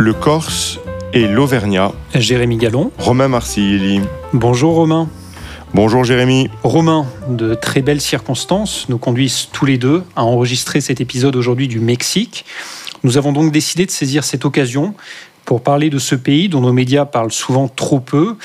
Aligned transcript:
le 0.00 0.14
Corse 0.14 0.78
et 1.12 1.28
l'Auvergnat. 1.28 1.92
Jérémy 2.14 2.56
Gallon. 2.56 2.90
Romain 2.96 3.28
Marsilli. 3.28 4.00
Bonjour 4.32 4.74
Romain. 4.74 5.10
Bonjour 5.74 6.04
Jérémy. 6.04 6.48
Romain, 6.62 7.06
de 7.28 7.54
très 7.54 7.82
belles 7.82 8.00
circonstances 8.00 8.86
nous 8.88 8.96
conduisent 8.96 9.48
tous 9.52 9.66
les 9.66 9.76
deux 9.76 10.02
à 10.16 10.24
enregistrer 10.24 10.80
cet 10.80 11.02
épisode 11.02 11.36
aujourd'hui 11.36 11.68
du 11.68 11.80
Mexique. 11.80 12.46
Nous 13.04 13.18
avons 13.18 13.32
donc 13.32 13.52
décidé 13.52 13.84
de 13.84 13.90
saisir 13.90 14.24
cette 14.24 14.46
occasion 14.46 14.94
pour 15.44 15.62
parler 15.62 15.90
de 15.90 15.98
ce 15.98 16.14
pays 16.14 16.48
dont 16.48 16.62
nos 16.62 16.72
médias 16.72 17.04
parlent 17.04 17.32
souvent 17.32 17.68
trop 17.68 18.00
peu 18.00 18.36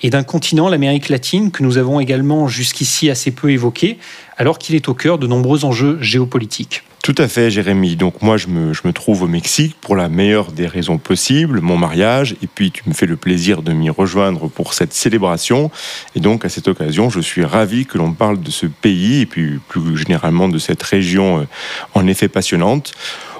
et 0.00 0.08
d'un 0.08 0.22
continent, 0.22 0.70
l'Amérique 0.70 1.10
latine, 1.10 1.50
que 1.50 1.62
nous 1.62 1.76
avons 1.76 2.00
également 2.00 2.48
jusqu'ici 2.48 3.10
assez 3.10 3.32
peu 3.32 3.50
évoqué, 3.50 3.98
alors 4.38 4.58
qu'il 4.58 4.74
est 4.74 4.88
au 4.88 4.94
cœur 4.94 5.18
de 5.18 5.26
nombreux 5.26 5.66
enjeux 5.66 5.98
géopolitiques. 6.00 6.84
Tout 7.02 7.16
à 7.18 7.26
fait, 7.26 7.50
Jérémy. 7.50 7.96
Donc 7.96 8.22
moi, 8.22 8.36
je 8.36 8.46
me, 8.46 8.72
je 8.72 8.82
me, 8.84 8.92
trouve 8.92 9.24
au 9.24 9.26
Mexique 9.26 9.74
pour 9.80 9.96
la 9.96 10.08
meilleure 10.08 10.52
des 10.52 10.68
raisons 10.68 10.98
possibles, 10.98 11.60
mon 11.60 11.76
mariage, 11.76 12.36
et 12.44 12.46
puis 12.46 12.70
tu 12.70 12.84
me 12.86 12.94
fais 12.94 13.06
le 13.06 13.16
plaisir 13.16 13.62
de 13.62 13.72
m'y 13.72 13.90
rejoindre 13.90 14.48
pour 14.48 14.72
cette 14.72 14.92
célébration. 14.92 15.72
Et 16.14 16.20
donc 16.20 16.44
à 16.44 16.48
cette 16.48 16.68
occasion, 16.68 17.10
je 17.10 17.18
suis 17.18 17.44
ravi 17.44 17.86
que 17.86 17.98
l'on 17.98 18.12
parle 18.12 18.40
de 18.40 18.52
ce 18.52 18.66
pays, 18.66 19.22
et 19.22 19.26
puis 19.26 19.58
plus 19.66 19.96
généralement 19.96 20.48
de 20.48 20.58
cette 20.58 20.80
région 20.84 21.40
euh, 21.40 21.44
en 21.94 22.06
effet 22.06 22.28
passionnante. 22.28 22.92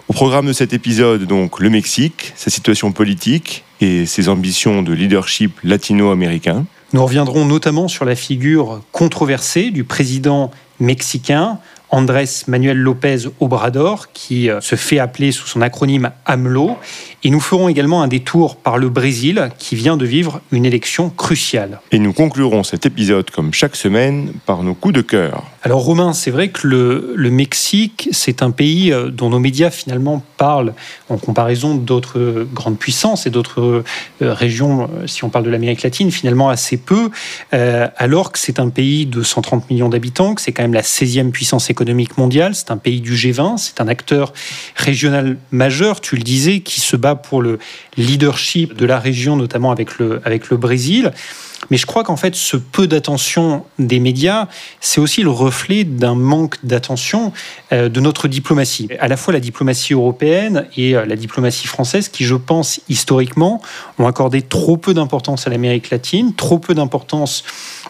Au 0.08 0.12
programme 0.12 0.46
de 0.46 0.52
cet 0.52 0.72
épisode, 0.72 1.24
donc 1.26 1.60
le 1.60 1.70
Mexique, 1.70 2.32
sa 2.34 2.50
situation 2.50 2.90
politique 2.90 3.62
et 3.80 4.06
ses 4.06 4.28
ambitions 4.28 4.82
de 4.82 4.92
leadership 4.92 5.60
latino-américain. 5.62 6.66
Nous 6.92 7.04
reviendrons 7.04 7.44
notamment 7.44 7.86
sur 7.86 8.04
la 8.04 8.16
figure 8.16 8.82
controversée 8.90 9.70
du 9.70 9.84
président 9.84 10.50
mexicain 10.80 11.58
Andrés 11.92 12.48
Manuel 12.48 12.78
López 12.78 13.28
Obrador, 13.38 14.12
qui 14.12 14.50
euh, 14.50 14.60
se 14.62 14.76
fait 14.76 14.98
appeler 14.98 15.30
sous 15.30 15.46
son 15.46 15.60
acronyme 15.60 16.10
AMLO. 16.24 16.78
Et 17.24 17.30
nous 17.30 17.40
ferons 17.40 17.68
également 17.68 18.02
un 18.02 18.08
détour 18.08 18.56
par 18.56 18.78
le 18.78 18.88
Brésil, 18.88 19.50
qui 19.56 19.76
vient 19.76 19.96
de 19.96 20.04
vivre 20.04 20.40
une 20.50 20.66
élection 20.66 21.08
cruciale. 21.08 21.80
Et 21.92 22.00
nous 22.00 22.12
conclurons 22.12 22.64
cet 22.64 22.84
épisode, 22.84 23.30
comme 23.30 23.54
chaque 23.54 23.76
semaine, 23.76 24.32
par 24.44 24.64
nos 24.64 24.74
coups 24.74 24.94
de 24.94 25.02
cœur. 25.02 25.44
Alors 25.62 25.84
Romain, 25.84 26.14
c'est 26.14 26.32
vrai 26.32 26.48
que 26.48 26.66
le, 26.66 27.12
le 27.14 27.30
Mexique, 27.30 28.08
c'est 28.10 28.42
un 28.42 28.50
pays 28.50 28.92
euh, 28.92 29.10
dont 29.10 29.30
nos 29.30 29.38
médias 29.38 29.70
finalement 29.70 30.24
parlent 30.36 30.74
en 31.08 31.16
comparaison 31.16 31.76
d'autres 31.76 32.44
grandes 32.52 32.78
puissances 32.78 33.26
et 33.26 33.30
d'autres 33.30 33.60
euh, 33.60 34.34
régions, 34.34 34.90
si 35.06 35.22
on 35.22 35.30
parle 35.30 35.44
de 35.44 35.50
l'Amérique 35.50 35.82
latine, 35.82 36.10
finalement 36.10 36.48
assez 36.48 36.76
peu, 36.76 37.10
euh, 37.54 37.86
alors 37.98 38.32
que 38.32 38.40
c'est 38.40 38.58
un 38.58 38.68
pays 38.68 39.06
de 39.06 39.22
130 39.22 39.70
millions 39.70 39.88
d'habitants, 39.88 40.34
que 40.34 40.42
c'est 40.42 40.50
quand 40.50 40.62
même 40.64 40.74
la 40.74 40.82
16e 40.82 41.30
puissance 41.30 41.70
économique 41.70 42.18
mondiale, 42.18 42.56
c'est 42.56 42.72
un 42.72 42.76
pays 42.76 43.00
du 43.00 43.14
G20, 43.14 43.58
c'est 43.58 43.80
un 43.80 43.86
acteur 43.86 44.32
régional 44.74 45.36
majeur, 45.52 46.00
tu 46.00 46.16
le 46.16 46.22
disais, 46.22 46.58
qui 46.60 46.80
se 46.80 46.96
bat 46.96 47.11
pour 47.16 47.42
le 47.42 47.58
leadership 47.96 48.74
de 48.74 48.86
la 48.86 48.98
région, 48.98 49.36
notamment 49.36 49.70
avec 49.70 49.98
le, 49.98 50.20
avec 50.24 50.50
le 50.50 50.56
Brésil. 50.56 51.12
Mais 51.70 51.76
je 51.76 51.86
crois 51.86 52.02
qu'en 52.02 52.16
fait, 52.16 52.34
ce 52.34 52.56
peu 52.56 52.86
d'attention 52.86 53.64
des 53.78 54.00
médias, 54.00 54.48
c'est 54.80 55.00
aussi 55.00 55.22
le 55.22 55.30
reflet 55.30 55.84
d'un 55.84 56.14
manque 56.14 56.56
d'attention 56.64 57.32
euh, 57.72 57.88
de 57.88 58.00
notre 58.00 58.28
diplomatie. 58.28 58.88
À 59.00 59.08
la 59.08 59.16
fois 59.16 59.32
la 59.32 59.40
diplomatie 59.40 59.92
européenne 59.92 60.66
et 60.76 60.96
euh, 60.96 61.06
la 61.06 61.16
diplomatie 61.16 61.66
française, 61.66 62.08
qui, 62.08 62.24
je 62.24 62.34
pense, 62.34 62.80
historiquement, 62.88 63.62
ont 63.98 64.06
accordé 64.06 64.42
trop 64.42 64.76
peu 64.76 64.92
d'importance 64.92 65.46
à 65.46 65.50
l'Amérique 65.50 65.90
latine, 65.90 66.34
trop 66.34 66.58
peu 66.58 66.74
d'importance 66.74 67.44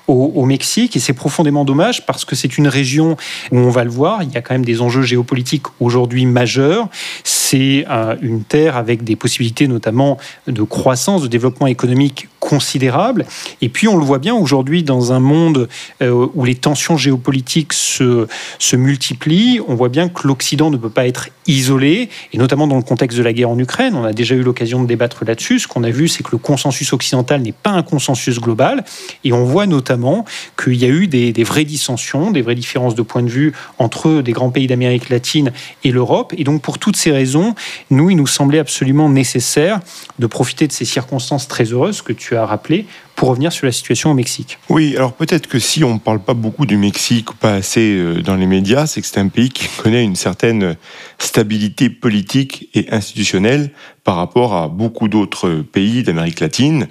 au, 0.09 0.45
Mexique. 0.45 0.97
Et 0.97 1.01
c'est 1.01 1.13
profondément 1.13 1.65
dommage 1.65 2.05
parce 2.07 2.25
que 2.25 2.35
c'est 2.35 2.59
une 2.59 2.69
région 2.69 3.17
où 3.51 3.59
on 3.59 3.71
va 3.71 3.85
le 3.85 3.91
voir, 3.91 4.23
il 4.23 4.33
y 4.33 4.37
a 4.37 4.43
quand 4.43 4.55
même 4.55 4.65
des 4.65 4.81
enjeux 4.81 5.03
géopolitiques 5.03 5.67
aujourd'hui 5.81 6.27
majeurs. 6.27 6.89
C'est 7.25 7.85
euh, 7.91 8.17
une 8.21 8.43
terre 8.43 8.77
avec 8.77 9.05
des 9.05 9.17
possibilités 9.17 9.69
notamment 9.69 10.19
de 10.47 10.63
croissance, 10.63 11.23
de 11.23 11.29
développement 11.29 11.67
économique 11.67 12.29
considérable. 12.43 13.25
Et 13.61 13.69
puis 13.69 13.87
on 13.87 13.97
le 13.97 14.05
voit 14.05 14.19
bien 14.19 14.35
aujourd'hui 14.35 14.83
dans 14.83 15.13
un 15.13 15.21
monde 15.21 15.69
euh, 16.03 16.27
où 16.35 16.45
les 16.45 16.57
tensions 16.57 16.97
géopolitiques 16.97 17.73
se, 17.73 18.27
se 18.59 18.75
multiplient, 18.75 19.61
on 19.69 19.77
voit 19.77 19.89
bien 19.89 20.09
que 20.09 20.27
l'Occident 20.27 20.69
ne 20.69 20.77
peut 20.77 20.91
pas 20.91 21.07
être 21.07 21.29
isolé, 21.47 22.09
et 22.33 22.39
notamment 22.39 22.67
dans 22.67 22.77
le 22.77 22.83
contexte 22.83 23.17
de 23.17 23.23
la 23.23 23.33
guerre 23.33 23.51
en 23.51 23.59
Ukraine, 23.59 23.95
on 23.95 24.05
a 24.05 24.13
déjà 24.13 24.35
eu 24.35 24.43
l'occasion 24.43 24.83
de 24.83 24.89
débattre 24.89 25.25
là-dessus. 25.25 25.61
Ce 25.61 25.69
qu'on 25.69 25.85
a 25.85 25.91
vu, 25.91 26.09
c'est 26.09 26.25
que 26.25 26.31
le 26.33 26.39
consensus 26.39 26.93
occidental 26.93 27.43
n'est 27.43 27.53
pas 27.53 27.71
un 27.71 27.83
consensus 27.83 28.41
global, 28.41 28.85
et 29.23 29.33
on 29.33 29.45
voit 29.45 29.67
notamment 29.67 30.25
qu'il 30.63 30.77
y 30.77 30.85
a 30.85 30.89
eu 30.89 31.07
des, 31.07 31.33
vraies 31.45 31.65
dissensions, 31.65 32.33
des 32.33 32.43
vraies 32.43 32.57
différences 32.57 32.97
de 32.97 33.03
point 33.03 33.23
de 33.23 33.29
vue 33.29 33.53
entre 33.79 34.21
des 34.21 34.33
grands 34.33 34.51
pays 34.51 34.67
d'Amérique 34.67 35.09
latine 35.11 35.53
et 35.85 35.93
l'Europe. 35.93 36.35
Et 36.37 36.45
donc 36.45 36.61
pour 36.61 36.79
toutes 36.79 36.97
ces 36.97 37.13
raisons, 37.13 37.55
nous, 37.91 38.11
il 38.11 38.17
nous 38.17 38.27
semblait 38.27 38.59
absolument 38.59 39.09
nécessaire 39.09 39.81
de 40.19 40.27
profiter 40.27 40.67
de 40.67 40.73
ces 40.73 40.85
circonstances 40.85 41.47
très 41.47 41.65
heureuses 41.65 42.03
que 42.03 42.13
tu 42.13 42.32
as 42.37 42.47
rappelées 42.47 42.87
pour 43.15 43.29
revenir 43.29 43.53
sur 43.53 43.67
la 43.67 43.73
situation 43.73 44.11
au 44.11 44.15
Mexique. 44.15 44.59
Oui, 44.69 44.97
alors 44.97 45.13
peut-être 45.13 45.47
que 45.47 45.59
si 45.59 45.85
on 45.85 45.95
ne 45.95 45.99
parle 45.99 46.21
pas 46.21 46.35
beaucoup 46.35 46.67
du 46.67 46.77
Mexique 46.77 47.33
pas 47.33 47.55
assez 47.55 47.97
euh, 47.97 48.23
dans 48.23 48.35
les 48.35 48.47
médias, 48.47 48.87
c'est 48.87 49.01
que 49.01 49.07
c'est 49.07 49.21
un 49.21 49.29
pays 49.29 49.51
qui 49.51 49.69
connaît 49.83 50.03
une 50.03 50.17
certaine 50.17 50.77
stabilité 51.19 51.91
politique 51.91 52.69
et 52.75 52.91
institutionnelle 52.91 53.71
par 54.05 54.17
rapport 54.17 54.57
à 54.57 54.67
beaucoup 54.67 55.07
d'autres 55.07 55.51
pays 55.51 56.03
d'Amérique 56.03 56.41
latine. 56.41 56.89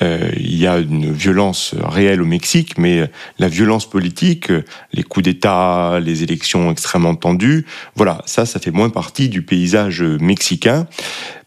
Euh, 0.00 0.30
il 0.38 0.56
y 0.56 0.66
a 0.66 0.78
une 0.78 1.12
violence 1.12 1.74
réelle 1.78 2.22
au 2.22 2.24
Mexique, 2.24 2.78
mais 2.78 3.10
la 3.38 3.48
violence 3.48 3.88
politique, 3.88 4.50
les 4.92 5.02
coups 5.02 5.24
d'État, 5.24 6.00
les 6.00 6.22
élections 6.22 6.70
extrêmement 6.70 7.14
tendues, 7.14 7.66
voilà, 7.96 8.22
ça, 8.24 8.46
ça 8.46 8.58
fait 8.58 8.70
moins 8.70 8.88
partie 8.88 9.28
du 9.28 9.42
paysage 9.42 10.02
mexicain. 10.02 10.86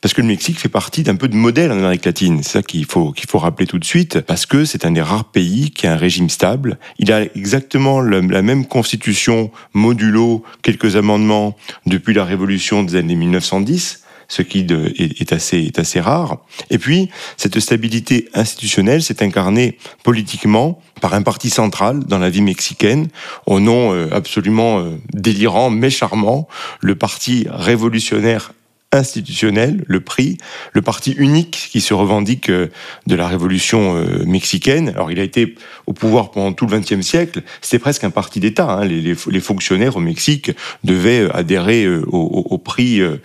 Parce 0.02 0.14
que 0.14 0.22
le 0.22 0.28
Mexique 0.28 0.60
fait 0.60 0.70
partie 0.70 1.04
d'un 1.04 1.16
peu 1.16 1.28
de 1.28 1.36
modèle 1.36 1.72
en 1.72 1.78
Amérique 1.78 2.06
latine. 2.06 2.44
C'est 2.44 2.52
ça 2.52 2.62
qu'il 2.62 2.86
faut, 2.86 3.12
qu'il 3.12 3.28
faut 3.28 3.40
rappeler 3.40 3.66
tout 3.66 3.80
de 3.80 3.86
suite, 3.86 4.17
parce 4.22 4.46
que 4.46 4.66
c'est 4.66 4.86
un 4.86 4.92
des 4.92 5.02
rares 5.02 5.32
pays 5.32 5.72
qui 5.72 5.88
a 5.88 5.94
un 5.94 5.98
régime 5.98 6.30
stable. 6.30 6.78
Il 7.00 7.12
a 7.12 7.24
exactement 7.36 8.02
la 8.02 8.42
même 8.42 8.66
constitution 8.66 9.52
modulo, 9.74 10.44
quelques 10.62 10.96
amendements 10.96 11.56
depuis 11.86 12.14
la 12.14 12.26
révolution 12.26 12.84
des 12.84 12.96
années 12.96 13.16
1910 13.16 14.04
ce 14.30 14.42
qui 14.42 14.68
est 14.70 15.32
assez, 15.32 15.60
est 15.60 15.80
assez 15.80 16.02
rare. 16.02 16.40
Et 16.70 16.78
puis, 16.78 17.10
cette 17.38 17.60
stabilité 17.62 18.28
institutionnelle 18.34 19.02
s'est 19.02 19.24
incarnée 19.24 19.78
politiquement 20.04 20.82
par 21.00 21.14
un 21.14 21.22
parti 21.22 21.50
central 21.50 22.04
dans 22.04 22.20
la 22.20 22.30
vie 22.30 22.42
mexicaine, 22.42 23.08
au 23.46 23.62
nom 23.62 23.96
absolument 24.12 24.84
délirant 25.14 25.70
mais 25.70 25.90
charmant, 25.90 26.48
le 26.82 26.96
Parti 26.96 27.48
révolutionnaire 27.50 28.52
institutionnel, 28.92 29.84
le 29.88 30.00
PRI, 30.00 30.38
le 30.74 30.82
parti 30.82 31.12
unique 31.12 31.70
qui 31.72 31.82
se 31.82 31.94
revendique 31.94 32.50
de 32.50 33.16
la 33.16 33.28
révolution 33.28 34.06
mexicaine. 34.26 34.90
Alors 34.90 35.12
il 35.12 35.20
a 35.20 35.24
été 35.24 35.56
au 35.86 35.94
pouvoir 35.94 36.32
pendant 36.32 36.54
tout 36.54 36.66
le 36.66 36.80
XXe 36.80 37.06
siècle, 37.06 37.42
c'était 37.62 37.80
presque 37.80 38.04
un 38.04 38.10
parti 38.10 38.40
d'État. 38.40 38.70
Hein. 38.72 38.86
Les, 38.86 39.02
les, 39.02 39.16
les, 39.30 39.40
fonctionnaires 39.40 39.98
au 39.98 40.00
Mexique 40.00 40.52
devaient 40.84 41.30
adhérer 41.34 41.88
au, 41.88 42.04
au, 42.12 42.48
au 42.50 42.58
PRI, 42.58 43.02
euh, 43.02 43.18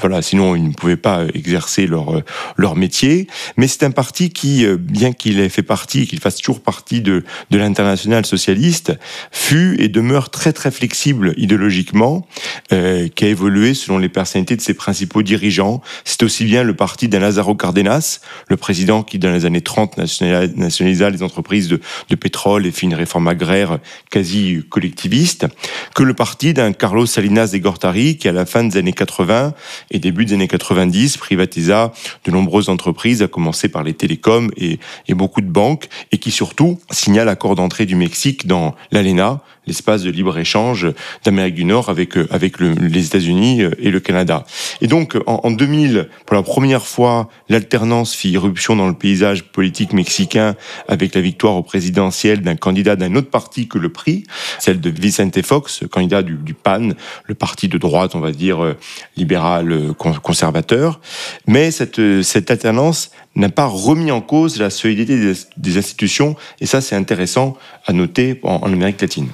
voilà, 0.00 0.22
sinon 0.22 0.54
ils 0.54 0.68
ne 0.68 0.72
pouvaient 0.72 0.96
pas 0.96 1.24
exercer 1.34 1.86
leur, 1.86 2.22
leur 2.56 2.76
métier. 2.76 3.26
Mais 3.56 3.66
c'est 3.66 3.84
un 3.84 3.90
parti 3.90 4.30
qui, 4.30 4.66
bien 4.78 5.12
qu'il 5.12 5.40
ait 5.40 5.48
fait 5.48 5.62
partie, 5.62 6.06
qu'il 6.06 6.20
fasse 6.20 6.36
toujours 6.36 6.60
partie 6.60 7.00
de, 7.00 7.24
de 7.50 7.58
l'international 7.58 8.26
socialiste, 8.26 8.92
fut 9.30 9.76
et 9.80 9.88
demeure 9.88 10.30
très 10.30 10.52
très 10.52 10.70
flexible 10.70 11.34
idéologiquement, 11.36 12.26
euh, 12.72 13.08
qui 13.08 13.24
a 13.24 13.28
évolué 13.28 13.74
selon 13.74 13.98
les 13.98 14.08
personnalités 14.08 14.56
de 14.56 14.60
ses 14.60 14.74
principaux 14.98 15.22
dirigeants. 15.22 15.80
C'est 16.04 16.24
aussi 16.24 16.44
bien 16.44 16.64
le 16.64 16.74
parti 16.74 17.06
d'un 17.06 17.20
Lázaro 17.20 17.54
Cárdenas, 17.54 18.18
le 18.48 18.56
président 18.56 19.04
qui, 19.04 19.20
dans 19.20 19.30
les 19.30 19.44
années 19.46 19.60
30, 19.60 19.96
nationalisa 19.96 21.08
les 21.08 21.22
entreprises 21.22 21.68
de, 21.68 21.78
pétrole 22.16 22.66
et 22.66 22.72
fit 22.72 22.86
une 22.86 22.94
réforme 22.94 23.28
agraire 23.28 23.78
quasi 24.10 24.64
collectiviste, 24.68 25.46
que 25.94 26.02
le 26.02 26.14
parti 26.14 26.52
d'un 26.52 26.72
Carlos 26.72 27.06
Salinas 27.06 27.52
de 27.52 27.58
Gortari, 27.58 28.16
qui, 28.16 28.26
à 28.26 28.32
la 28.32 28.44
fin 28.44 28.64
des 28.64 28.76
années 28.76 28.92
80 28.92 29.54
et 29.92 30.00
début 30.00 30.24
des 30.24 30.34
années 30.34 30.48
90, 30.48 31.16
privatisa 31.16 31.92
de 32.24 32.30
nombreuses 32.32 32.68
entreprises, 32.68 33.22
à 33.22 33.28
commencer 33.28 33.68
par 33.68 33.84
les 33.84 33.94
télécoms 33.94 34.50
et, 34.56 34.80
beaucoup 35.14 35.42
de 35.42 35.50
banques, 35.50 35.88
et 36.10 36.18
qui 36.18 36.32
surtout 36.32 36.80
signa 36.90 37.24
l'accord 37.24 37.54
d'entrée 37.54 37.86
du 37.86 37.94
Mexique 37.94 38.48
dans 38.48 38.74
l'ALENA, 38.90 39.42
l'espace 39.68 40.02
de 40.02 40.10
libre-échange 40.10 40.88
d'Amérique 41.24 41.54
du 41.54 41.64
Nord 41.64 41.88
avec, 41.88 42.16
avec 42.30 42.58
le, 42.58 42.72
les 42.72 43.06
États-Unis 43.06 43.62
et 43.78 43.90
le 43.90 44.00
Canada. 44.00 44.44
Et 44.80 44.87
donc, 44.88 45.16
en, 45.26 45.40
en 45.44 45.50
2000, 45.50 46.08
pour 46.26 46.36
la 46.36 46.42
première 46.42 46.84
fois, 46.84 47.28
l'alternance 47.48 48.14
fit 48.14 48.30
irruption 48.30 48.76
dans 48.76 48.88
le 48.88 48.94
paysage 48.94 49.44
politique 49.44 49.92
mexicain 49.92 50.56
avec 50.88 51.14
la 51.14 51.20
victoire 51.20 51.54
au 51.54 51.62
présidentiel 51.62 52.42
d'un 52.42 52.56
candidat 52.56 52.96
d'un 52.96 53.14
autre 53.14 53.30
parti 53.30 53.68
que 53.68 53.78
le 53.78 53.90
PRI, 53.90 54.24
celle 54.58 54.80
de 54.80 54.90
Vicente 54.90 55.40
Fox, 55.42 55.84
candidat 55.90 56.22
du, 56.22 56.54
PAN, 56.54 56.90
le 57.24 57.34
parti 57.34 57.68
de 57.68 57.78
droite, 57.78 58.14
on 58.14 58.20
va 58.20 58.32
dire, 58.32 58.74
libéral 59.16 59.94
conservateur. 60.22 61.00
Mais 61.46 61.70
cette, 61.70 62.22
cette 62.22 62.50
alternance 62.50 63.10
n'a 63.36 63.48
pas 63.48 63.66
remis 63.66 64.10
en 64.10 64.20
cause 64.20 64.58
la 64.58 64.70
solidité 64.70 65.34
des, 65.56 65.78
institutions, 65.78 66.36
et 66.60 66.66
ça 66.66 66.80
c'est 66.80 66.96
intéressant 66.96 67.56
à 67.86 67.92
noter 67.92 68.40
en 68.42 68.72
Amérique 68.72 69.00
latine. 69.00 69.28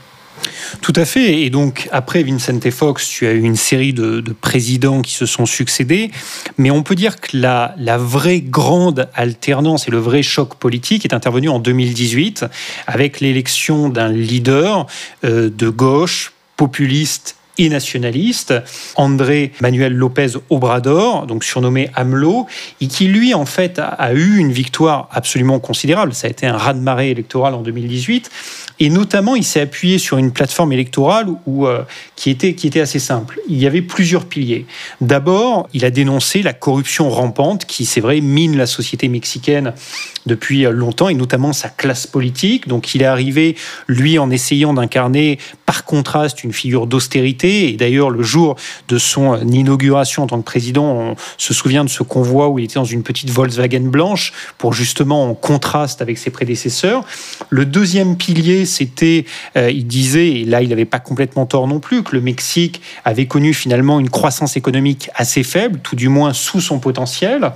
Tout 0.80 0.92
à 0.96 1.04
fait. 1.04 1.42
Et 1.42 1.50
donc, 1.50 1.88
après 1.92 2.22
Vincente 2.22 2.70
Fox, 2.70 3.08
tu 3.08 3.26
as 3.26 3.32
eu 3.32 3.42
une 3.42 3.56
série 3.56 3.92
de, 3.92 4.22
présidents 4.40 5.02
qui 5.02 5.14
se 5.14 5.26
sont 5.26 5.46
succédés. 5.46 6.10
Mais 6.58 6.70
on 6.70 6.82
peut 6.82 6.94
dire 6.94 7.20
que 7.20 7.36
la, 7.36 7.74
la, 7.78 7.98
vraie 7.98 8.40
grande 8.40 9.08
alternance 9.14 9.88
et 9.88 9.90
le 9.90 9.98
vrai 9.98 10.22
choc 10.22 10.56
politique 10.56 11.04
est 11.04 11.14
intervenu 11.14 11.48
en 11.48 11.58
2018 11.58 12.44
avec 12.86 13.20
l'élection 13.20 13.88
d'un 13.88 14.08
leader 14.08 14.86
euh, 15.24 15.50
de 15.50 15.68
gauche 15.68 16.32
populiste 16.56 17.36
et 17.58 17.68
nationaliste, 17.68 18.54
André 18.96 19.52
Manuel 19.60 19.92
López 19.92 20.32
Obrador, 20.50 21.26
donc 21.26 21.44
surnommé 21.44 21.88
AMLO, 21.94 22.46
et 22.80 22.88
qui 22.88 23.06
lui 23.06 23.34
en 23.34 23.46
fait 23.46 23.78
a, 23.78 24.12
eu 24.12 24.38
une 24.38 24.52
victoire 24.52 25.08
absolument 25.12 25.60
considérable. 25.60 26.14
Ça 26.14 26.26
a 26.26 26.30
été 26.30 26.46
un 26.46 26.56
raz-de-marée 26.56 27.10
électoral 27.10 27.54
en 27.54 27.62
2018, 27.62 28.30
et 28.80 28.90
notamment 28.90 29.36
il 29.36 29.44
s'est 29.44 29.60
appuyé 29.60 29.98
sur 29.98 30.18
une 30.18 30.32
plateforme 30.32 30.72
électorale 30.72 31.28
où, 31.46 31.66
euh, 31.66 31.82
qui, 32.16 32.30
était, 32.30 32.54
qui 32.54 32.66
était 32.66 32.80
assez 32.80 32.98
simple. 32.98 33.38
Il 33.48 33.56
y 33.56 33.66
avait 33.66 33.82
plusieurs 33.82 34.24
piliers. 34.24 34.66
D'abord, 35.00 35.68
il 35.72 35.84
a 35.84 35.90
dénoncé 35.90 36.42
la 36.42 36.52
corruption 36.52 37.08
rampante 37.08 37.66
qui, 37.66 37.84
c'est 37.84 38.00
vrai, 38.00 38.20
mine 38.20 38.56
la 38.56 38.66
société 38.66 39.08
mexicaine 39.08 39.74
depuis 40.26 40.62
longtemps, 40.62 41.08
et 41.08 41.14
notamment 41.14 41.52
sa 41.52 41.68
classe 41.68 42.06
politique. 42.06 42.66
Donc 42.66 42.94
il 42.94 43.02
est 43.02 43.06
arrivé, 43.06 43.56
lui, 43.86 44.18
en 44.18 44.30
essayant 44.30 44.72
d'incarner 44.72 45.38
par 45.66 45.84
contraste 45.84 46.42
une 46.42 46.52
figure 46.52 46.86
d'austérité 46.86 47.43
et 47.44 47.72
d'ailleurs, 47.72 48.10
le 48.10 48.22
jour 48.22 48.56
de 48.88 48.98
son 48.98 49.38
inauguration 49.48 50.22
en 50.22 50.26
tant 50.26 50.38
que 50.38 50.44
président, 50.44 50.84
on 50.84 51.16
se 51.36 51.52
souvient 51.52 51.84
de 51.84 51.90
ce 51.90 52.02
convoi 52.02 52.48
où 52.48 52.58
il 52.58 52.64
était 52.64 52.74
dans 52.74 52.84
une 52.84 53.02
petite 53.02 53.30
Volkswagen 53.30 53.88
blanche 53.88 54.32
pour 54.58 54.72
justement 54.72 55.28
en 55.28 55.34
contraste 55.34 56.00
avec 56.00 56.16
ses 56.18 56.30
prédécesseurs. 56.30 57.04
Le 57.50 57.66
deuxième 57.66 58.16
pilier, 58.16 58.64
c'était, 58.64 59.26
euh, 59.56 59.70
il 59.70 59.86
disait, 59.86 60.28
et 60.28 60.44
là 60.44 60.62
il 60.62 60.70
n'avait 60.70 60.84
pas 60.84 60.98
complètement 60.98 61.44
tort 61.44 61.68
non 61.68 61.80
plus, 61.80 62.02
que 62.02 62.16
le 62.16 62.22
Mexique 62.22 62.80
avait 63.04 63.26
connu 63.26 63.52
finalement 63.52 64.00
une 64.00 64.10
croissance 64.10 64.56
économique 64.56 65.10
assez 65.14 65.42
faible, 65.42 65.80
tout 65.82 65.96
du 65.96 66.08
moins 66.08 66.32
sous 66.32 66.60
son 66.60 66.78
potentiel. 66.78 67.52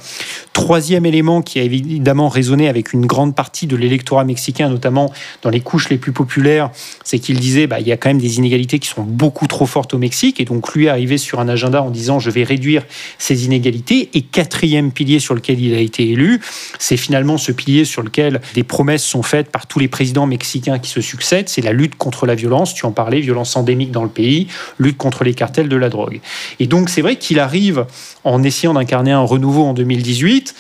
Troisième 0.53 1.07
élément 1.07 1.41
qui 1.41 1.61
a 1.61 1.63
évidemment 1.63 2.29
résonné 2.29 2.69
avec 2.69 2.93
une 2.93 3.07
grande 3.07 3.35
partie 3.35 3.67
de 3.67 3.77
l'électorat 3.77 4.25
mexicain, 4.25 4.69
notamment 4.69 5.13
dans 5.43 5.51
les 5.51 5.61
couches 5.61 5.89
les 5.89 5.99
plus 5.99 6.13
populaires, 6.13 6.71
c'est 7.05 7.19
qu'il 7.19 7.41
disait, 7.41 7.67
bah, 7.67 7.81
il 7.81 7.87
y 7.87 7.93
a 7.93 7.97
quand 7.97 8.11
même 8.11 8.21
des 8.21 8.37
inégalités 8.37 8.79
qui 8.79 8.89
sont 8.89 9.03
beaucoup 9.03 9.47
trop 9.47 9.67
fortes 9.67 9.78
au 9.93 9.99
Mexique. 9.99 10.41
Et 10.41 10.45
donc, 10.45 10.75
lui 10.75 10.87
est 10.87 10.89
arrivé 10.89 11.19
sur 11.19 11.41
un 11.41 11.49
agenda 11.49 11.83
en 11.83 11.91
disant 11.91 12.19
je 12.19 12.31
vais 12.31 12.45
réduire 12.45 12.85
ces 13.19 13.45
inégalités. 13.45 14.11
Et 14.15 14.23
quatrième 14.23 14.93
pilier 14.93 15.19
sur 15.19 15.35
lequel 15.35 15.61
il 15.61 15.75
a 15.75 15.81
été 15.81 16.09
élu, 16.09 16.41
c'est 16.79 16.97
finalement 16.97 17.39
ce 17.39 17.53
pilier 17.53 17.85
sur 17.85 18.03
lequel 18.03 18.41
des 18.55 18.65
promesses 18.65 19.05
sont 19.05 19.23
faites 19.23 19.51
par 19.51 19.67
tous 19.67 19.79
les 19.79 19.89
présidents 19.89 20.27
mexicains 20.27 20.79
qui 20.79 20.91
se 20.91 21.01
succèdent. 21.01 21.49
C'est 21.49 21.63
la 21.63 21.73
lutte 21.73 21.97
contre 21.97 22.27
la 22.27 22.35
violence. 22.35 22.75
Tu 22.75 22.87
en 22.87 22.93
parlais, 22.93 23.21
violence 23.21 23.57
endémique 23.57 23.91
dans 23.91 24.05
le 24.05 24.11
pays, 24.11 24.49
lutte 24.79 24.97
contre 24.97 25.25
les 25.25 25.35
cartels 25.35 25.69
de 25.69 25.77
la 25.77 25.89
drogue. 25.89 26.21
Et 26.61 26.67
donc, 26.67 26.89
c'est 26.89 27.03
vrai 27.03 27.17
qu'il 27.17 27.39
arrive 27.39 27.87
en 28.25 28.43
essayant 28.43 28.75
d'incarner 28.75 29.13
un 29.13 29.23
renouveau 29.23 29.65
en 29.65 29.75
2018. 29.75 30.55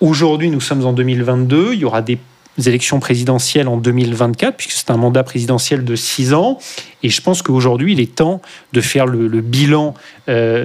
Aujourd'hui, 0.00 0.50
nous 0.50 0.60
sommes 0.60 0.86
en 0.86 0.92
2022. 0.92 1.74
Il 1.74 1.80
y 1.80 1.84
aura 1.84 2.02
des 2.02 2.18
élections 2.66 2.98
présidentielles 2.98 3.68
en 3.68 3.76
2024, 3.76 4.56
puisque 4.56 4.72
c'est 4.72 4.90
un 4.90 4.96
mandat 4.96 5.22
présidentiel 5.22 5.84
de 5.84 5.94
six 5.94 6.34
ans. 6.34 6.58
Et 7.02 7.10
je 7.10 7.20
pense 7.20 7.42
qu'aujourd'hui, 7.42 7.92
il 7.92 8.00
est 8.00 8.14
temps 8.14 8.40
de 8.72 8.80
faire 8.80 9.06
le, 9.06 9.28
bilan 9.40 9.94
euh. 10.28 10.64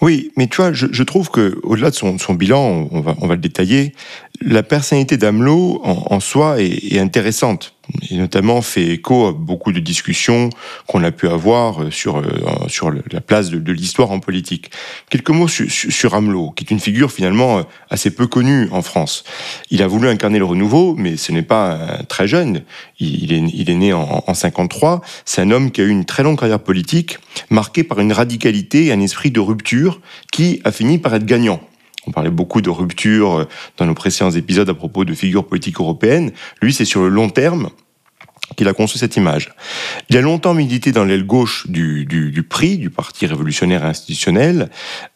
Oui, 0.00 0.32
mais 0.36 0.46
tu 0.46 0.56
vois, 0.56 0.72
je, 0.72 1.02
trouve 1.02 1.30
que 1.30 1.58
au-delà 1.62 1.90
de 1.90 1.94
son, 1.94 2.34
bilan, 2.34 2.88
on 2.90 3.00
va, 3.00 3.14
on 3.20 3.26
va 3.26 3.34
le 3.34 3.40
détailler, 3.40 3.92
la 4.42 4.62
personnalité 4.62 5.18
d'AMLO 5.18 5.80
en, 5.84 6.18
soi 6.18 6.62
est, 6.62 6.98
intéressante 6.98 7.74
et 8.08 8.16
notamment 8.16 8.62
fait 8.62 8.86
écho 8.86 9.26
à 9.26 9.32
beaucoup 9.32 9.72
de 9.72 9.80
discussions 9.80 10.48
qu'on 10.86 11.02
a 11.02 11.10
pu 11.10 11.28
avoir 11.28 11.82
euh, 11.82 11.90
sur, 11.90 12.18
euh, 12.18 12.24
sur 12.68 12.90
la 12.90 13.20
place 13.20 13.50
de, 13.50 13.72
l'histoire 13.72 14.12
en 14.12 14.20
politique. 14.20 14.70
Quelques 15.10 15.30
mots 15.30 15.48
sur, 15.48 16.14
Hamelot, 16.14 16.52
qui 16.52 16.64
est 16.64 16.70
une 16.70 16.80
figure 16.80 17.10
finalement 17.10 17.58
euh, 17.58 17.62
assez 17.90 18.10
peu 18.10 18.28
connue 18.28 18.68
en 18.70 18.80
France. 18.80 19.24
Il 19.70 19.82
a 19.82 19.88
voulu 19.88 20.08
incarner 20.08 20.38
le 20.38 20.44
renouveau, 20.44 20.94
mais 20.96 21.16
ce 21.16 21.32
n'est 21.32 21.42
pas 21.42 21.98
très 22.08 22.28
jeune. 22.28 22.62
Il, 23.00 23.32
est, 23.32 23.42
il 23.52 23.68
est 23.70 23.74
né 23.74 23.92
en, 23.92 24.24
en 24.26 24.34
53. 24.34 25.02
C'est 25.24 25.42
un 25.42 25.50
homme 25.50 25.70
qui 25.70 25.80
a 25.80 25.84
eu 25.84 25.90
une 25.90 26.04
très 26.04 26.22
longue 26.22 26.38
carrière 26.38 26.60
politique, 26.60 27.18
marquée 27.50 27.82
par 27.82 27.98
une 27.98 28.12
radicalité 28.12 28.86
et 28.86 28.92
un 28.92 29.00
esprit 29.00 29.32
de 29.32 29.40
rupture 29.40 30.00
qui 30.32 30.60
a 30.64 30.70
fini 30.70 30.98
par 30.98 31.14
être 31.14 31.26
gagnant. 31.26 31.60
On 32.06 32.12
parlait 32.12 32.30
beaucoup 32.30 32.60
de 32.60 32.70
rupture 32.70 33.46
dans 33.76 33.86
nos 33.86 33.94
précédents 33.94 34.30
épisodes 34.30 34.68
à 34.68 34.74
propos 34.74 35.04
de 35.04 35.14
figures 35.14 35.46
politiques 35.46 35.80
européennes. 35.80 36.32
Lui, 36.62 36.72
c'est 36.72 36.84
sur 36.84 37.02
le 37.02 37.08
long 37.08 37.28
terme 37.28 37.70
qu'il 38.56 38.68
a 38.68 38.72
conçu 38.72 38.98
cette 38.98 39.16
image. 39.16 39.52
Il 40.08 40.16
a 40.16 40.20
longtemps 40.20 40.54
milité 40.54 40.92
dans 40.92 41.04
l'aile 41.04 41.24
gauche 41.24 41.66
du, 41.68 42.04
du, 42.04 42.30
du, 42.30 42.44
du 42.76 42.90
Parti 42.90 43.26
révolutionnaire 43.26 43.84
institutionnel, 43.84 44.70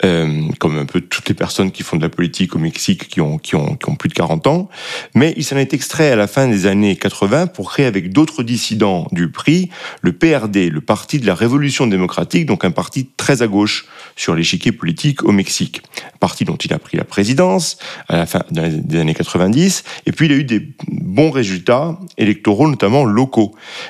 euh, 0.05 0.43
comme 0.59 0.79
un 0.79 0.87
peu 0.87 1.01
toutes 1.01 1.29
les 1.29 1.35
personnes 1.35 1.71
qui 1.71 1.83
font 1.83 1.97
de 1.97 2.03
la 2.03 2.09
politique 2.09 2.55
au 2.55 2.59
Mexique 2.59 3.09
qui 3.09 3.21
ont, 3.21 3.39
qui 3.39 3.57
ont, 3.57 3.77
qui 3.77 3.89
ont 3.89 3.97
plus 3.97 4.09
de 4.09 4.15
40 4.15 4.47
ans, 4.47 4.69
mais 5.15 5.35
il 5.37 5.45
s'en 5.45 5.57
est 5.57 5.75
extrait 5.75 6.11
à 6.11 6.17
la 6.17 6.27
fin 6.27 6.49
des 6.49 6.67
années 6.67 6.97
80 6.97 7.49
pour 7.49 7.71
créer 7.73 7.87
avec 7.87 8.13
d'autres 8.13 8.43
dissidents 8.43 9.09
du 9.13 9.31
PRI 9.31 9.71
le 10.01 10.13
PRD, 10.13 10.71
le 10.71 10.81
Parti 10.81 11.19
de 11.19 11.27
la 11.27 11.35
Révolution 11.35 11.87
démocratique, 11.87 12.47
donc 12.47 12.65
un 12.65 12.71
parti 12.71 13.09
très 13.17 13.43
à 13.43 13.47
gauche 13.47 13.87
sur 14.17 14.35
l'échiquier 14.35 14.73
politique 14.73 15.25
au 15.25 15.33
Mexique. 15.33 15.83
Un 16.15 16.19
parti 16.19 16.45
dont 16.45 16.57
il 16.57 16.73
a 16.73 16.79
pris 16.79 16.97
la 16.97 17.05
présidence 17.05 17.79
à 18.09 18.17
la 18.17 18.27
fin 18.27 18.43
des 18.51 18.99
années 18.99 19.15
90, 19.15 19.85
et 20.07 20.13
puis 20.13 20.27
il 20.27 20.33
a 20.33 20.37
eu 20.37 20.45
des 20.45 20.75
bons 20.89 21.31
résultats 21.31 21.99
électoraux, 22.19 22.69
notamment 22.69 23.05
locaux 23.05 23.24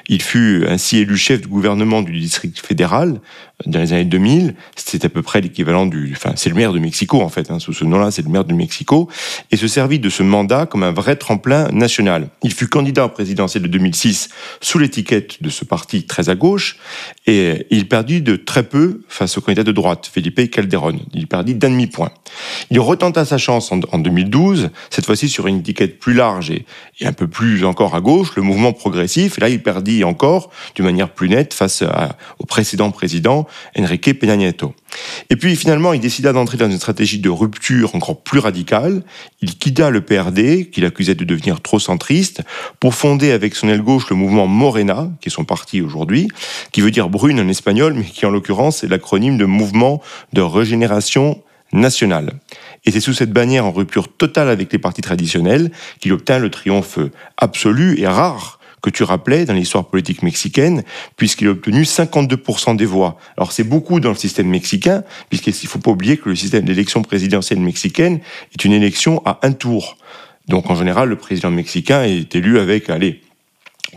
il 0.09 0.23
fut 0.23 0.65
ainsi 0.69 0.99
élu 0.99 1.17
chef 1.17 1.43
du 1.43 1.49
gouvernement 1.49 2.03
du 2.03 2.13
district 2.13 2.59
fédéral 2.59 3.21
dans 3.67 3.79
les 3.79 3.93
années 3.93 4.05
2000. 4.05 4.55
C'était 4.77 5.07
à 5.07 5.09
peu 5.09 5.23
près 5.23 5.41
l'équivalent 5.41 5.87
du, 5.87 6.13
enfin, 6.17 6.33
c'est 6.37 6.49
le 6.49 6.55
maire 6.55 6.73
de 6.73 6.79
Mexico 6.79 7.21
en 7.21 7.29
fait. 7.29 7.51
Hein, 7.51 7.59
sous 7.59 7.73
ce 7.73 7.85
nom-là, 7.85 8.11
c'est 8.11 8.23
le 8.23 8.31
maire 8.31 8.45
de 8.45 8.55
Mexico, 8.55 9.09
et 9.51 9.57
se 9.57 9.69
servit 9.69 9.99
de 9.99 10.09
ce 10.09 10.23
mandat 10.23 10.67
comme 10.67 10.83
un 10.83 10.93
vrai 10.93 11.17
tremplin 11.17 11.69
national. 11.71 12.29
Il 12.43 12.53
fut 12.53 12.69
candidat 12.69 13.07
au 13.07 13.09
présidentiel 13.09 13.63
de 13.63 13.69
2006 13.69 14.29
sous 14.61 14.79
l'étiquette 14.79 15.43
de 15.43 15.51
ce 15.51 15.65
parti 15.65 16.05
très 16.05 16.29
à 16.29 16.35
gauche, 16.35 16.79
et 17.27 17.67
il 17.71 17.89
perdit 17.89 18.21
de 18.21 18.37
très 18.37 18.63
peu 18.63 19.03
face 19.09 19.39
au 19.39 19.41
candidat 19.41 19.65
de 19.65 19.73
droite, 19.73 20.11
Felipe 20.13 20.51
Calderón. 20.51 20.99
Il 21.13 21.27
perdit 21.27 21.55
d'un 21.55 21.71
demi-point. 21.71 22.11
Il 22.71 22.81
retenta 22.81 23.25
sa 23.25 23.39
chance 23.39 23.73
en, 23.73 23.99
2012, 23.99 24.71
cette 24.91 25.07
fois-ci 25.07 25.29
sur 25.29 25.47
une 25.47 25.59
étiquette 25.59 25.99
plus 25.99 26.15
large 26.15 26.51
et, 26.51 26.65
et, 27.01 27.07
un 27.07 27.13
peu 27.13 27.29
plus 27.29 27.65
encore 27.65 27.95
à 27.95 28.01
gauche, 28.01 28.35
le 28.37 28.43
mouvement 28.43 28.73
progressif. 28.73 29.39
Et 29.39 29.41
là, 29.41 29.49
il 29.49 29.63
perdit 29.63 30.05
encore 30.05 30.51
d'une 30.75 30.85
manière 30.85 31.11
plus 31.11 31.29
nette 31.29 31.55
face 31.55 31.83
au 32.39 32.47
précédent 32.47 32.91
président, 32.91 33.47
Enrique 33.79 34.19
Peña 34.19 34.37
Nieto. 34.37 34.75
Et 35.31 35.37
puis 35.37 35.57
finalement, 35.57 35.93
il 35.93 36.01
décida 36.01 36.33
d'entrer 36.33 36.57
dans 36.57 36.71
une 36.71 36.79
stratégie 36.79 37.19
de 37.19 37.31
rupture 37.31 37.95
encore 37.95 38.23
plus 38.23 38.39
radicale. 38.39 39.03
Il 39.41 39.57
quitta 39.57 39.91
le 39.91 40.01
PRD, 40.01 40.71
qu'il 40.71 40.85
accusait 40.85 41.15
de 41.15 41.25
devenir 41.25 41.61
trop 41.61 41.79
centriste, 41.79 42.43
pour 42.81 42.95
fonder 42.95 43.33
avec 43.33 43.55
son 43.55 43.69
aile 43.69 43.83
gauche 43.83 44.11
le 44.11 44.17
mouvement 44.17 44.47
Morena, 44.47 45.11
qui 45.21 45.29
est 45.29 45.33
son 45.33 45.45
parti 45.45 45.81
aujourd'hui, 45.81 46.29
qui 46.73 46.81
veut 46.81 46.91
dire 46.91 47.09
brune 47.09 47.41
en 47.41 47.49
espagnol, 47.49 47.95
mais 47.95 48.05
qui 48.05 48.27
en 48.27 48.31
l'occurrence 48.31 48.85
est 48.85 48.89
l'acronyme 48.89 49.39
de 49.39 49.45
Mouvement 49.45 50.01
de 50.33 50.41
Régénération 50.41 51.43
nationale. 51.73 52.33
Et 52.85 52.91
c'est 52.91 53.01
sous 53.01 53.15
cette 53.15 53.33
bannière 53.33 53.67
en 53.67 53.73
rupture 53.73 54.09
totale 54.09 54.49
avec 54.49 54.73
les 54.73 54.79
partis 54.79 55.03
traditionnels 55.03 55.71
qu'il 56.01 56.13
obtint 56.13 56.39
le 56.39 56.51
triomphe 56.51 56.99
absolu 57.37 57.99
et 58.01 58.07
rare 58.07 58.61
que 58.85 58.91
tu 58.91 59.03
rappelais 59.03 59.47
dans 59.47 59.55
l'histoire 59.55 59.87
politique 59.87 60.23
mexicaine, 60.23 60.85
puisqu'il 61.17 61.49
a 61.49 61.53
obtenu 61.53 61.85
52% 61.85 62.77
des 62.77 62.85
voix. 62.85 63.17
Alors 63.39 63.51
c'est 63.51 63.65
beaucoup 63.65 63.99
dans 63.99 64.11
le 64.11 64.15
système 64.15 64.47
mexicain, 64.47 65.05
puisqu'il 65.31 65.55
ne 65.55 65.69
faut 65.69 65.79
pas 65.79 65.91
oublier 65.91 66.19
que 66.19 66.29
le 66.29 66.37
système 66.37 66.67
d'élection 66.67 67.01
présidentielle 67.01 67.61
mexicaine 67.61 68.21
est 68.53 68.63
une 68.63 68.73
élection 68.73 69.23
à 69.25 69.39
un 69.43 69.53
tour. 69.53 69.97
Donc 70.49 70.69
en 70.69 70.75
général, 70.75 71.09
le 71.09 71.17
président 71.17 71.51
mexicain 71.51 72.03
est 72.03 72.37
élu 72.37 72.59
avec, 72.59 72.91
allez, 72.91 73.23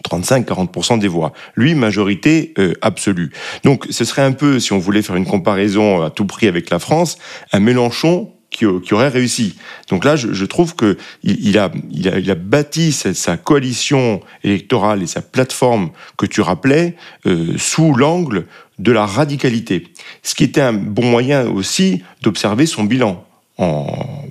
35-40% 0.10 1.00
des 1.00 1.10
voix. 1.10 1.34
Lui, 1.56 1.76
majorité 1.76 2.54
euh, 2.58 2.74
absolue. 2.82 3.34
Donc 3.66 3.88
ce 3.90 4.06
serait 4.06 4.22
un 4.22 4.32
peu, 4.32 4.62
si 4.62 4.72
on 4.72 4.80
voulait 4.80 5.02
faire 5.02 5.18
une 5.18 5.26
comparaison 5.26 6.02
à 6.02 6.12
tout 6.12 6.26
prix 6.26 6.48
avec 6.48 6.70
la 6.70 6.80
France, 6.80 7.18
un 7.52 7.60
Mélenchon 7.60 8.32
qui, 8.58 8.94
aurait 8.94 9.10
réussi. 9.10 9.56
Donc 9.90 10.04
là, 10.04 10.16
je, 10.16 10.46
trouve 10.46 10.76
que 10.76 10.98
il, 11.24 11.58
a, 11.60 11.72
il, 11.92 12.32
a, 12.32 12.36
bâti 12.36 12.92
sa, 12.92 13.38
coalition 13.38 14.22
électorale 14.44 15.04
et 15.04 15.08
sa 15.08 15.22
plateforme 15.22 15.92
que 16.18 16.26
tu 16.26 16.42
rappelais 16.42 16.96
euh, 17.28 17.54
sous 17.58 17.94
l'angle 17.94 18.48
de 18.80 18.92
la 18.92 19.06
radicalité. 19.06 19.88
Ce 20.24 20.34
qui 20.34 20.44
était 20.44 20.62
un 20.62 20.74
bon 20.74 21.06
moyen 21.06 21.48
aussi 21.48 22.02
d'observer 22.22 22.66
son 22.66 22.84
bilan 22.84 23.26
en 23.58 24.26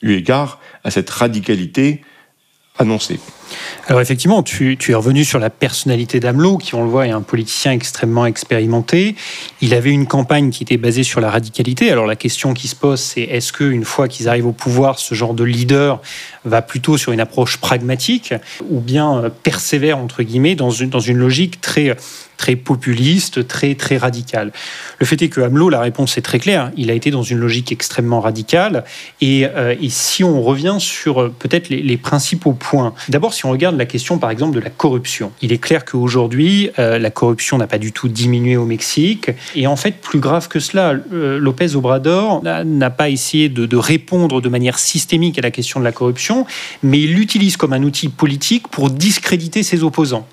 eu 0.00 0.14
égard 0.14 0.60
à 0.84 0.90
cette 0.90 1.10
radicalité 1.10 2.02
annoncée. 2.78 3.20
Alors 3.86 4.00
effectivement, 4.00 4.42
tu, 4.42 4.76
es 4.88 4.94
revenu 4.94 5.24
sur 5.24 5.38
la 5.38 5.50
personnalité 5.50 6.20
d'Amelot, 6.20 6.58
qui 6.58 6.74
on 6.74 6.84
le 6.84 6.90
voit 6.90 7.06
est 7.06 7.10
un 7.10 7.22
politicien 7.22 7.72
extrêmement 7.72 8.26
expérimenté. 8.26 9.14
Il 9.60 9.74
avait 9.74 9.90
une 9.90 10.06
campagne 10.06 10.50
qui 10.50 10.62
était 10.62 10.76
basée 10.76 11.02
sur 11.02 11.20
la 11.20 11.30
radicalité. 11.30 11.90
Alors 11.90 12.06
la 12.06 12.16
question 12.16 12.54
qui 12.54 12.68
se 12.68 12.76
pose, 12.76 13.00
c'est 13.00 13.22
est-ce 13.22 13.52
qu'une 13.52 13.84
fois 13.84 14.08
qu'ils 14.08 14.28
arrivent 14.28 14.46
au 14.46 14.52
pouvoir, 14.52 14.98
ce 14.98 15.14
genre 15.14 15.34
de 15.34 15.44
leader 15.44 16.00
va 16.44 16.62
plutôt 16.62 16.96
sur 16.96 17.12
une 17.12 17.20
approche 17.20 17.56
pragmatique 17.58 18.34
ou 18.68 18.80
bien 18.80 19.16
euh, 19.16 19.30
persévère 19.30 19.98
entre 19.98 20.22
guillemets 20.22 20.54
dans 20.54 20.70
une, 20.70 20.90
dans 20.90 21.00
une 21.00 21.18
logique 21.18 21.60
très 21.60 21.96
très 22.38 22.56
populiste, 22.56 23.46
très 23.46 23.74
très 23.74 23.98
radical. 23.98 24.52
Le 24.98 25.04
fait 25.04 25.20
est 25.20 25.28
que 25.28 25.42
Hamelot, 25.42 25.68
la 25.68 25.80
réponse 25.80 26.16
est 26.16 26.22
très 26.22 26.38
claire. 26.38 26.70
Il 26.76 26.90
a 26.90 26.94
été 26.94 27.10
dans 27.10 27.22
une 27.22 27.36
logique 27.36 27.70
extrêmement 27.72 28.20
radicale. 28.20 28.84
Et, 29.20 29.44
euh, 29.44 29.74
si 29.90 30.22
on 30.22 30.40
revient 30.42 30.76
sur 30.78 31.20
euh, 31.20 31.34
peut-être 31.36 31.68
les, 31.68 31.96
principaux 31.96 32.52
points, 32.52 32.94
d'abord 33.08 33.34
si 33.34 33.44
on 33.44 33.50
regarde 33.50 33.76
la 33.76 33.84
question 33.84 34.18
par 34.18 34.30
exemple 34.30 34.54
de 34.54 34.60
la 34.60 34.70
corruption, 34.70 35.32
il 35.42 35.52
est 35.52 35.58
clair 35.58 35.84
qu'aujourd'hui 35.84 36.70
euh, 36.78 36.98
la 36.98 37.10
corruption 37.10 37.58
n'a 37.58 37.66
pas 37.66 37.78
du 37.78 37.90
tout 37.90 38.08
diminué 38.08 38.56
au 38.56 38.64
Mexique. 38.64 39.30
Et 39.56 39.66
en 39.66 39.76
fait, 39.76 40.00
plus 40.00 40.20
grave 40.20 40.46
que 40.48 40.60
cela, 40.60 40.94
Lopez 41.10 41.74
Obrador 41.74 42.42
n'a 42.42 42.90
pas 42.90 43.08
essayé 43.08 43.48
de 43.48 43.76
répondre 43.76 44.40
de 44.40 44.48
manière 44.48 44.78
systémique 44.78 45.38
à 45.38 45.42
la 45.42 45.50
question 45.50 45.80
de 45.80 45.84
la 45.84 45.92
corruption, 45.92 46.46
mais 46.82 47.00
il 47.00 47.14
l'utilise 47.14 47.56
comme 47.56 47.72
un 47.72 47.82
outil 47.82 48.08
politique 48.08 48.68
pour 48.68 48.90
discréditer 48.90 49.62
ses 49.62 49.82
opposants. 49.82 50.26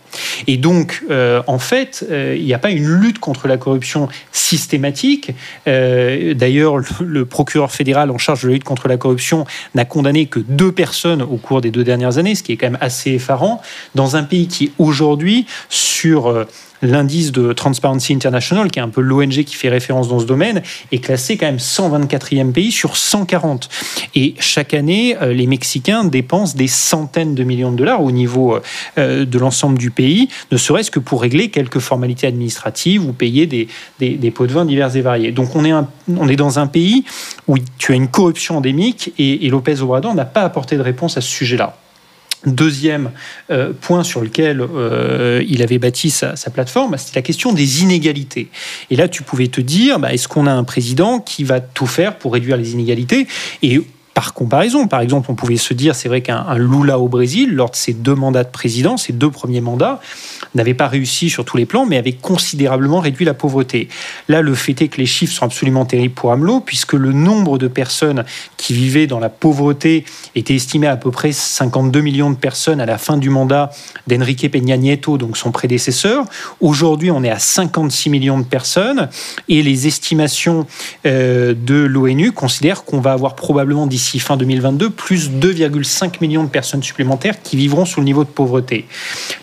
Et 0.47 0.57
donc, 0.57 1.03
en 1.47 1.59
fait, 1.59 2.05
euh, 2.09 2.35
il 2.37 2.45
n'y 2.45 2.53
a 2.53 2.59
pas 2.59 2.71
une 2.71 2.87
lutte 2.87 3.19
contre 3.19 3.47
la 3.47 3.57
corruption 3.57 4.07
systématique. 4.31 5.31
Euh, 5.67 6.33
d'ailleurs, 6.33 6.77
le, 6.99 7.25
procureur 7.25 7.71
fédéral 7.71 8.11
en 8.11 8.17
charge 8.17 8.43
de 8.43 8.47
la 8.47 8.53
lutte 8.53 8.63
contre 8.63 8.87
la 8.87 8.97
corruption 8.97 9.45
n'a 9.73 9.85
condamné 9.85 10.27
que 10.27 10.39
deux 10.39 10.71
personnes 10.71 11.21
au 11.21 11.37
cours 11.37 11.61
des 11.61 11.71
deux 11.71 11.83
dernières 11.83 12.17
années, 12.17 12.35
ce 12.35 12.43
qui 12.43 12.51
est 12.51 12.57
quand 12.57 12.67
même 12.67 12.77
assez 12.81 13.11
effarant, 13.11 13.61
dans 13.95 14.15
un 14.15 14.23
pays 14.23 14.47
qui 14.47 14.71
aujourd'hui, 14.77 15.45
sur 15.69 16.27
euh, 16.27 16.45
l'indice 16.87 17.31
de 17.31 17.53
Transparency 17.53 18.13
International, 18.13 18.69
qui 18.69 18.79
est 18.79 18.81
un 18.81 18.89
peu 18.89 19.01
l'ONG 19.01 19.43
qui 19.43 19.55
fait 19.55 19.69
référence 19.69 20.07
dans 20.07 20.19
ce 20.19 20.25
domaine, 20.25 20.61
est 20.91 20.99
classé 20.99 21.37
quand 21.37 21.45
même 21.45 21.57
124e 21.57 22.51
pays 22.51 22.71
sur 22.71 22.97
140. 22.97 23.69
Et 24.15 24.35
chaque 24.39 24.73
année, 24.73 25.15
euh, 25.21 25.33
les 25.33 25.47
Mexicains 25.47 26.03
dépensent 26.03 26.55
des 26.55 26.67
centaines 26.67 27.35
de 27.35 27.43
millions 27.43 27.71
de 27.71 27.77
dollars 27.77 28.03
au 28.03 28.11
niveau 28.11 28.59
euh, 28.97 29.25
de 29.25 29.39
l'ensemble 29.39 29.77
du 29.77 29.91
pays, 29.91 30.29
ne 30.51 30.57
serait-ce 30.57 30.91
que 30.91 30.99
pour 30.99 31.21
régler 31.21 31.49
quelques 31.49 31.79
formalités 31.79 32.27
administratives 32.27 33.03
ou 33.03 33.13
payer 33.13 33.47
des, 33.47 33.67
pots 34.31 34.47
de 34.47 34.53
vin 34.53 34.65
divers 34.65 34.95
et 34.95 35.01
variés. 35.01 35.31
Donc 35.31 35.55
on 35.55 35.65
est, 35.65 35.73
on 36.07 36.27
est 36.27 36.35
dans 36.35 36.59
un 36.59 36.67
pays 36.67 37.05
où 37.47 37.57
tu 37.77 37.91
as 37.91 37.95
une 37.95 38.07
corruption 38.07 38.57
endémique 38.57 39.13
et, 39.17 39.45
et 39.45 39.49
Lopez 39.49 39.81
Obrador 39.81 40.13
n'a 40.15 40.25
pas 40.25 40.41
apporté 40.41 40.77
de 40.77 40.81
réponse 40.81 41.17
à 41.17 41.21
ce 41.21 41.29
sujet-là. 41.29 41.77
Deuxième 42.45 43.11
euh, 43.49 43.73
point 43.79 44.03
sur 44.03 44.21
lequel 44.21 44.61
euh, 44.61 45.43
il 45.47 45.61
avait 45.63 45.79
bâti 45.79 46.09
sa, 46.09 46.35
plateforme, 46.53 46.97
c'était 46.97 47.19
la 47.19 47.23
question 47.23 47.53
des 47.53 47.81
inégalités. 47.81 48.49
Et 48.89 48.95
là, 48.95 49.07
tu 49.07 49.23
pouvais 49.23 49.47
te 49.47 49.61
dire, 49.61 49.99
bah, 49.99 50.13
est-ce 50.13 50.27
qu'on 50.27 50.45
a 50.45 50.51
un 50.51 50.63
président 50.63 51.19
qui 51.19 51.43
va 51.43 51.59
tout 51.59 51.87
faire 51.87 52.17
pour 52.17 52.33
réduire 52.33 52.57
les 52.57 52.73
inégalités? 52.73 53.27
Et 53.63 53.81
par 54.15 54.33
comparaison, 54.33 54.87
par 54.87 55.01
exemple, 55.01 55.29
on 55.29 55.35
pouvait 55.35 55.57
se 55.57 55.73
dire, 55.73 55.93
c'est 55.93 56.07
vrai 56.07 56.21
qu'un 56.21 56.55
Lula 56.57 56.99
au 56.99 57.09
Brésil, 57.09 57.53
lors 57.53 57.69
de 57.69 57.75
ses 57.75 57.91
deux 57.91 58.15
mandats 58.15 58.45
de 58.45 58.49
président, 58.49 58.95
ses 58.95 59.11
deux 59.11 59.29
premiers 59.29 59.59
mandats, 59.59 59.99
n'avait 60.55 60.73
pas 60.73 60.87
réussi 60.87 61.29
sur 61.29 61.43
tous 61.43 61.57
les 61.57 61.65
plans, 61.65 61.85
mais 61.85 61.97
avait 61.97 62.13
considérablement 62.13 63.01
réduit 63.01 63.25
la 63.25 63.33
pauvreté. 63.33 63.89
Là, 64.29 64.41
le 64.41 64.55
fait 64.55 64.81
est 64.81 64.87
que 64.87 64.99
les 64.99 65.05
chiffres 65.05 65.33
sont 65.33 65.43
absolument 65.43 65.83
terribles 65.83 66.13
pour 66.13 66.31
AMLO, 66.31 66.61
puisque 66.61 66.93
le 66.93 67.11
nombre 67.11 67.57
de 67.57 67.67
personnes 67.67 68.23
qui 68.55 68.73
vivaient 68.73 69.05
dans 69.05 69.19
la 69.19 69.27
pauvreté 69.27 70.05
était 70.33 70.55
estimé 70.55 70.87
à 70.87 70.95
à 70.95 70.97
peu 70.97 71.11
près 71.11 71.33
52 71.33 71.99
millions 71.99 72.29
de 72.29 72.37
personnes 72.37 72.79
à 72.79 72.85
la 72.85 72.97
fin 72.97 73.17
du 73.17 73.29
mandat 73.29 73.69
d'Enrique 74.07 74.49
Peña 74.49 74.77
Nieto, 74.77 75.17
donc 75.17 75.35
son 75.35 75.51
prédécesseur. 75.51 76.23
Aujourd'hui, 76.61 77.11
on 77.11 77.21
est 77.21 77.29
à 77.29 77.37
56 77.37 78.09
millions 78.09 78.39
de 78.39 78.45
personnes, 78.45 79.09
et 79.49 79.61
les 79.61 79.87
estimations 79.87 80.65
euh, 81.05 81.53
de 81.53 81.75
l'ONU 81.75 82.31
considèrent 82.31 82.85
qu'on 82.85 83.01
va 83.01 83.11
avoir 83.11 83.35
probablement 83.35 83.87
d'ici 83.87 84.04
fin 84.19 84.37
2022, 84.37 84.89
plus 84.89 85.29
2,5 85.29 86.15
millions 86.21 86.43
de 86.43 86.49
personnes 86.49 86.83
supplémentaires 86.83 87.41
qui 87.41 87.57
vivront 87.57 87.85
sous 87.85 87.99
le 87.99 88.05
niveau 88.05 88.23
de 88.23 88.29
pauvreté. 88.29 88.85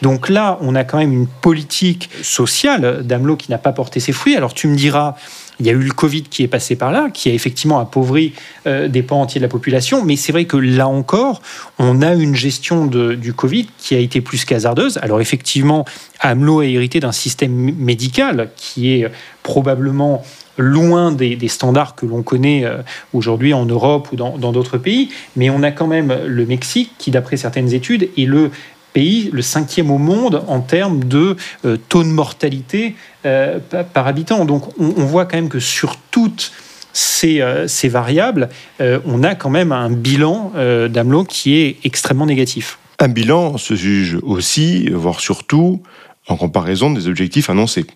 Donc 0.00 0.28
là, 0.28 0.58
on 0.60 0.74
a 0.74 0.84
quand 0.84 0.98
même 0.98 1.12
une 1.12 1.26
politique 1.26 2.10
sociale 2.22 3.02
d'AMLO 3.04 3.36
qui 3.36 3.50
n'a 3.50 3.58
pas 3.58 3.72
porté 3.72 4.00
ses 4.00 4.12
fruits. 4.12 4.36
Alors 4.36 4.54
tu 4.54 4.68
me 4.68 4.76
diras, 4.76 5.16
il 5.60 5.66
y 5.66 5.70
a 5.70 5.72
eu 5.72 5.82
le 5.82 5.92
Covid 5.92 6.22
qui 6.22 6.42
est 6.42 6.48
passé 6.48 6.76
par 6.76 6.90
là, 6.90 7.08
qui 7.12 7.30
a 7.30 7.32
effectivement 7.32 7.78
appauvri 7.78 8.32
euh, 8.66 8.88
des 8.88 9.02
pans 9.02 9.20
entiers 9.20 9.40
de 9.40 9.44
la 9.44 9.50
population, 9.50 10.04
mais 10.04 10.16
c'est 10.16 10.32
vrai 10.32 10.44
que 10.44 10.56
là 10.56 10.88
encore, 10.88 11.42
on 11.78 12.02
a 12.02 12.14
une 12.14 12.34
gestion 12.34 12.86
du 12.86 13.32
Covid 13.32 13.68
qui 13.78 13.94
a 13.94 13.98
été 13.98 14.20
plus 14.20 14.44
qu'hasardeuse. 14.44 14.98
Alors 15.02 15.20
effectivement, 15.20 15.84
AMLO 16.20 16.60
a 16.60 16.66
hérité 16.66 17.00
d'un 17.00 17.12
système 17.12 17.52
médical 17.52 18.50
qui 18.56 18.92
est 18.92 19.10
probablement 19.42 20.24
loin 20.58 21.12
des, 21.12 21.48
standards 21.48 21.94
que 21.94 22.06
l'on 22.06 22.22
connaît 22.22 22.64
euh, 22.64 22.78
aujourd'hui 23.12 23.54
en 23.54 23.64
Europe 23.64 24.08
ou 24.12 24.16
dans 24.16 24.52
d'autres 24.52 24.78
pays, 24.78 25.10
mais 25.36 25.50
on 25.50 25.62
a 25.62 25.70
quand 25.70 25.86
même 25.86 26.14
le 26.26 26.46
Mexique 26.46 26.92
qui, 26.98 27.10
d'après 27.10 27.36
certaines 27.36 27.72
études, 27.72 28.10
est 28.16 28.24
le 28.24 28.50
pays, 28.92 29.30
le 29.32 29.42
cinquième 29.42 29.90
au 29.90 29.98
monde 29.98 30.42
en 30.48 30.60
termes 30.60 31.04
de 31.04 31.36
euh, 31.64 31.76
taux 31.88 32.02
de 32.02 32.08
mortalité 32.08 32.94
euh, 33.24 33.58
par 33.92 34.06
habitant. 34.06 34.44
Donc 34.44 34.78
on, 34.78 35.04
voit 35.04 35.24
quand 35.24 35.36
même 35.36 35.48
que 35.48 35.60
sur 35.60 35.96
toutes 36.10 36.52
ces, 36.92 37.42
ces 37.68 37.88
variables, 37.88 38.50
on 38.78 39.22
a 39.22 39.34
quand 39.34 39.48
même 39.48 39.72
un 39.72 39.88
bilan 39.88 40.52
d'AMLO 40.90 41.24
qui 41.24 41.58
est 41.58 41.78
extrêmement 41.84 42.26
négatif. 42.26 42.78
Un 42.98 43.08
bilan 43.08 43.56
se 43.56 43.74
juge 43.74 44.18
aussi, 44.22 44.90
voire 44.90 45.20
surtout, 45.20 45.82
en 46.28 46.36
comparaison 46.36 46.90
des 46.90 47.08
objectifs 47.08 47.48
annoncés. 47.48 47.86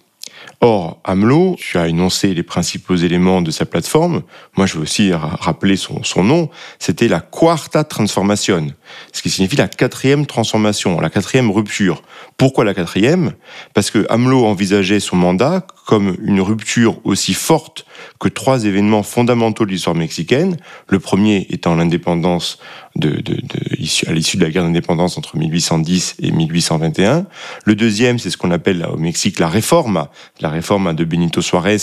Or, 0.60 1.00
AMLO, 1.04 1.56
tu 1.58 1.78
as 1.78 1.88
énoncé 1.88 2.32
les 2.34 2.42
principaux 2.42 2.96
éléments 2.96 3.42
de 3.42 3.50
sa 3.50 3.66
plateforme. 3.66 4.22
Moi, 4.56 4.66
je 4.66 4.74
veux 4.74 4.82
aussi 4.82 5.12
rappeler 5.12 5.76
son, 5.76 6.24
nom. 6.24 6.48
C'était 6.78 7.08
la 7.08 7.20
Quarta 7.20 7.84
Transformation, 7.84 8.68
ce 9.12 9.22
qui 9.22 9.30
signifie 9.30 9.56
la 9.56 9.68
quatrième 9.68 10.26
transformation, 10.26 11.00
la 11.00 11.10
quatrième 11.10 11.50
rupture. 11.50 12.02
Pourquoi 12.36 12.64
la 12.64 12.74
quatrième? 12.74 13.34
Parce 13.74 13.90
que 13.90 14.06
AMLO 14.08 14.46
envisageait 14.46 15.00
son 15.00 15.16
mandat 15.16 15.66
comme 15.86 16.16
une 16.20 16.40
rupture 16.40 16.98
aussi 17.04 17.32
forte 17.32 17.86
que 18.20 18.28
trois 18.28 18.64
événements 18.64 19.04
fondamentaux 19.04 19.64
de 19.64 19.70
l'histoire 19.70 19.96
mexicaine. 19.96 20.56
Le 20.88 20.98
premier 20.98 21.46
étant 21.48 21.76
l'indépendance 21.76 22.58
de, 22.96 23.10
de, 23.10 23.34
de, 23.34 24.08
à 24.08 24.12
l'issue 24.12 24.36
de 24.36 24.42
la 24.42 24.50
guerre 24.50 24.64
d'indépendance 24.64 25.16
entre 25.16 25.36
1810 25.36 26.16
et 26.20 26.32
1821. 26.32 27.26
Le 27.64 27.74
deuxième, 27.74 28.18
c'est 28.18 28.30
ce 28.30 28.36
qu'on 28.36 28.50
appelle 28.50 28.86
au 28.92 28.96
Mexique 28.96 29.38
la 29.38 29.48
réforme, 29.48 30.08
la 30.40 30.48
réforme 30.48 30.92
de 30.94 31.04
Benito 31.04 31.40
Suarez 31.40 31.76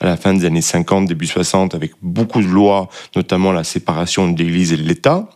à 0.00 0.06
la 0.06 0.16
fin 0.16 0.32
des 0.32 0.44
années 0.46 0.62
50, 0.62 1.06
début 1.06 1.26
60, 1.26 1.74
avec 1.74 1.92
beaucoup 2.02 2.40
de 2.40 2.46
lois, 2.46 2.88
notamment 3.14 3.52
la 3.52 3.64
séparation 3.64 4.30
de 4.30 4.38
l'Église 4.38 4.72
et 4.72 4.76
de 4.76 4.82
l'État. 4.82 5.28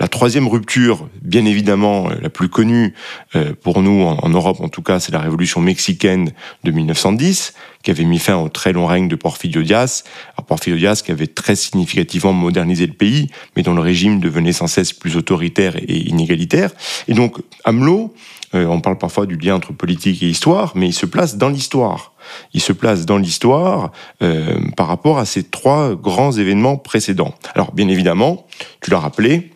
La 0.00 0.08
troisième 0.08 0.48
rupture, 0.48 1.08
bien 1.22 1.44
évidemment 1.44 2.08
la 2.08 2.28
plus 2.28 2.48
connue 2.48 2.94
euh, 3.36 3.52
pour 3.62 3.82
nous 3.82 4.02
en 4.02 4.28
Europe 4.28 4.60
en 4.60 4.68
tout 4.68 4.82
cas, 4.82 4.98
c'est 5.00 5.12
la 5.12 5.20
révolution 5.20 5.60
mexicaine 5.60 6.32
de 6.64 6.70
1910, 6.70 7.54
qui 7.82 7.90
avait 7.90 8.04
mis 8.04 8.18
fin 8.18 8.36
au 8.36 8.48
très 8.48 8.72
long 8.72 8.86
règne 8.86 9.08
de 9.08 9.16
Porfirio 9.16 9.62
Diaz. 9.62 10.04
Alors 10.36 10.60
qui 10.60 11.10
avait 11.10 11.26
très 11.26 11.56
significativement 11.56 12.32
modernisé 12.32 12.86
le 12.86 12.92
pays, 12.92 13.28
mais 13.56 13.62
dont 13.62 13.74
le 13.74 13.80
régime 13.80 14.20
devenait 14.20 14.52
sans 14.52 14.66
cesse 14.66 14.92
plus 14.92 15.16
autoritaire 15.16 15.76
et 15.76 16.08
inégalitaire. 16.08 16.70
Et 17.08 17.14
donc 17.14 17.38
AMLO, 17.64 18.14
euh, 18.54 18.66
on 18.66 18.80
parle 18.80 18.98
parfois 18.98 19.26
du 19.26 19.36
lien 19.36 19.54
entre 19.54 19.72
politique 19.72 20.22
et 20.22 20.28
histoire, 20.28 20.72
mais 20.74 20.88
il 20.88 20.92
se 20.92 21.06
place 21.06 21.36
dans 21.36 21.48
l'histoire. 21.48 22.12
Il 22.52 22.60
se 22.60 22.72
place 22.72 23.06
dans 23.06 23.18
l'histoire 23.18 23.92
euh, 24.22 24.58
par 24.76 24.86
rapport 24.86 25.18
à 25.18 25.24
ces 25.24 25.42
trois 25.42 25.94
grands 25.94 26.32
événements 26.32 26.76
précédents. 26.76 27.34
Alors 27.54 27.72
bien 27.72 27.88
évidemment, 27.88 28.46
tu 28.80 28.90
l'as 28.90 28.98
rappelé, 28.98 29.51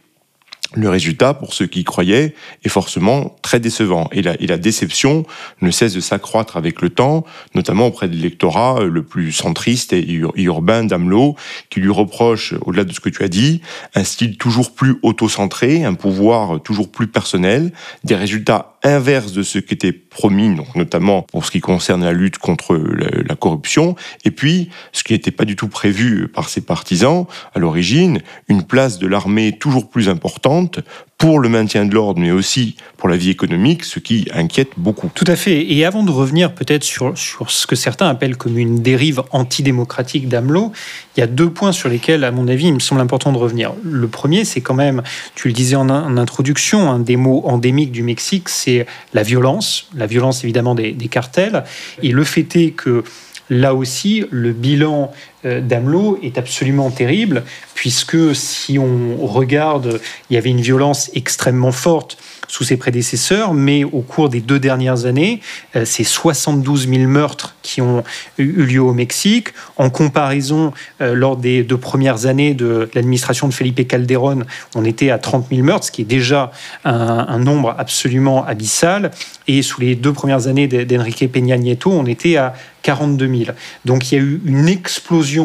le 0.74 0.88
résultat, 0.88 1.32
pour 1.32 1.54
ceux 1.54 1.66
qui 1.66 1.84
croyaient, 1.84 2.34
est 2.64 2.68
forcément 2.68 3.36
très 3.42 3.60
décevant. 3.60 4.08
Et 4.12 4.22
la, 4.22 4.40
et 4.40 4.46
la 4.46 4.58
déception 4.58 5.24
ne 5.62 5.70
cesse 5.70 5.94
de 5.94 6.00
s'accroître 6.00 6.56
avec 6.56 6.82
le 6.82 6.90
temps, 6.90 7.24
notamment 7.54 7.86
auprès 7.86 8.08
de 8.08 8.14
l'électorat 8.14 8.82
le 8.82 9.02
plus 9.02 9.32
centriste 9.32 9.92
et 9.92 10.20
urbain 10.36 10.84
d'Amelot, 10.84 11.36
qui 11.70 11.80
lui 11.80 11.90
reproche, 11.90 12.54
au-delà 12.62 12.84
de 12.84 12.92
ce 12.92 13.00
que 13.00 13.08
tu 13.08 13.22
as 13.22 13.28
dit, 13.28 13.62
un 13.94 14.04
style 14.04 14.36
toujours 14.36 14.74
plus 14.74 14.96
auto-centré, 15.02 15.84
un 15.84 15.94
pouvoir 15.94 16.60
toujours 16.62 16.90
plus 16.90 17.06
personnel, 17.06 17.72
des 18.04 18.14
résultats 18.14 18.75
inverses 18.86 19.32
de 19.32 19.42
ce 19.42 19.58
qui 19.58 19.74
était 19.74 19.92
promis, 19.92 20.54
donc 20.54 20.74
notamment 20.74 21.22
pour 21.22 21.44
ce 21.44 21.50
qui 21.50 21.60
concerne 21.60 22.04
la 22.04 22.12
lutte 22.12 22.38
contre 22.38 22.74
la, 22.74 23.36
corruption, 23.36 23.96
et 24.24 24.30
puis 24.30 24.70
ce 24.92 25.04
qui 25.04 25.12
n'était 25.12 25.30
pas 25.30 25.44
du 25.44 25.56
tout 25.56 25.68
prévu 25.68 26.28
par 26.28 26.48
ses 26.48 26.60
partisans 26.60 27.26
à 27.54 27.58
l'origine, 27.58 28.20
une 28.48 28.62
place 28.62 28.98
de 28.98 29.06
l'armée 29.06 29.58
toujours 29.58 29.90
plus 29.90 30.08
importante 30.08 30.80
pour 31.18 31.38
le 31.38 31.48
maintien 31.48 31.86
de 31.86 31.94
l'ordre, 31.94 32.20
mais 32.20 32.30
aussi 32.30 32.76
pour 32.98 33.08
la 33.08 33.16
vie 33.16 33.30
économique, 33.30 33.84
ce 33.84 33.98
qui 34.00 34.28
inquiète 34.34 34.72
beaucoup. 34.76 35.10
Tout 35.14 35.24
à 35.26 35.36
fait. 35.36 35.72
Et 35.72 35.84
avant 35.86 36.02
de 36.02 36.10
revenir 36.10 36.54
peut-être 36.54 36.84
sur, 36.84 37.14
ce 37.16 37.66
que 37.66 37.74
certains 37.74 38.08
appellent 38.08 38.36
comme 38.36 38.58
une 38.58 38.82
dérive 38.82 39.22
antidémocratique 39.30 40.28
d'AMLO, 40.28 40.72
il 41.16 41.20
y 41.20 41.22
a 41.22 41.26
deux 41.26 41.48
points 41.48 41.72
sur 41.72 41.88
lesquels, 41.88 42.22
à 42.22 42.30
mon 42.30 42.48
avis, 42.48 42.66
il 42.66 42.74
me 42.74 42.80
semble 42.80 43.00
important 43.00 43.32
de 43.32 43.38
revenir. 43.38 43.72
Le 43.82 44.08
premier, 44.08 44.44
c'est 44.44 44.60
quand 44.60 44.74
même, 44.74 45.02
tu 45.34 45.48
le 45.48 45.54
disais 45.54 45.76
en, 45.76 45.88
introduction, 45.88 46.90
un 46.90 46.98
des 46.98 47.16
mots 47.16 47.42
endémiques 47.46 47.92
du 47.92 48.02
Mexique, 48.02 48.50
c'est 48.50 48.86
la 49.14 49.22
violence, 49.22 49.88
la 49.94 50.06
violence 50.06 50.44
évidemment 50.44 50.74
des, 50.74 50.94
cartels. 51.10 51.64
Et 52.02 52.10
le 52.10 52.24
fait 52.24 52.56
est 52.56 52.72
que 52.72 53.04
là 53.48 53.74
aussi, 53.74 54.24
le 54.30 54.52
bilan 54.52 55.12
d'Amelot 55.60 56.18
est 56.22 56.38
absolument 56.38 56.90
terrible, 56.90 57.44
puisque 57.74 58.34
si 58.34 58.78
on 58.78 59.26
regarde, 59.26 60.00
il 60.30 60.34
y 60.34 60.36
avait 60.36 60.50
une 60.50 60.60
violence 60.60 61.10
extrêmement 61.14 61.72
forte 61.72 62.18
sous 62.48 62.64
ses 62.64 62.76
prédécesseurs, 62.76 63.54
mais 63.54 63.84
au 63.84 64.00
cours 64.00 64.28
des 64.28 64.40
deux 64.40 64.58
dernières 64.58 65.04
années, 65.06 65.40
euh, 65.74 65.84
c'est 65.84 66.04
72 66.04 66.88
000 66.88 67.02
meurtres 67.08 67.56
qui 67.62 67.80
ont 67.80 68.04
eu 68.38 68.64
lieu 68.64 68.80
au 68.80 68.92
Mexique. 68.92 69.48
En 69.76 69.90
comparaison, 69.90 70.72
euh, 71.00 71.14
lors 71.14 71.36
des 71.36 71.62
deux 71.62 71.76
premières 71.76 72.26
années 72.26 72.54
de 72.54 72.88
l'administration 72.94 73.48
de 73.48 73.54
Felipe 73.54 73.86
Calderón, 73.86 74.44
on 74.74 74.84
était 74.84 75.10
à 75.10 75.18
30 75.18 75.48
000 75.50 75.62
meurtres, 75.62 75.86
ce 75.86 75.90
qui 75.90 76.02
est 76.02 76.06
déjà 76.06 76.50
un, 76.84 77.38
nombre 77.38 77.74
absolument 77.78 78.44
abyssal. 78.46 79.10
Et 79.48 79.62
sous 79.62 79.80
les 79.80 79.94
deux 79.94 80.12
premières 80.12 80.46
années 80.46 80.66
d'Enrique 80.66 81.30
Peña 81.30 81.56
Nieto, 81.56 81.90
on 81.90 82.06
était 82.06 82.36
à 82.36 82.54
42 82.82 83.28
000. 83.28 83.50
Donc 83.84 84.10
il 84.10 84.14
y 84.14 84.18
a 84.18 84.22
eu 84.22 84.40
une 84.44 84.68
explosion 84.68 85.35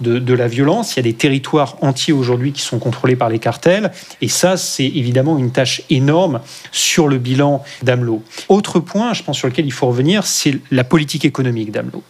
de, 0.00 0.34
la 0.34 0.48
violence. 0.48 0.94
Il 0.94 0.96
y 0.96 1.00
a 1.00 1.02
des 1.02 1.14
territoires 1.14 1.76
entiers 1.82 2.12
aujourd'hui 2.12 2.52
qui 2.52 2.62
sont 2.62 2.78
contrôlés 2.78 3.16
par 3.16 3.28
les 3.28 3.38
cartels. 3.38 3.90
Et 4.20 4.28
ça, 4.28 4.56
c'est 4.56 4.86
évidemment 4.86 5.38
une 5.38 5.50
tâche 5.50 5.82
énorme 5.90 6.40
sur 6.72 7.08
le 7.08 7.18
bilan 7.18 7.62
d'AMLO. 7.82 8.22
Autre 8.48 8.80
point, 8.80 9.12
je 9.12 9.22
pense, 9.22 9.38
sur 9.38 9.48
lequel 9.48 9.66
il 9.66 9.72
faut 9.72 9.86
revenir, 9.86 10.26
c'est 10.26 10.58
la 10.70 10.84
politique 10.84 11.24
économique 11.24 11.70
d'AMLO. 11.72 12.02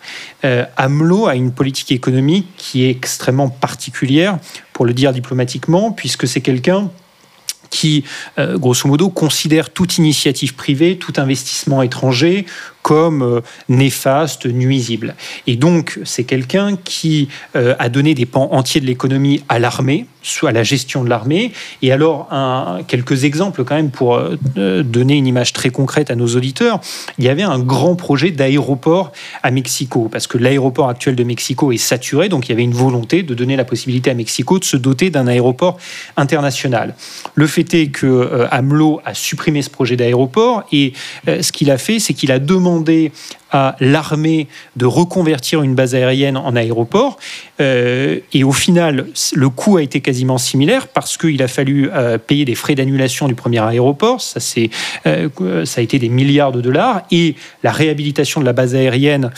Euh, 0.44 0.64
AMLO 0.76 1.26
a 1.26 1.34
une 1.34 1.52
politique 1.52 1.92
économique 1.92 2.46
qui 2.56 2.84
est 2.84 2.90
extrêmement 2.90 3.48
particulière, 3.48 4.38
pour 4.72 4.86
le 4.86 4.94
dire 4.94 5.12
diplomatiquement, 5.12 5.92
puisque 5.92 6.26
c'est 6.26 6.40
quelqu'un 6.40 6.90
qui, 7.70 8.04
euh, 8.38 8.58
grosso 8.58 8.88
modo, 8.88 9.08
considère 9.08 9.70
toute 9.70 9.98
initiative 9.98 10.54
privée, 10.54 10.98
tout 10.98 11.12
investissement 11.16 11.82
étranger 11.82 12.44
comme 12.82 13.22
euh, 13.22 13.40
néfaste, 13.68 14.46
nuisible. 14.46 15.14
Et 15.46 15.56
donc, 15.56 15.98
c'est 16.04 16.24
quelqu'un 16.24 16.76
qui 16.76 17.28
euh, 17.56 17.74
a 17.78 17.88
donné 17.88 18.14
des 18.14 18.26
pans 18.26 18.48
entiers 18.52 18.80
de 18.80 18.86
l'économie 18.86 19.42
à 19.48 19.58
l'armée, 19.58 20.06
soit 20.22 20.50
à 20.50 20.52
la 20.52 20.62
gestion 20.62 21.04
de 21.04 21.10
l'armée. 21.10 21.52
Et 21.82 21.92
alors, 21.92 22.28
un, 22.30 22.80
quelques 22.86 23.24
exemples 23.24 23.64
quand 23.64 23.74
même 23.74 23.90
pour 23.90 24.16
euh, 24.16 24.82
donner 24.82 25.16
une 25.16 25.26
image 25.26 25.52
très 25.52 25.70
concrète 25.70 26.10
à 26.10 26.14
nos 26.14 26.28
auditeurs. 26.28 26.80
Il 27.18 27.24
y 27.24 27.28
avait 27.28 27.42
un 27.42 27.58
grand 27.58 27.96
projet 27.96 28.30
d'aéroport 28.30 29.12
à 29.42 29.50
Mexico, 29.50 30.08
parce 30.10 30.26
que 30.26 30.38
l'aéroport 30.38 30.88
actuel 30.88 31.16
de 31.16 31.24
Mexico 31.24 31.72
est 31.72 31.78
saturé, 31.78 32.28
donc 32.28 32.48
il 32.48 32.52
y 32.52 32.52
avait 32.52 32.62
une 32.62 32.74
volonté 32.74 33.22
de 33.22 33.34
donner 33.34 33.56
la 33.56 33.64
possibilité 33.64 34.10
à 34.10 34.14
Mexico 34.14 34.58
de 34.58 34.64
se 34.64 34.76
doter 34.76 35.10
d'un 35.10 35.26
aéroport 35.26 35.78
international. 36.16 36.94
Le 37.34 37.46
fait 37.46 37.74
est 37.74 37.88
que 37.88 38.46
AMLO 38.50 39.00
a 39.04 39.14
supprimé 39.14 39.62
ce 39.62 39.70
projet 39.70 39.96
d'aéroport, 39.96 40.64
et 40.72 40.92
ce 41.26 41.52
qu'il 41.52 41.70
a 41.70 41.78
fait, 41.78 41.98
c'est 41.98 42.14
qu'il 42.14 42.32
a 42.32 42.38
demandé 42.38 42.69
demander 42.78 43.10
à 43.52 43.76
l'armée 43.80 44.48
de 44.76 44.86
reconvertir 44.86 45.62
une 45.62 45.74
base 45.74 45.94
aérienne 45.94 46.36
en 46.36 46.56
aéroport. 46.56 47.18
Euh, 47.60 48.20
et 48.32 48.44
au 48.44 48.52
final, 48.52 49.06
le 49.34 49.48
coût 49.48 49.76
a 49.76 49.82
été 49.82 50.00
quasiment 50.00 50.38
similaire 50.38 50.88
parce 50.88 51.16
qu'il 51.16 51.42
a 51.42 51.48
fallu 51.48 51.90
euh, 51.92 52.18
payer 52.18 52.44
des 52.44 52.54
frais 52.54 52.74
d'annulation 52.74 53.28
du 53.28 53.34
premier 53.34 53.60
aéroport. 53.60 54.20
Ça, 54.20 54.40
c'est, 54.40 54.70
euh, 55.06 55.28
ça 55.64 55.80
a 55.80 55.84
été 55.84 55.98
des 55.98 56.08
milliards 56.08 56.52
de 56.52 56.60
dollars. 56.60 57.02
Et 57.10 57.34
la 57.62 57.72
réhabilitation 57.72 58.40
de 58.40 58.46
la 58.46 58.52
base 58.52 58.74
aérienne 58.74 59.30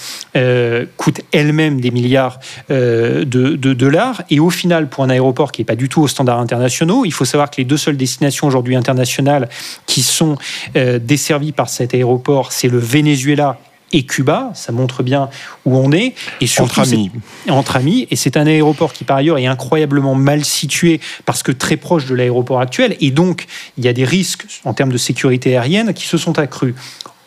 coûte 0.96 1.20
elle-même 1.32 1.80
des 1.80 1.90
milliards 1.90 2.38
de, 2.68 3.24
de, 3.24 3.72
dollars. 3.72 4.22
Et 4.30 4.40
au 4.40 4.50
final, 4.50 4.88
pour 4.88 5.04
un 5.04 5.10
aéroport 5.10 5.52
qui 5.52 5.60
n'est 5.60 5.66
pas 5.66 5.76
du 5.76 5.88
tout 5.88 6.02
aux 6.02 6.08
standards 6.08 6.38
internationaux, 6.38 7.04
il 7.04 7.12
faut 7.12 7.24
savoir 7.24 7.50
que 7.50 7.56
les 7.58 7.64
deux 7.64 7.76
seules 7.76 7.96
destinations 7.96 8.46
aujourd'hui 8.46 8.76
internationales 8.76 9.48
qui 9.86 10.02
sont 10.02 10.36
desservies 10.74 11.52
par 11.52 11.68
cet 11.68 11.94
aéroport, 11.94 12.52
c'est 12.52 12.68
le 12.68 12.78
Venezuela 12.78 13.58
et 13.92 14.04
Cuba. 14.04 14.50
Ça 14.54 14.72
montre 14.72 15.02
bien 15.02 15.28
où 15.64 15.76
on 15.76 15.92
est. 15.92 16.14
Et 16.40 16.46
surtout, 16.46 16.80
entre 16.80 16.92
amis. 16.92 17.10
Entre 17.48 17.76
amis. 17.76 18.06
Et 18.10 18.16
c'est 18.16 18.36
un 18.36 18.46
aéroport 18.46 18.92
qui, 18.92 19.04
par 19.04 19.16
ailleurs, 19.16 19.38
est 19.38 19.46
incroyablement 19.46 20.14
mal 20.14 20.44
situé 20.44 21.00
parce 21.24 21.42
que 21.42 21.52
très 21.52 21.76
proche 21.76 22.06
de 22.06 22.14
l'aéroport 22.14 22.60
actuel. 22.60 22.96
Et 23.00 23.10
donc, 23.10 23.46
il 23.78 23.84
y 23.84 23.88
a 23.88 23.92
des 23.92 24.04
risques 24.04 24.46
en 24.64 24.74
termes 24.74 24.92
de 24.92 24.98
sécurité 24.98 25.56
aérienne 25.56 25.94
qui 25.94 26.06
se 26.06 26.18
sont 26.18 26.38
accrus. 26.38 26.74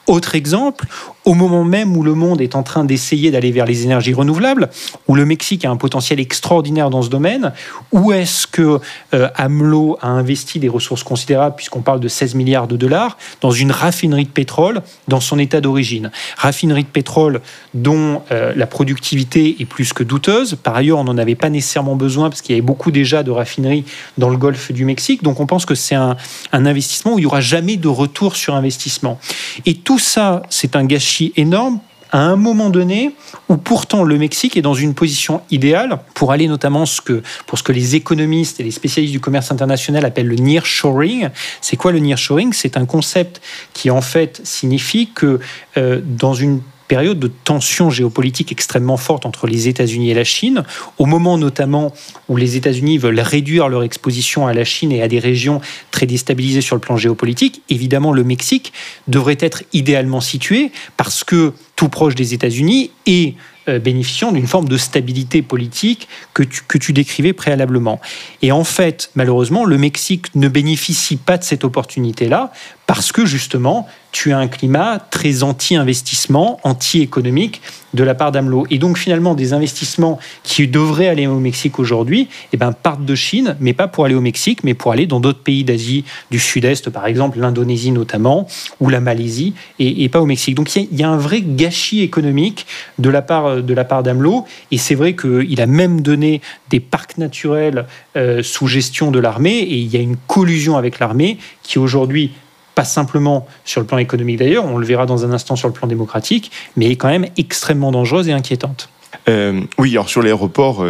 Autre 0.07 0.36
exemple, 0.36 0.86
au 1.25 1.34
moment 1.34 1.63
même 1.63 1.98
où 1.98 2.03
le 2.03 2.13
monde 2.13 2.39
est 2.39 2.55
en 2.55 2.63
train 2.63 2.86
d'essayer 2.86 3.32
d'aller 3.32 3.51
vers 3.51 3.65
les 3.65 3.84
énergies 3.84 4.13
renouvelables, 4.13 4.70
où 5.08 5.15
le 5.15 5.25
Mexique 5.25 5.65
a 5.65 5.72
un 5.72 5.75
potentiel 5.75 6.20
extraordinaire 6.20 6.91
dans 6.91 7.01
ce 7.01 7.10
domaine, 7.10 7.51
où 7.91 8.12
est-ce 8.12 8.46
que 8.46 8.79
euh, 9.13 9.29
AMLO 9.36 9.98
a 10.01 10.08
investi 10.08 10.60
des 10.60 10.70
ressources 10.70 11.03
considérables, 11.03 11.55
puisqu'on 11.55 11.81
parle 11.81 12.00
de 12.00 12.07
16 12.07 12.35
milliards 12.35 12.68
de 12.68 12.77
dollars, 12.77 13.18
dans 13.42 13.51
une 13.51 13.72
raffinerie 13.72 14.25
de 14.25 14.29
pétrole 14.29 14.81
dans 15.07 15.20
son 15.20 15.40
état 15.40 15.61
d'origine? 15.61 16.11
Raffinerie 16.38 16.83
de 16.83 16.90
pétrole 16.90 17.42
dont 17.74 18.22
euh, 18.31 18.53
la 18.55 18.68
productivité 18.68 19.57
est 19.59 19.66
plus 19.66 19.94
que 19.94 20.03
douteuse. 20.03 20.55
Par 20.61 20.75
ailleurs, 20.75 21.00
on 21.00 21.05
n'en 21.05 21.18
avait 21.18 21.35
pas 21.35 21.50
nécessairement 21.50 21.96
besoin, 21.96 22.29
parce 22.29 22.42
qu'il 22.42 22.55
y 22.55 22.57
avait 22.57 22.66
beaucoup 22.66 22.92
déjà 22.92 23.24
de 23.24 23.31
raffineries 23.31 23.85
dans 24.20 24.29
le 24.29 24.38
golfe 24.38 24.72
du 24.72 24.85
Mexique. 24.85 25.24
Donc 25.24 25.40
on 25.40 25.48
pense 25.48 25.66
que 25.66 25.74
c'est 25.74 25.96
un, 25.96 26.18
un 26.51 26.66
investissement 26.68 27.14
où 27.16 27.18
il 27.18 27.22
n'y 27.22 27.27
aura 27.27 27.42
jamais 27.42 27.77
de 27.77 27.88
retour 27.88 28.35
sur 28.35 28.53
investissement. 28.53 29.20
Et 29.66 29.74
tout 29.74 30.00
ça, 30.00 30.44
c'est 30.50 30.75
un 30.75 30.85
gâchis 30.85 31.15
énorme 31.36 31.80
à 32.12 32.20
un 32.20 32.36
moment 32.36 32.70
donné 32.70 33.14
où 33.50 33.58
pourtant 33.58 34.04
le 34.04 34.18
Mexique 34.18 34.56
est 34.56 34.62
dans 34.62 34.74
une 34.74 34.94
position 34.94 35.42
idéale 35.51 36.00
pour 36.14 36.32
aller 36.32 36.48
notamment 36.48 36.86
ce 36.86 37.01
que, 37.01 37.24
pour 37.46 37.58
ce 37.58 37.64
que 37.64 37.72
les 37.72 37.96
économistes 37.96 38.60
et 38.60 38.64
les 38.64 38.72
spécialistes 38.72 39.12
du 39.12 39.20
commerce 39.20 39.51
international 39.51 40.06
appellent 40.06 40.28
le 40.28 40.36
nearshoring. 40.36 41.30
C'est 41.62 41.75
quoi 41.75 41.92
le 41.92 42.00
nearshoring? 42.00 42.54
C'est 42.54 42.78
un 42.78 42.86
concept 42.86 43.42
qui 43.74 43.90
en 43.90 44.01
fait 44.01 44.40
signifie 44.44 45.10
que 45.14 45.40
euh, 45.78 46.00
dans 46.04 46.34
une 46.34 46.62
période 46.87 47.19
de 47.19 47.27
tension 47.27 47.89
géopolitique 47.89 48.51
extrêmement 48.51 48.98
forte 48.98 49.25
entre 49.25 49.48
les 49.48 49.67
États-Unis 49.67 50.11
et 50.11 50.13
la 50.13 50.24
Chine, 50.24 50.63
au 50.98 51.05
moment 51.05 51.37
notamment 51.37 51.93
où 52.29 52.37
les 52.37 52.57
États-Unis 52.57 52.98
veulent 52.98 53.19
réduire 53.19 53.69
leur 53.69 53.83
exposition 53.83 54.48
à 54.48 54.53
la 54.53 54.65
Chine 54.65 54.91
et 54.91 55.01
à 55.01 55.07
des 55.07 55.19
régions 55.19 55.61
très 55.91 56.05
déstabilisées 56.05 56.61
sur 56.61 56.75
le 56.75 56.81
plan 56.81 56.98
géopolitique, 56.98 57.61
évidemment 57.69 58.11
le 58.11 58.24
Mexique 58.24 58.74
devrait 59.07 59.37
être 59.39 59.63
idéalement 59.74 60.21
situé 60.21 60.71
parce 60.98 61.24
que 61.24 61.53
tout 61.75 61.89
proche 61.89 62.15
des 62.15 62.33
États-Unis 62.33 62.91
et 63.05 63.35
euh, 63.67 63.79
bénéficiant 63.79 64.31
d'une 64.31 64.45
forme 64.45 64.67
de 64.69 64.77
stabilité 64.77 65.41
politique 65.41 66.07
que 66.35 66.43
tu, 66.43 66.61
que 66.67 66.77
tu 66.77 66.93
décrivais 66.93 67.33
préalablement. 67.33 68.00
Et 68.43 68.51
en 68.51 68.63
fait, 68.63 69.09
malheureusement, 69.15 69.65
le 69.65 69.77
Mexique 69.79 70.27
ne 70.35 70.48
bénéficie 70.48 71.17
pas 71.17 71.39
de 71.39 71.43
cette 71.43 71.63
opportunité-là 71.63 72.51
parce 72.85 73.11
que 73.11 73.25
justement, 73.25 73.87
tu 74.16 74.32
as 74.32 74.38
un 74.38 74.48
climat 74.48 75.00
très 75.12 75.44
anti-investissement, 75.44 76.58
anti-économique 76.64 77.62
de 77.94 78.01
la 78.01 78.16
part 78.16 78.32
d'AMLO. 78.32 78.66
Et 78.70 78.78
donc 78.78 78.98
finalement, 78.98 79.36
des 79.36 79.51
investissements 79.51 80.20
qui 80.42 80.70
devraient 80.70 81.10
aller 81.10 81.28
au 81.28 81.38
Mexique 81.38 81.80
aujourd'hui 81.80 82.30
eh 82.54 82.58
ben, 82.58 82.72
partent 82.72 83.04
de 83.04 83.14
Chine, 83.14 83.58
mais 83.60 83.74
pas 83.74 83.90
pour 83.90 84.06
aller 84.06 84.16
au 84.16 84.22
Mexique, 84.22 84.64
mais 84.64 84.74
pour 84.74 84.94
aller 84.94 85.06
dans 85.06 85.20
d'autres 85.20 85.44
pays 85.44 85.66
d'Asie 85.66 86.06
du 86.32 86.40
Sud-Est, 86.40 86.90
par 86.92 87.08
exemple 87.08 87.40
l'Indonésie 87.40 87.92
notamment, 87.92 88.48
ou 88.80 88.88
la 88.88 89.01
Malaisie, 89.01 89.54
et, 89.80 90.08
pas 90.08 90.22
au 90.22 90.25
Mexique. 90.25 90.56
Donc 90.56 90.74
il 90.74 90.96
y, 90.98 91.04
a 91.04 91.10
un 91.10 91.18
vrai 91.18 91.42
gâchis 91.42 92.00
économique 92.00 92.68
de 92.98 93.10
la 93.10 93.22
part, 93.22 93.62
de 93.62 93.74
la 93.74 93.84
part 93.84 94.01
d'AMLO, 94.01 94.46
et 94.72 94.78
c'est 94.78 94.96
vrai 94.96 95.18
qu'il 95.18 95.60
a 95.60 95.68
même 95.68 96.00
donné 96.00 96.40
des 96.70 96.80
parcs 96.80 97.18
naturels 97.18 97.86
euh, 98.16 98.42
sous 98.44 98.68
gestion 98.68 99.12
de 99.12 99.20
l'armée, 99.20 99.58
et 99.58 99.75
il 99.75 99.94
y 99.94 99.98
a 99.98 100.01
une 100.01 100.16
collusion 100.16 100.78
avec 100.78 101.00
l'armée 101.00 101.38
qui 101.64 101.80
aujourd'hui 101.80 102.32
pas 102.75 102.83
simplement 102.83 103.48
sur 103.64 103.81
le 103.81 103.88
plan 103.88 103.98
économique 103.98 104.40
d'ailleurs, 104.40 104.66
on 104.66 104.77
le 104.77 104.85
verra 104.85 105.05
dans 105.05 105.25
un 105.25 105.31
instant 105.31 105.55
sur 105.55 105.68
le 105.68 105.74
plan 105.74 105.88
démocratique, 105.88 106.51
mais 106.75 106.92
est 106.92 106.96
quand 106.96 107.07
même 107.07 107.25
extrêmement 107.38 107.92
dangereuse 107.92 108.27
et 108.27 108.33
inquiétante. 108.33 108.90
Euh, 109.29 109.61
oui, 109.77 109.92
alors 109.92 110.09
sur 110.09 110.22
l'aéroport, 110.22 110.85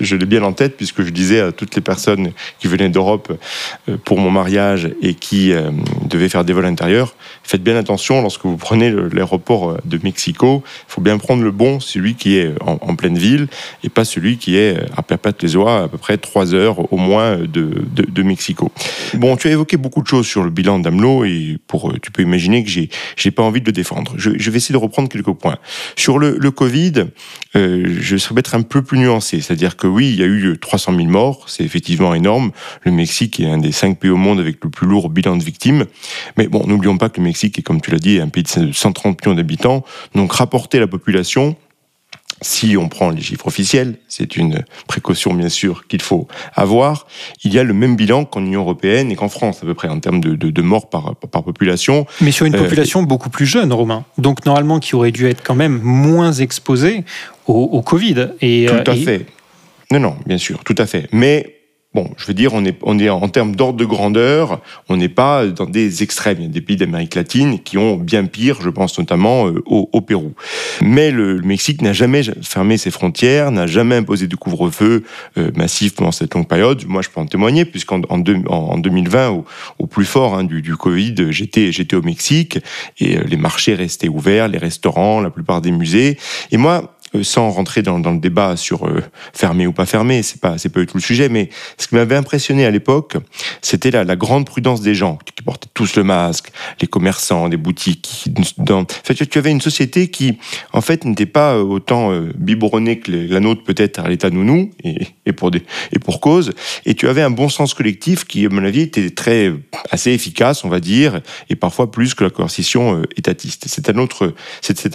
je 0.00 0.16
l'ai 0.16 0.26
bien 0.26 0.42
en 0.42 0.52
tête, 0.52 0.76
puisque 0.76 1.02
je 1.02 1.10
disais 1.10 1.40
à 1.40 1.52
toutes 1.52 1.74
les 1.74 1.82
personnes 1.82 2.32
qui 2.58 2.68
venaient 2.68 2.88
d'Europe 2.88 3.32
euh, 3.88 3.96
pour 4.04 4.18
mon 4.18 4.30
mariage 4.30 4.90
et 5.02 5.14
qui 5.14 5.52
euh, 5.52 5.70
devaient 6.04 6.28
faire 6.28 6.44
des 6.44 6.52
vols 6.52 6.66
intérieurs, 6.66 7.14
faites 7.42 7.62
bien 7.62 7.76
attention 7.76 8.22
lorsque 8.22 8.44
vous 8.44 8.56
prenez 8.56 8.90
l'aéroport 8.90 9.70
euh, 9.70 9.78
de 9.84 9.98
Mexico. 10.02 10.62
Il 10.88 10.92
faut 10.92 11.00
bien 11.00 11.18
prendre 11.18 11.42
le 11.42 11.50
bon, 11.50 11.80
celui 11.80 12.14
qui 12.14 12.36
est 12.36 12.52
en, 12.60 12.94
pleine 12.94 13.18
ville, 13.18 13.48
et 13.84 13.88
pas 13.88 14.04
celui 14.04 14.36
qui 14.36 14.56
est 14.56 14.76
à 14.96 15.02
perpète 15.02 15.42
les 15.42 15.56
oies, 15.56 15.84
à 15.84 15.88
peu 15.88 15.98
près 15.98 16.18
trois 16.18 16.54
heures 16.54 16.92
au 16.92 16.96
moins 16.96 17.38
de, 17.38 17.70
de, 17.92 18.22
Mexico. 18.22 18.70
Bon, 19.14 19.36
tu 19.36 19.48
as 19.48 19.52
évoqué 19.52 19.76
beaucoup 19.76 20.02
de 20.02 20.06
choses 20.06 20.26
sur 20.26 20.42
le 20.42 20.50
bilan 20.50 20.80
d'AMLO, 20.80 21.24
et 21.24 21.56
pour, 21.66 21.94
tu 22.00 22.10
peux 22.10 22.22
imaginer 22.22 22.62
que 22.62 22.68
j'ai, 22.68 22.90
j'ai 23.16 23.30
pas 23.30 23.42
envie 23.42 23.60
de 23.60 23.66
le 23.66 23.72
défendre. 23.72 24.12
Je, 24.16 24.50
vais 24.50 24.56
essayer 24.56 24.74
de 24.74 24.78
reprendre 24.78 25.08
quelques 25.08 25.32
points. 25.32 25.56
Sur 25.96 26.18
le, 26.18 26.36
le 26.38 26.50
Covid, 26.50 27.06
je 27.54 28.16
serais 28.16 28.34
peut-être 28.34 28.54
un 28.54 28.62
peu 28.62 28.82
plus 28.82 28.98
nuancé, 28.98 29.40
c'est-à-dire 29.40 29.76
que 29.80 29.88
oui, 29.88 30.10
il 30.10 30.20
y 30.20 30.22
a 30.22 30.26
eu 30.26 30.56
300 30.60 30.94
000 30.94 31.08
morts, 31.08 31.44
c'est 31.48 31.64
effectivement 31.64 32.14
énorme. 32.14 32.52
Le 32.84 32.92
Mexique 32.92 33.40
est 33.40 33.46
un 33.46 33.58
des 33.58 33.72
cinq 33.72 33.98
pays 33.98 34.10
au 34.10 34.16
monde 34.16 34.38
avec 34.38 34.62
le 34.62 34.70
plus 34.70 34.86
lourd 34.86 35.08
bilan 35.08 35.36
de 35.36 35.42
victimes. 35.42 35.86
Mais 36.36 36.46
bon, 36.46 36.66
n'oublions 36.66 36.98
pas 36.98 37.08
que 37.08 37.18
le 37.18 37.24
Mexique 37.24 37.58
est, 37.58 37.62
comme 37.62 37.80
tu 37.80 37.90
l'as 37.90 37.98
dit, 37.98 38.20
un 38.20 38.28
pays 38.28 38.44
de 38.44 38.72
130 38.72 39.24
millions 39.24 39.36
d'habitants. 39.36 39.84
Donc 40.14 40.32
rapporter 40.32 40.78
la 40.78 40.86
population, 40.86 41.56
si 42.42 42.76
on 42.76 42.88
prend 42.88 43.10
les 43.10 43.20
chiffres 43.20 43.46
officiels, 43.46 43.96
c'est 44.08 44.36
une 44.36 44.64
précaution 44.86 45.34
bien 45.34 45.48
sûr 45.48 45.86
qu'il 45.88 46.00
faut 46.00 46.26
avoir, 46.54 47.06
il 47.44 47.52
y 47.52 47.58
a 47.58 47.64
le 47.64 47.74
même 47.74 47.96
bilan 47.96 48.24
qu'en 48.24 48.40
Union 48.40 48.60
européenne 48.60 49.10
et 49.10 49.16
qu'en 49.16 49.28
France 49.28 49.58
à 49.62 49.66
peu 49.66 49.74
près 49.74 49.88
en 49.88 50.00
termes 50.00 50.20
de, 50.20 50.62
morts 50.62 50.88
par, 50.88 51.14
population. 51.16 52.06
Mais 52.20 52.30
sur 52.30 52.46
une 52.46 52.54
euh, 52.54 52.62
population 52.62 53.02
beaucoup 53.02 53.30
plus 53.30 53.46
jeune, 53.46 53.72
Romain. 53.72 54.04
Donc 54.18 54.46
normalement 54.46 54.78
qui 54.78 54.94
aurait 54.94 55.12
dû 55.12 55.26
être 55.26 55.42
quand 55.42 55.54
même 55.54 55.80
moins 55.82 56.32
exposée 56.32 57.04
au, 57.46 57.82
Covid. 57.82 58.28
Et, 58.40 58.66
tout 58.68 58.90
à 58.90 58.94
euh, 58.94 59.04
fait. 59.04 59.26
Non, 59.90 60.00
non, 60.00 60.16
bien 60.26 60.38
sûr, 60.38 60.62
tout 60.64 60.76
à 60.78 60.86
fait. 60.86 61.08
Mais 61.12 61.60
Bon, 61.92 62.08
je 62.16 62.24
veux 62.26 62.34
dire, 62.34 62.54
on 62.54 62.64
est, 62.64 62.78
on 62.82 63.00
est 63.00 63.08
en 63.08 63.28
termes 63.28 63.56
d'ordre 63.56 63.76
de 63.76 63.84
grandeur, 63.84 64.60
on 64.88 64.96
n'est 64.96 65.08
pas 65.08 65.44
dans 65.46 65.66
des 65.66 66.04
extrêmes. 66.04 66.36
Il 66.38 66.44
y 66.44 66.46
a 66.46 66.48
des 66.48 66.60
pays 66.60 66.76
d'Amérique 66.76 67.16
latine 67.16 67.58
qui 67.58 67.78
ont 67.78 67.96
bien 67.96 68.26
pire, 68.26 68.58
je 68.62 68.70
pense 68.70 68.96
notamment 68.96 69.48
euh, 69.48 69.60
au, 69.66 70.00
Pérou. 70.00 70.34
Mais 70.82 71.10
le, 71.10 71.40
Mexique 71.42 71.82
n'a 71.82 71.92
jamais 71.92 72.22
fermé 72.42 72.76
ses 72.76 72.92
frontières, 72.92 73.50
n'a 73.50 73.66
jamais 73.66 73.96
imposé 73.96 74.28
de 74.28 74.36
couvre-feu 74.36 75.02
euh, 75.36 75.50
massif 75.56 75.96
pendant 75.96 76.12
cette 76.12 76.32
longue 76.32 76.46
période. 76.46 76.84
Moi, 76.86 77.02
je 77.02 77.08
peux 77.08 77.20
en 77.20 77.26
témoigner, 77.26 77.64
puisqu'en 77.64 78.02
en, 78.08 78.22
en, 78.46 78.78
2020, 78.78 79.42
au, 79.80 79.86
plus 79.88 80.04
fort 80.04 80.36
hein, 80.36 80.44
du, 80.44 80.62
du, 80.62 80.76
Covid, 80.76 81.16
j'étais, 81.30 81.72
j'étais 81.72 81.96
au 81.96 82.02
Mexique 82.02 82.60
et 83.00 83.18
euh, 83.18 83.24
les 83.24 83.36
marchés 83.36 83.74
restaient 83.74 84.08
ouverts, 84.08 84.46
les 84.46 84.58
restaurants, 84.58 85.20
la 85.20 85.30
plupart 85.30 85.60
des 85.60 85.72
musées. 85.72 86.18
Et 86.52 86.56
moi, 86.56 86.96
sans 87.22 87.50
rentrer 87.50 87.82
dans, 87.82 87.98
le 87.98 88.18
débat 88.18 88.56
sur 88.56 88.86
euh, 88.86 89.02
fermé 89.32 89.66
ou 89.66 89.72
pas 89.72 89.86
fermé, 89.86 90.22
c'est 90.22 90.40
pas 90.40 90.56
pas 90.72 90.84
tout 90.86 90.96
le 90.96 91.02
sujet, 91.02 91.28
mais 91.28 91.50
ce 91.78 91.88
qui 91.88 91.94
m'avait 91.94 92.14
impressionné 92.14 92.64
à 92.64 92.70
l'époque, 92.70 93.16
c'était 93.62 93.90
la, 93.90 94.16
grande 94.16 94.46
prudence 94.46 94.80
des 94.80 94.94
gens 94.94 95.18
qui 95.24 95.42
portaient 95.42 95.68
tous 95.74 95.96
le 95.96 96.04
masque, 96.04 96.52
les 96.80 96.86
commerçants, 96.86 97.48
les 97.48 97.56
boutiques. 97.56 98.28
Tu 99.30 99.38
avais 99.38 99.50
une 99.50 99.60
société 99.60 100.08
qui, 100.08 100.38
en 100.72 100.80
fait, 100.80 101.04
n'était 101.04 101.26
pas 101.26 101.54
euh, 101.54 101.62
autant 101.62 102.12
biberonnée 102.36 102.98
que 102.98 103.10
la 103.10 103.40
nôtre 103.40 103.64
peut-être 103.64 103.98
à 103.98 104.08
l'état 104.08 104.30
nounou 104.30 104.70
et, 104.84 105.06
et 105.26 105.32
pour 105.32 105.50
et 105.92 105.98
pour 105.98 106.20
cause. 106.20 106.52
Et 106.86 106.94
tu 106.94 107.08
avais 107.08 107.22
un 107.22 107.30
bon 107.30 107.48
sens 107.48 107.74
collectif 107.74 108.24
qui, 108.24 108.46
à 108.46 108.48
mon 108.48 108.64
avis, 108.64 108.82
était 108.82 109.10
très 109.10 109.52
assez 109.90 110.12
efficace, 110.12 110.64
on 110.64 110.68
va 110.68 110.80
dire, 110.80 111.20
et 111.48 111.56
parfois 111.56 111.90
plus 111.90 112.14
que 112.14 112.24
la 112.24 112.30
coercition 112.30 113.02
étatiste. 113.16 113.64
C'est 113.66 113.88
un 113.90 113.98
autre 113.98 114.34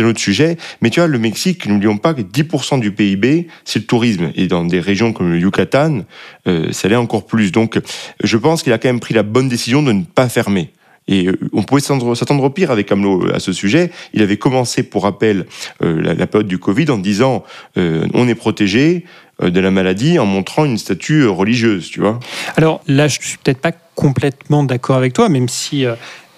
un 0.01 0.05
autre 0.05 0.19
sujet. 0.19 0.57
Mais 0.81 0.89
tu 0.89 0.99
vois, 0.99 1.07
le 1.07 1.19
Mexique, 1.19 1.65
n'oublions 1.67 1.97
pas 1.97 2.04
que 2.13 2.21
10% 2.21 2.79
du 2.79 2.91
PIB, 2.91 3.47
c'est 3.63 3.79
le 3.79 3.85
tourisme. 3.85 4.31
Et 4.35 4.47
dans 4.47 4.65
des 4.65 4.79
régions 4.79 5.13
comme 5.13 5.31
le 5.31 5.39
Yucatan, 5.39 6.01
euh, 6.47 6.71
ça 6.71 6.87
l'est 6.87 6.95
encore 6.95 7.25
plus. 7.25 7.51
Donc, 7.51 7.79
je 8.23 8.37
pense 8.37 8.63
qu'il 8.63 8.73
a 8.73 8.77
quand 8.77 8.89
même 8.89 8.99
pris 8.99 9.13
la 9.13 9.23
bonne 9.23 9.49
décision 9.49 9.81
de 9.83 9.91
ne 9.91 10.03
pas 10.03 10.29
fermer. 10.29 10.71
Et 11.07 11.27
euh, 11.27 11.37
on 11.53 11.63
pouvait 11.63 11.81
s'attendre 11.81 12.43
au 12.43 12.49
pire 12.49 12.71
avec 12.71 12.91
Hamelot 12.91 13.31
à 13.33 13.39
ce 13.39 13.53
sujet. 13.53 13.91
Il 14.13 14.21
avait 14.21 14.37
commencé, 14.37 14.83
pour 14.83 15.03
rappel, 15.03 15.45
euh, 15.83 16.01
la, 16.01 16.27
période 16.27 16.47
du 16.47 16.57
Covid 16.57 16.89
en 16.89 16.97
disant 16.97 17.43
on 17.75 18.27
est 18.27 18.35
protégé 18.35 19.05
de 19.41 19.59
la 19.59 19.69
maladie 19.69 20.17
en 20.17 20.25
montrant 20.25 20.65
une 20.65 20.77
statue 20.77 21.25
religieuse, 21.27 21.89
tu 21.89 21.99
vois. 21.99 22.19
Alors 22.55 22.81
là, 22.87 23.07
je 23.07 23.19
suis 23.21 23.37
peut-être 23.37 23.59
pas 23.59 23.73
complètement 23.95 24.63
d'accord 24.63 24.95
avec 24.95 25.13
toi, 25.13 25.29
même 25.29 25.49
si 25.49 25.85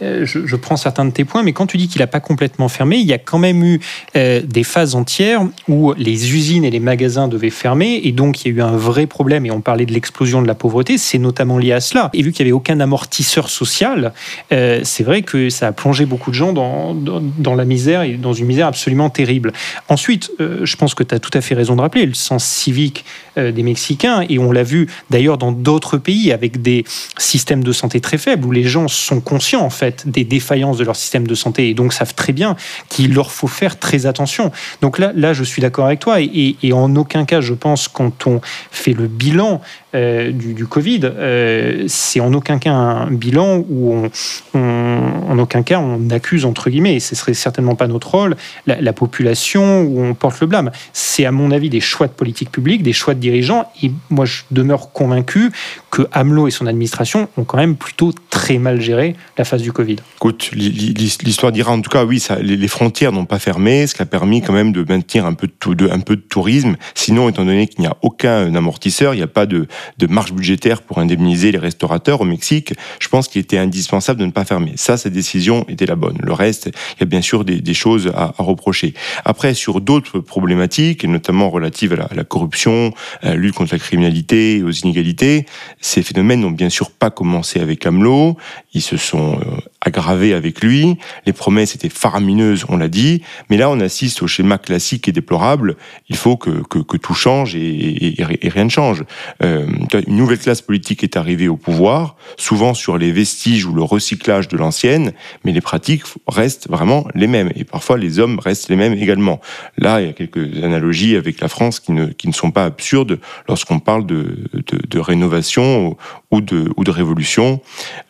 euh, 0.02 0.26
je, 0.26 0.56
prends 0.56 0.78
certains 0.78 1.06
de 1.06 1.12
tes 1.12 1.26
points, 1.26 1.44
mais 1.44 1.54
quand 1.54 1.66
tu 1.66 1.78
dis 1.78 1.88
qu'il 1.88 2.00
n'a 2.00 2.08
pas 2.08 2.20
complètement 2.20 2.70
fermé, 2.70 2.98
il 2.98 3.06
y 3.06 3.14
a 3.14 3.18
quand 3.18 3.40
même 3.40 3.64
eu 3.64 3.80
euh, 4.16 4.42
des 4.44 4.64
phases 4.64 4.96
entières 4.96 5.42
où 5.68 5.94
les 5.98 6.34
usines 6.36 6.64
et 6.64 6.70
les 6.70 6.80
magasins 6.80 7.28
devaient 7.28 7.50
fermer, 7.50 8.02
et 8.04 8.12
donc 8.12 8.44
il 8.44 8.50
y 8.50 8.52
a 8.52 8.58
eu 8.58 8.62
un 8.62 8.76
vrai 8.76 9.08
problème, 9.08 9.46
et 9.46 9.52
on 9.52 9.62
parlait 9.62 9.86
de 9.86 9.94
l'explosion 9.94 10.42
de 10.42 10.48
la 10.48 10.56
pauvreté, 10.56 10.98
c'est 10.98 11.18
notamment 11.18 11.58
lié 11.58 11.72
à 11.72 11.80
cela. 11.80 12.10
Et 12.14 12.22
vu 12.22 12.32
qu'il 12.32 12.46
n'y 12.46 12.50
avait 12.50 12.56
aucun 12.56 12.80
amortisseur 12.80 13.50
social, 13.50 14.14
euh, 14.52 14.82
c'est 14.84 15.04
vrai 15.04 15.24
que 15.24 15.50
ça 15.50 15.68
a 15.68 15.72
plongé 15.72 16.06
beaucoup 16.06 16.30
de 16.30 16.36
gens 16.36 16.54
dans, 16.54 17.56
la 17.56 17.66
misère, 17.66 18.04
et 18.04 18.14
dans 18.14 18.34
une 18.34 18.46
misère 18.46 18.68
absolument 18.68 19.10
terrible. 19.10 19.54
Ensuite, 19.90 20.32
je 20.40 20.76
pense 20.76 20.94
que 20.94 21.04
tu 21.04 21.16
as 21.16 21.20
tout 21.20 21.32
à 21.34 21.42
fait 21.42 21.56
raison 21.56 21.76
de 21.76 21.82
rappeler 21.82 22.06
le 22.06 22.14
sens 22.14 22.46
civique 22.46 23.06
des 23.38 23.64
Mexicains, 23.64 24.26
et 24.28 24.40
on 24.40 24.52
l'a 24.52 24.64
vu 24.64 24.88
d'ailleurs 25.10 25.38
dans 25.38 25.52
d'autres 25.52 25.98
pays 25.98 26.32
avec 26.32 26.62
des 26.62 26.86
systèmes 27.18 27.64
de 27.64 27.72
santé 27.72 28.02
très 28.02 28.18
faibles, 28.18 28.46
où 28.46 28.52
les 28.52 28.64
gens 28.64 28.88
sont 28.88 29.22
conscients 29.22 29.62
en 29.62 29.70
fait 29.70 30.08
des 30.08 30.24
défaillances 30.24 30.78
de 30.78 30.84
leur 30.84 30.96
système 30.96 31.28
de 31.28 31.36
santé 31.36 31.70
et 31.70 31.74
donc 31.74 31.94
savent 31.94 32.16
très 32.16 32.34
bien 32.34 32.56
qu'il 32.90 33.14
leur 33.14 33.32
faut 33.32 33.48
faire 33.48 33.80
très 33.80 34.06
attention. 34.06 34.52
Donc 34.82 35.00
là, 35.00 35.12
là 35.16 35.34
je 35.34 35.44
suis 35.44 35.62
d'accord 35.62 35.86
avec 35.86 36.00
toi 36.00 36.20
et, 36.22 36.56
en 36.74 36.96
aucun 36.96 37.26
cas, 37.26 37.42
je 37.42 37.54
pense, 37.54 37.88
quand 37.88 38.28
on 38.28 38.42
fait 38.72 38.94
le 38.94 39.08
bilan 39.08 39.62
euh, 39.96 40.32
du, 40.32 40.66
Covid, 40.66 41.02
euh, 41.04 41.86
c'est 41.88 42.20
en 42.20 42.34
aucun 42.34 42.60
cas 42.60 42.74
un 42.74 43.10
bilan 43.10 43.64
où 43.70 44.10
on, 44.54 44.60
en 44.60 45.40
aucun 45.40 45.64
cas 45.64 45.80
on 45.80 46.10
accuse 46.10 46.44
entre 46.44 46.70
guillemets, 46.70 46.96
et 46.96 47.00
ce 47.00 47.16
serait 47.16 47.34
certainement 47.34 47.76
pas 47.76 47.88
notre 47.88 48.12
rôle, 48.12 48.36
la, 48.66 48.94
population 48.94 49.84
où 49.84 50.02
on 50.04 50.14
porte 50.14 50.42
le 50.42 50.48
blâme. 50.48 50.72
C'est 50.92 51.26
à 51.26 51.32
mon 51.32 51.52
avis 51.52 51.70
des 51.70 51.80
choix 51.80 52.08
de 52.08 52.12
politique 52.12 52.52
publique, 52.52 52.84
des 52.84 52.92
choix 52.92 53.14
de 53.14 53.20
dirigeants, 53.20 53.72
et 53.82 53.92
moi 54.10 54.26
je 54.26 54.42
demeure 54.52 54.92
convaincu 54.92 55.52
que 55.90 56.08
AMLO 56.12 56.48
et 56.48 56.52
son 56.52 56.68
administration 56.68 57.30
ont 57.38 57.46
quand 57.46 57.58
même 57.58 57.76
plutôt 57.76 58.12
très 58.30 58.58
mal 58.58 58.82
géré 58.82 59.16
la 59.38 59.46
phase 59.46 59.62
du 59.62 59.72
Covid. 59.72 59.98
Écoute, 60.18 60.52
l'histoire 60.54 61.54
dira 61.54 61.72
en 61.72 61.80
tout 61.80 61.90
cas, 61.90 62.04
oui, 62.04 62.22
les 62.42 62.68
frontières 62.68 63.14
n'ont 63.14 63.26
pas 63.26 63.40
fermé, 63.40 63.88
ce 63.88 63.96
qui 63.96 64.02
a 64.02 64.06
permis 64.06 64.42
quand 64.42 64.54
même 64.54 64.74
de 64.74 64.84
maintenir 64.88 65.26
un 65.26 65.34
peu 65.34 65.48
de 65.48 66.22
tourisme. 66.22 66.76
Sinon, 66.94 67.30
étant 67.30 67.46
donné 67.46 67.68
qu'il 67.68 67.82
n'y 67.82 67.88
a 67.88 67.96
aucun 68.02 68.54
amortisseur, 68.54 69.14
il 69.14 69.18
n'y 69.18 69.24
a 69.24 69.28
pas 69.28 69.46
de, 69.46 69.68
de 69.98 70.08
marge 70.08 70.34
budgétaire 70.34 70.82
pour 70.82 71.00
indemniser 71.00 71.52
les 71.52 71.58
restaurateurs 71.58 72.22
au 72.22 72.26
Mexique, 72.26 72.74
je 73.00 73.08
pense 73.08 73.28
qu'il 73.28 73.42
était 73.42 73.58
indispensable 73.58 74.20
de 74.20 74.26
ne 74.26 74.32
pas 74.32 74.46
fermer. 74.46 74.74
Ça, 74.76 74.98
cette 74.98 75.14
décision 75.14 75.66
était 75.68 75.86
la 75.86 75.96
bonne. 75.96 76.18
Le 76.22 76.34
reste, 76.34 76.70
il 76.96 77.00
y 77.02 77.04
a 77.04 77.06
bien 77.06 77.22
sûr 77.22 77.46
des, 77.46 77.74
choses 77.74 78.12
à, 78.16 78.34
reprocher. 78.38 78.94
Après, 79.26 79.54
sur 79.54 79.82
d'autres 79.82 80.20
problématiques, 80.20 81.04
notamment 81.06 81.50
relatives 81.50 81.94
à 81.94 82.14
la, 82.14 82.24
corruption, 82.24 82.94
à 83.22 83.30
la 83.30 83.36
lutte 83.36 83.56
contre 83.56 83.74
la 83.74 83.80
criminalité, 83.80 84.64
aux 84.64 84.72
inégalités, 84.72 85.46
ces 85.80 86.02
phénomènes 86.02 86.42
n'ont 86.42 86.52
bien 86.52 86.70
sûr 86.70 86.92
pas 86.92 87.10
commencé 87.10 87.60
avec 87.60 87.86
AMLO. 87.86 88.38
Ils 88.74 88.82
se 88.82 88.98
sont 88.98 89.40
euh, 89.40 89.58
aggravés 89.88 90.34
avec 90.34 90.62
lui. 90.62 90.98
Les 91.26 91.34
promesses 91.34 91.74
étaient 91.74 91.90
faramineuses, 91.90 92.66
on 92.70 92.78
l'a 92.78 92.90
dit. 92.90 93.24
Mais 93.50 93.58
là, 93.58 93.70
on 93.70 93.80
assiste 93.80 94.22
au 94.22 94.28
schéma 94.28 94.58
classique 94.58 95.08
et 95.08 95.12
déplorable. 95.12 95.78
Il 96.10 96.18
faut 96.18 96.38
que, 96.38 96.62
que, 96.68 96.98
tout 96.98 97.14
change 97.14 97.56
et, 97.56 98.16
rien 98.44 98.66
ne 98.66 98.70
change. 98.70 99.04
Euh, 99.44 99.66
une 100.08 100.18
nouvelle 100.18 100.40
classe 100.40 100.62
politique 100.62 101.04
est 101.04 101.16
arrivée 101.16 101.48
au 101.48 101.58
pouvoir, 101.58 102.18
souvent 102.38 102.74
sur 102.74 102.98
les 102.98 103.12
vestiges 103.12 103.66
ou 103.66 103.74
le 103.74 103.82
recyclage 103.82 104.48
de 104.48 104.58
l'ancienne, 104.58 105.14
mais 105.44 105.54
les 105.54 105.62
pratiques 105.62 106.04
restent 106.28 106.70
vraiment 106.70 107.08
les 107.16 107.28
mêmes. 107.28 107.52
Et 107.56 107.64
parfois, 107.64 107.98
les 107.98 108.20
hommes 108.20 108.40
restent 108.40 108.70
les 108.70 108.76
mêmes 108.76 108.94
également. 108.94 109.40
Là, 109.78 110.02
il 110.02 110.08
y 110.08 110.10
a 110.10 110.14
quelques 110.14 110.64
analogies 110.64 111.16
avec 111.16 111.40
la 111.40 111.48
France 111.48 111.80
qui 111.80 111.94
ne, 111.94 112.08
qui 112.08 112.28
ne 112.28 112.34
sont 112.34 112.52
pas 112.52 112.66
absurdes 112.66 113.20
lorsqu'on 113.48 113.80
parle 113.80 114.06
de, 114.06 114.50
de, 114.54 114.80
de 114.88 115.00
rénovation 115.00 115.96
ou 116.32 116.42
de, 116.42 116.70
ou 116.76 116.84
de 116.84 116.92
révolution. 116.92 117.62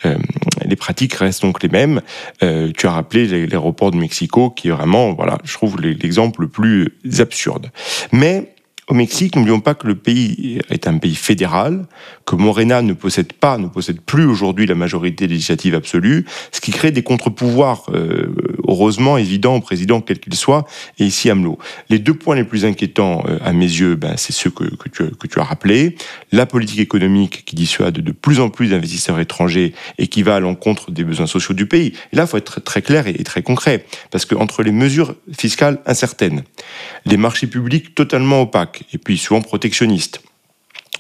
Euh, 0.06 0.18
les 0.66 0.76
pratiques 0.76 1.13
restent 1.13 1.44
donc 1.44 1.62
les 1.62 1.66
mêmes. 1.69 2.01
Euh, 2.43 2.71
tu 2.75 2.88
as 2.88 2.91
rappelé 2.91 3.47
l'aéroport 3.47 3.91
de 3.91 3.97
Mexico, 3.97 4.49
qui 4.49 4.69
est 4.69 4.71
vraiment, 4.71 5.13
voilà, 5.13 5.38
je 5.43 5.53
trouve 5.53 5.80
l'exemple 5.82 6.41
le 6.41 6.47
plus 6.47 6.93
absurde. 7.19 7.71
Mais 8.12 8.53
au 8.89 8.93
Mexique, 8.93 9.36
n'oublions 9.36 9.60
pas 9.60 9.76
que 9.76 9.86
le 9.86 9.95
pays 9.95 10.60
est 10.69 10.88
un 10.88 10.97
pays 10.97 11.15
fédéral, 11.15 11.86
que 12.26 12.36
Morena 12.36 12.82
ne 12.82 12.93
possède 12.93 13.34
pas, 13.34 13.58
ne 13.58 13.67
possède 13.67 14.00
plus 14.00 14.26
aujourd'hui 14.26 14.65
la 14.65 14.76
majorité 14.76 15.28
législative 15.28 15.76
absolue, 15.76 16.26
ce 16.54 16.62
qui 16.62 16.71
crée 16.71 16.91
des 16.91 17.04
contre-pouvoirs, 17.04 17.84
euh, 17.93 18.34
heureusement 18.65 19.17
évidents 19.17 19.58
au 19.58 19.60
président, 19.60 20.00
quel 20.00 20.19
qu'il 20.19 20.36
soit, 20.36 20.65
et 21.00 21.06
ici 21.06 21.30
AMLO. 21.30 21.58
Les 21.89 22.00
deux 22.00 22.13
points 22.13 22.36
les 22.36 22.45
plus 22.45 22.63
inquiétants 22.63 23.26
euh, 23.28 23.39
à 23.43 23.52
mes 23.52 23.65
yeux, 23.65 23.95
ben, 23.95 24.13
c'est 24.15 24.32
ceux 24.32 24.52
que, 24.52 24.63
que, 24.63 24.88
tu, 24.88 25.04
que 25.15 25.28
tu 25.28 25.39
as 25.39 25.43
rappelés. 25.43 25.97
La 26.32 26.45
politique 26.45 26.80
économique 26.80 27.43
qui 27.45 27.56
dissuade 27.56 27.95
de 27.95 28.12
plus 28.13 28.39
en 28.39 28.50
plus 28.50 28.69
d'investisseurs 28.69 29.19
étrangers 29.19 29.73
et 29.97 30.08
qui 30.08 30.23
va 30.23 30.36
à 30.36 30.39
l'encontre 30.39 30.91
des 30.91 31.04
besoins 31.04 31.28
sociaux 31.28 31.54
du 31.54 31.65
pays. 31.65 31.91
Et 32.13 32.15
là, 32.15 32.23
il 32.23 32.28
faut 32.28 32.38
être 32.38 32.62
très 32.62 32.82
clair 32.82 33.06
et 33.08 33.23
très 33.23 33.41
concret, 33.41 33.86
parce 34.12 34.23
que 34.23 34.36
entre 34.36 34.63
les 34.63 34.71
mesures 34.71 35.15
fiscales 35.38 35.80
incertaines, 35.86 36.43
les 37.06 37.17
marchés 37.17 37.47
publics 37.47 37.93
totalement 37.93 38.43
opaques, 38.43 38.77
et 38.94 38.98
puis 38.98 39.18
souvent 39.18 39.42
protectionniste. 39.42 40.22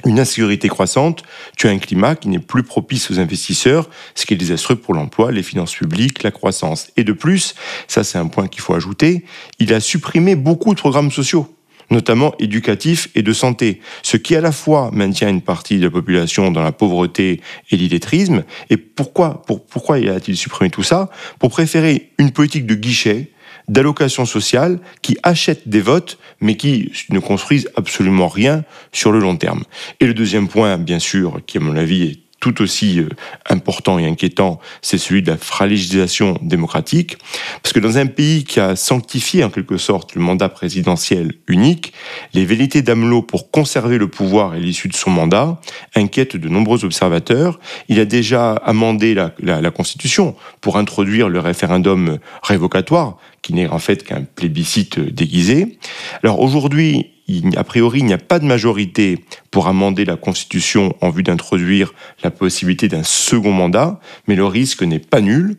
Une 0.05 0.19
insécurité 0.19 0.67
croissante, 0.69 1.23
tu 1.57 1.67
as 1.67 1.71
un 1.71 1.79
climat 1.79 2.15
qui 2.15 2.29
n'est 2.29 2.37
plus 2.39 2.61
propice 2.61 3.09
aux 3.09 3.19
investisseurs, 3.19 3.89
ce 4.13 4.27
qui 4.27 4.35
est 4.35 4.37
désastreux 4.37 4.75
pour 4.75 4.93
l'emploi, 4.93 5.31
les 5.31 5.41
finances 5.41 5.73
publiques, 5.73 6.21
la 6.21 6.29
croissance. 6.29 6.91
Et 6.97 7.03
de 7.03 7.13
plus, 7.13 7.55
ça 7.87 8.03
c'est 8.03 8.19
un 8.19 8.27
point 8.27 8.47
qu'il 8.47 8.61
faut 8.61 8.75
ajouter, 8.75 9.25
il 9.57 9.73
a 9.73 9.79
supprimé 9.79 10.35
beaucoup 10.35 10.75
de 10.75 10.79
programmes 10.79 11.11
sociaux 11.11 11.51
notamment 11.89 12.35
éducatifs 12.39 13.09
et 13.15 13.21
de 13.21 13.33
santé, 13.33 13.81
ce 14.03 14.17
qui 14.17 14.35
à 14.35 14.41
la 14.41 14.51
fois 14.51 14.89
maintient 14.93 15.29
une 15.29 15.41
partie 15.41 15.77
de 15.77 15.85
la 15.85 15.91
population 15.91 16.51
dans 16.51 16.63
la 16.63 16.71
pauvreté 16.71 17.41
et 17.71 17.77
l'illettrisme. 17.77 18.43
Et 18.69 18.77
pourquoi, 18.77 19.41
pour, 19.43 19.65
pourquoi 19.65 19.95
a-t-il 19.95 20.35
supprimé 20.35 20.69
tout 20.69 20.83
ça? 20.83 21.09
Pour 21.39 21.49
préférer 21.49 22.11
une 22.17 22.31
politique 22.31 22.65
de 22.65 22.75
guichet 22.75 23.31
d'allocations 23.67 24.25
sociales 24.25 24.79
qui 25.01 25.17
achètent 25.23 25.67
des 25.67 25.81
votes, 25.81 26.17
mais 26.39 26.55
qui 26.55 26.91
ne 27.09 27.19
construisent 27.19 27.69
absolument 27.75 28.27
rien 28.27 28.63
sur 28.91 29.11
le 29.11 29.19
long 29.19 29.35
terme. 29.35 29.63
Et 29.99 30.05
le 30.05 30.13
deuxième 30.13 30.47
point, 30.47 30.77
bien 30.77 30.99
sûr, 30.99 31.41
qui 31.45 31.57
à 31.57 31.61
mon 31.61 31.75
avis 31.75 32.03
est 32.03 32.26
tout 32.53 32.63
aussi 32.63 32.99
euh, 32.99 33.09
important 33.49 33.99
et 33.99 34.05
inquiétant, 34.05 34.59
c'est 34.81 34.97
celui 34.97 35.21
de 35.21 35.31
la 35.31 35.37
fragilisation 35.37 36.37
démocratique. 36.41 37.17
Parce 37.61 37.73
que 37.73 37.79
dans 37.79 37.97
un 37.97 38.05
pays 38.05 38.43
qui 38.43 38.59
a 38.59 38.75
sanctifié 38.75 39.43
en 39.43 39.49
quelque 39.49 39.77
sorte 39.77 40.15
le 40.15 40.21
mandat 40.21 40.49
présidentiel 40.49 41.33
unique, 41.47 41.93
les 42.33 42.45
velléités 42.45 42.81
d'Amelot 42.81 43.21
pour 43.21 43.51
conserver 43.51 43.97
le 43.97 44.07
pouvoir 44.07 44.55
et 44.55 44.59
l'issue 44.59 44.87
de 44.87 44.95
son 44.95 45.09
mandat 45.09 45.59
inquiètent 45.95 46.37
de 46.37 46.49
nombreux 46.49 46.85
observateurs. 46.85 47.59
Il 47.89 47.99
a 47.99 48.05
déjà 48.05 48.53
amendé 48.53 49.13
la, 49.13 49.33
la 49.39 49.71
Constitution 49.71 50.35
pour 50.61 50.77
introduire 50.77 51.29
le 51.29 51.39
référendum 51.39 52.17
révocatoire, 52.43 53.17
qui 53.41 53.53
n'est 53.53 53.67
en 53.67 53.79
fait 53.79 54.03
qu'un 54.03 54.23
plébiscite 54.23 54.99
déguisé. 54.99 55.77
Alors 56.23 56.39
aujourd'hui, 56.39 57.11
a 57.55 57.63
priori, 57.63 57.99
il 57.99 58.05
n'y 58.05 58.13
a 58.13 58.17
pas 58.17 58.39
de 58.39 58.45
majorité 58.45 59.23
pour 59.57 59.67
amender 59.67 60.05
la 60.05 60.17
Constitution 60.17 60.95
en 61.01 61.09
vue 61.09 61.23
d'introduire 61.23 61.95
la 62.23 62.29
possibilité 62.29 62.87
d'un 62.89 63.01
second 63.01 63.51
mandat, 63.51 63.99
mais 64.27 64.35
le 64.35 64.45
risque 64.45 64.83
n'est 64.83 64.99
pas 64.99 65.19
nul. 65.19 65.55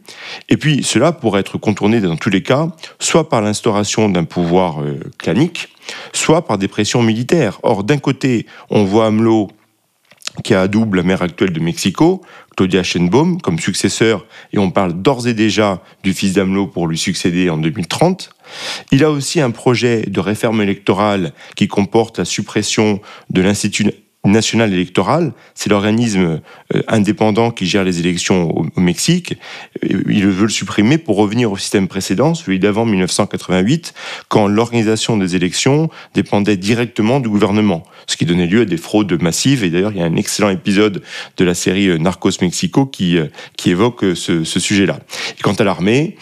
Et 0.48 0.56
puis, 0.56 0.84
cela 0.84 1.10
pourrait 1.10 1.40
être 1.40 1.58
contourné 1.58 2.00
dans 2.00 2.14
tous 2.14 2.30
les 2.30 2.44
cas, 2.44 2.68
soit 3.00 3.28
par 3.28 3.42
l'instauration 3.42 4.08
d'un 4.08 4.22
pouvoir 4.22 4.82
euh, 4.82 5.00
clanique, 5.18 5.70
soit 6.12 6.46
par 6.46 6.58
des 6.58 6.68
pressions 6.68 7.02
militaires. 7.02 7.58
Or, 7.64 7.82
d'un 7.82 7.98
côté, 7.98 8.46
on 8.70 8.84
voit 8.84 9.06
AMLO 9.06 9.48
qui 10.42 10.54
a 10.54 10.68
double 10.68 10.98
la 10.98 11.02
maire 11.02 11.22
actuelle 11.22 11.52
de 11.52 11.60
Mexico, 11.60 12.22
Claudia 12.56 12.82
Sheinbaum, 12.82 13.40
comme 13.40 13.58
successeur, 13.58 14.26
et 14.52 14.58
on 14.58 14.70
parle 14.70 14.94
d'ores 14.94 15.28
et 15.28 15.34
déjà 15.34 15.82
du 16.02 16.12
fils 16.12 16.34
d'Amelot 16.34 16.66
pour 16.66 16.86
lui 16.86 16.98
succéder 16.98 17.50
en 17.50 17.58
2030. 17.58 18.30
Il 18.92 19.04
a 19.04 19.10
aussi 19.10 19.40
un 19.40 19.50
projet 19.50 20.02
de 20.02 20.20
réforme 20.20 20.62
électorale 20.62 21.32
qui 21.56 21.68
comporte 21.68 22.18
la 22.18 22.24
suppression 22.24 23.00
de 23.30 23.42
l'Institut 23.42 23.92
national 24.24 24.72
électoral, 24.72 25.32
c'est 25.54 25.70
l'organisme 25.70 26.40
euh, 26.74 26.82
indépendant 26.88 27.50
qui 27.50 27.66
gère 27.66 27.84
les 27.84 28.00
élections 28.00 28.50
au, 28.56 28.66
Mexique. 28.80 29.34
Il 29.82 30.26
veut 30.26 30.44
le 30.44 30.48
supprimer 30.48 30.98
pour 30.98 31.16
revenir 31.16 31.50
au 31.50 31.56
système 31.56 31.88
précédent, 31.88 32.34
celui 32.34 32.58
d'avant 32.58 32.84
1988, 32.84 33.92
quand 34.28 34.46
l'organisation 34.46 35.16
des 35.16 35.36
élections 35.36 35.90
dépendait 36.14 36.56
directement 36.56 37.20
du 37.20 37.28
gouvernement, 37.28 37.82
ce 38.06 38.16
qui 38.16 38.24
donnait 38.24 38.46
lieu 38.46 38.62
à 38.62 38.64
des 38.64 38.76
fraudes 38.76 39.20
massives. 39.20 39.64
Et 39.64 39.70
d'ailleurs, 39.70 39.92
il 39.92 39.98
y 39.98 40.02
a 40.02 40.06
un 40.06 40.16
excellent 40.16 40.50
épisode 40.50 41.02
de 41.36 41.44
la 41.44 41.54
série 41.54 41.88
euh, 41.88 41.98
Narcos 41.98 42.30
Mexico 42.40 42.86
qui, 42.86 43.18
euh, 43.18 43.26
qui 43.56 43.70
évoque 43.70 44.04
ce, 44.14 44.44
ce 44.44 44.60
sujet-là. 44.60 45.00
Et 45.38 45.42
quant 45.42 45.54
à 45.54 45.64
l'armée, 45.64 46.16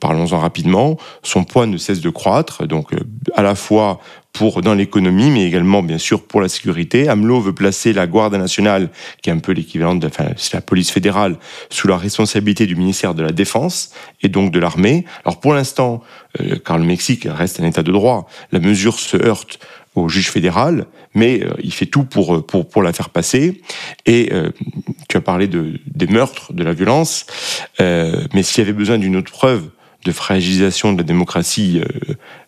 parlons-en 0.00 0.38
rapidement, 0.38 0.96
son 1.22 1.44
poids 1.44 1.66
ne 1.66 1.76
cesse 1.76 2.00
de 2.00 2.10
croître, 2.10 2.66
donc 2.66 2.90
à 3.34 3.42
la 3.42 3.54
fois 3.54 4.00
pour 4.32 4.62
dans 4.62 4.74
l'économie, 4.74 5.30
mais 5.30 5.46
également 5.46 5.82
bien 5.82 5.98
sûr 5.98 6.22
pour 6.22 6.40
la 6.40 6.48
sécurité. 6.48 7.08
AMLO 7.08 7.40
veut 7.40 7.52
placer 7.52 7.92
la 7.92 8.06
Garde 8.06 8.34
nationale, 8.34 8.90
qui 9.22 9.30
est 9.30 9.32
un 9.32 9.38
peu 9.38 9.52
l'équivalent 9.52 9.94
de 9.94 10.06
enfin, 10.06 10.28
la 10.52 10.60
police 10.60 10.90
fédérale, 10.90 11.36
sous 11.70 11.86
la 11.86 11.96
responsabilité 11.96 12.66
du 12.66 12.74
ministère 12.74 13.14
de 13.14 13.22
la 13.22 13.32
Défense 13.32 13.92
et 14.22 14.28
donc 14.28 14.50
de 14.50 14.58
l'armée. 14.58 15.04
Alors 15.24 15.38
pour 15.38 15.52
l'instant, 15.52 16.02
euh, 16.40 16.56
car 16.64 16.78
le 16.78 16.84
Mexique 16.84 17.28
reste 17.30 17.60
un 17.60 17.66
État 17.66 17.82
de 17.82 17.92
droit, 17.92 18.26
la 18.52 18.60
mesure 18.60 18.98
se 18.98 19.16
heurte 19.16 19.58
au 19.94 20.08
juge 20.08 20.30
fédéral, 20.30 20.86
mais 21.14 21.42
euh, 21.42 21.52
il 21.62 21.72
fait 21.74 21.84
tout 21.84 22.04
pour, 22.04 22.36
euh, 22.36 22.46
pour, 22.46 22.66
pour 22.66 22.82
la 22.82 22.94
faire 22.94 23.10
passer. 23.10 23.60
Et 24.06 24.32
tu 25.08 25.16
as 25.18 25.20
parlé 25.20 25.46
de, 25.46 25.78
des 25.86 26.06
meurtres, 26.06 26.54
de 26.54 26.64
la 26.64 26.72
violence, 26.72 27.26
mais 27.78 28.42
s'il 28.42 28.58
y 28.58 28.60
avait 28.62 28.72
besoin 28.72 28.98
d'une 28.98 29.16
autre 29.16 29.30
preuve 29.30 29.68
de 30.04 30.12
fragilisation 30.12 30.92
de 30.92 30.98
la 30.98 31.04
démocratie 31.04 31.80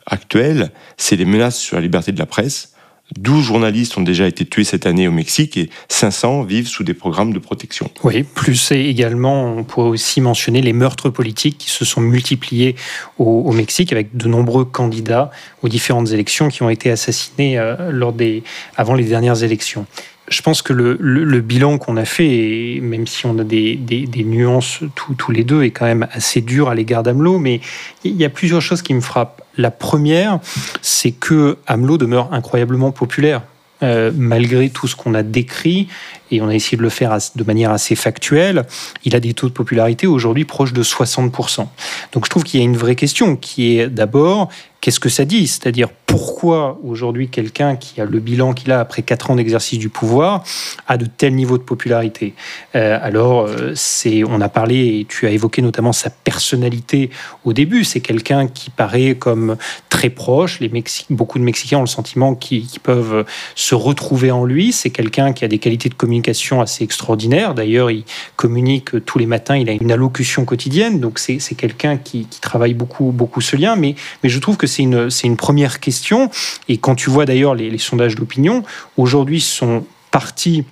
actuelle, 0.06 0.70
c'est 0.96 1.16
les 1.16 1.24
menaces 1.24 1.58
sur 1.58 1.76
la 1.76 1.82
liberté 1.82 2.12
de 2.12 2.18
la 2.18 2.26
presse. 2.26 2.74
12 3.18 3.44
journalistes 3.44 3.98
ont 3.98 4.02
déjà 4.02 4.26
été 4.26 4.46
tués 4.46 4.64
cette 4.64 4.86
année 4.86 5.06
au 5.06 5.12
Mexique 5.12 5.56
et 5.56 5.68
500 5.88 6.42
vivent 6.42 6.66
sous 6.66 6.84
des 6.84 6.94
programmes 6.94 7.32
de 7.32 7.38
protection. 7.38 7.90
Oui, 8.02 8.22
plus 8.22 8.72
également, 8.72 9.56
on 9.56 9.62
pourrait 9.62 9.90
aussi 9.90 10.20
mentionner 10.20 10.62
les 10.62 10.72
meurtres 10.72 11.10
politiques 11.10 11.58
qui 11.58 11.70
se 11.70 11.84
sont 11.84 12.00
multipliés 12.00 12.76
au, 13.18 13.52
Mexique 13.52 13.92
avec 13.92 14.16
de 14.16 14.26
nombreux 14.26 14.64
candidats 14.64 15.30
aux 15.62 15.68
différentes 15.68 16.10
élections 16.10 16.48
qui 16.48 16.62
ont 16.62 16.70
été 16.70 16.90
assassinés 16.90 17.58
euh, 17.58 18.40
avant 18.76 18.94
les 18.94 19.04
dernières 19.04 19.44
élections 19.44 19.86
je 20.28 20.42
pense 20.42 20.62
que 20.62 20.72
le, 20.72 21.40
bilan 21.40 21.78
qu'on 21.78 21.96
a 21.96 22.04
fait, 22.04 22.78
même 22.82 23.06
si 23.06 23.26
on 23.26 23.38
a 23.38 23.44
des, 23.44 23.78
nuances 24.24 24.80
tous 24.94 25.32
les 25.32 25.44
deux, 25.44 25.64
est 25.64 25.70
quand 25.70 25.84
même 25.84 26.08
assez 26.12 26.40
dur 26.40 26.68
à 26.68 26.74
l'égard 26.74 27.02
d'Amelot, 27.02 27.38
mais 27.38 27.60
il 28.04 28.16
y 28.16 28.24
a 28.24 28.30
plusieurs 28.30 28.62
choses 28.62 28.82
qui 28.82 28.94
me 28.94 29.00
frappent. 29.00 29.42
La 29.56 29.70
première, 29.70 30.40
c'est 30.82 31.12
que 31.12 31.58
Amelot 31.66 31.98
demeure 31.98 32.32
incroyablement 32.32 32.90
populaire. 32.90 33.42
Euh, 33.82 34.12
malgré 34.16 34.70
tout 34.70 34.86
ce 34.86 34.96
qu'on 34.96 35.14
a 35.14 35.22
décrit, 35.22 35.88
et 36.30 36.40
on 36.40 36.48
a 36.48 36.54
essayé 36.54 36.78
de 36.78 36.82
le 36.82 36.88
faire 36.88 37.18
de 37.34 37.44
manière 37.44 37.70
assez 37.70 37.96
factuelle, 37.96 38.64
il 39.04 39.14
a 39.14 39.20
des 39.20 39.34
taux 39.34 39.48
de 39.48 39.52
popularité 39.52 40.06
aujourd'hui 40.06 40.44
proches 40.44 40.72
de 40.72 40.82
60%. 40.82 41.66
Donc 42.12 42.24
je 42.24 42.30
trouve 42.30 42.44
qu'il 42.44 42.60
y 42.60 42.62
a 42.62 42.66
une 42.66 42.76
vraie 42.76 42.94
question 42.94 43.36
qui 43.36 43.78
est 43.78 43.88
d'abord, 43.88 44.48
qu'est-ce 44.84 45.00
que 45.00 45.08
ça 45.08 45.24
dit? 45.24 45.46
C'est-à-dire 45.46 45.88
pourquoi 46.04 46.78
aujourd'hui 46.84 47.28
quelqu'un 47.28 47.74
qui 47.74 48.02
a 48.02 48.04
le 48.04 48.20
bilan 48.20 48.52
qu'il 48.52 48.70
a 48.70 48.80
après 48.80 49.00
4 49.00 49.30
ans 49.30 49.36
d'exercice 49.36 49.78
du 49.78 49.88
pouvoir 49.88 50.44
a 50.86 50.98
de 50.98 51.06
tels 51.06 51.34
niveaux 51.34 51.56
de 51.56 51.62
popularité? 51.62 52.34
Euh, 52.76 52.98
Alors, 53.00 53.46
euh, 53.46 53.72
c'est, 53.74 54.24
on 54.24 54.42
a 54.42 54.50
parlé, 54.50 54.98
et 55.00 55.06
tu 55.08 55.26
as 55.26 55.30
évoqué 55.30 55.62
notamment 55.62 55.94
sa 55.94 56.10
personnalité 56.10 57.08
au 57.46 57.54
début, 57.54 57.84
c'est 57.84 58.00
quelqu'un 58.00 58.46
qui 58.46 58.68
paraît 58.68 59.14
comme 59.14 59.56
très 59.88 60.10
proche, 60.10 60.60
les 60.60 60.70
beaucoup 61.08 61.38
de 61.38 61.44
Mexicains 61.44 61.78
ont 61.78 61.82
le 61.82 61.86
sentiment 61.86 62.34
qu'ils 62.34 62.80
peuvent 62.82 63.24
se 63.54 63.74
retrouver 63.74 64.30
en 64.30 64.44
lui, 64.44 64.72
c'est 64.72 64.90
quelqu'un 64.90 65.32
qui 65.32 65.46
a 65.46 65.48
des 65.48 65.58
qualités 65.58 65.88
de 65.88 65.94
communication 65.94 66.60
assez 66.60 66.84
extraordinaires, 66.84 67.54
d'ailleurs 67.54 67.90
il 67.90 68.04
communique 68.36 69.04
tous 69.06 69.18
les 69.18 69.26
matins, 69.26 69.56
il 69.56 69.70
a 69.70 69.72
une 69.72 69.92
allocution 69.92 70.44
quotidienne, 70.44 71.00
donc 71.00 71.18
c'est, 71.18 71.38
quelqu'un 71.56 71.96
qui, 71.96 72.26
qui, 72.26 72.40
travaille 72.40 72.74
beaucoup, 72.74 73.12
beaucoup 73.12 73.40
ce 73.40 73.56
lien, 73.56 73.76
mais, 73.76 73.94
mais 74.22 74.28
je 74.28 74.38
trouve 74.40 74.56
que 74.56 74.66
c'est 74.74 75.26
une, 75.26 75.36
première 75.36 75.80
question. 75.80 76.30
Et 76.68 76.78
quand 76.78 76.94
tu 76.94 77.10
vois 77.10 77.24
d'ailleurs 77.24 77.54
les, 77.54 77.78
sondages 77.78 78.14
d'opinion, 78.14 78.62
aujourd'hui 78.96 79.40
sont 79.40 79.84
partis 80.10 80.64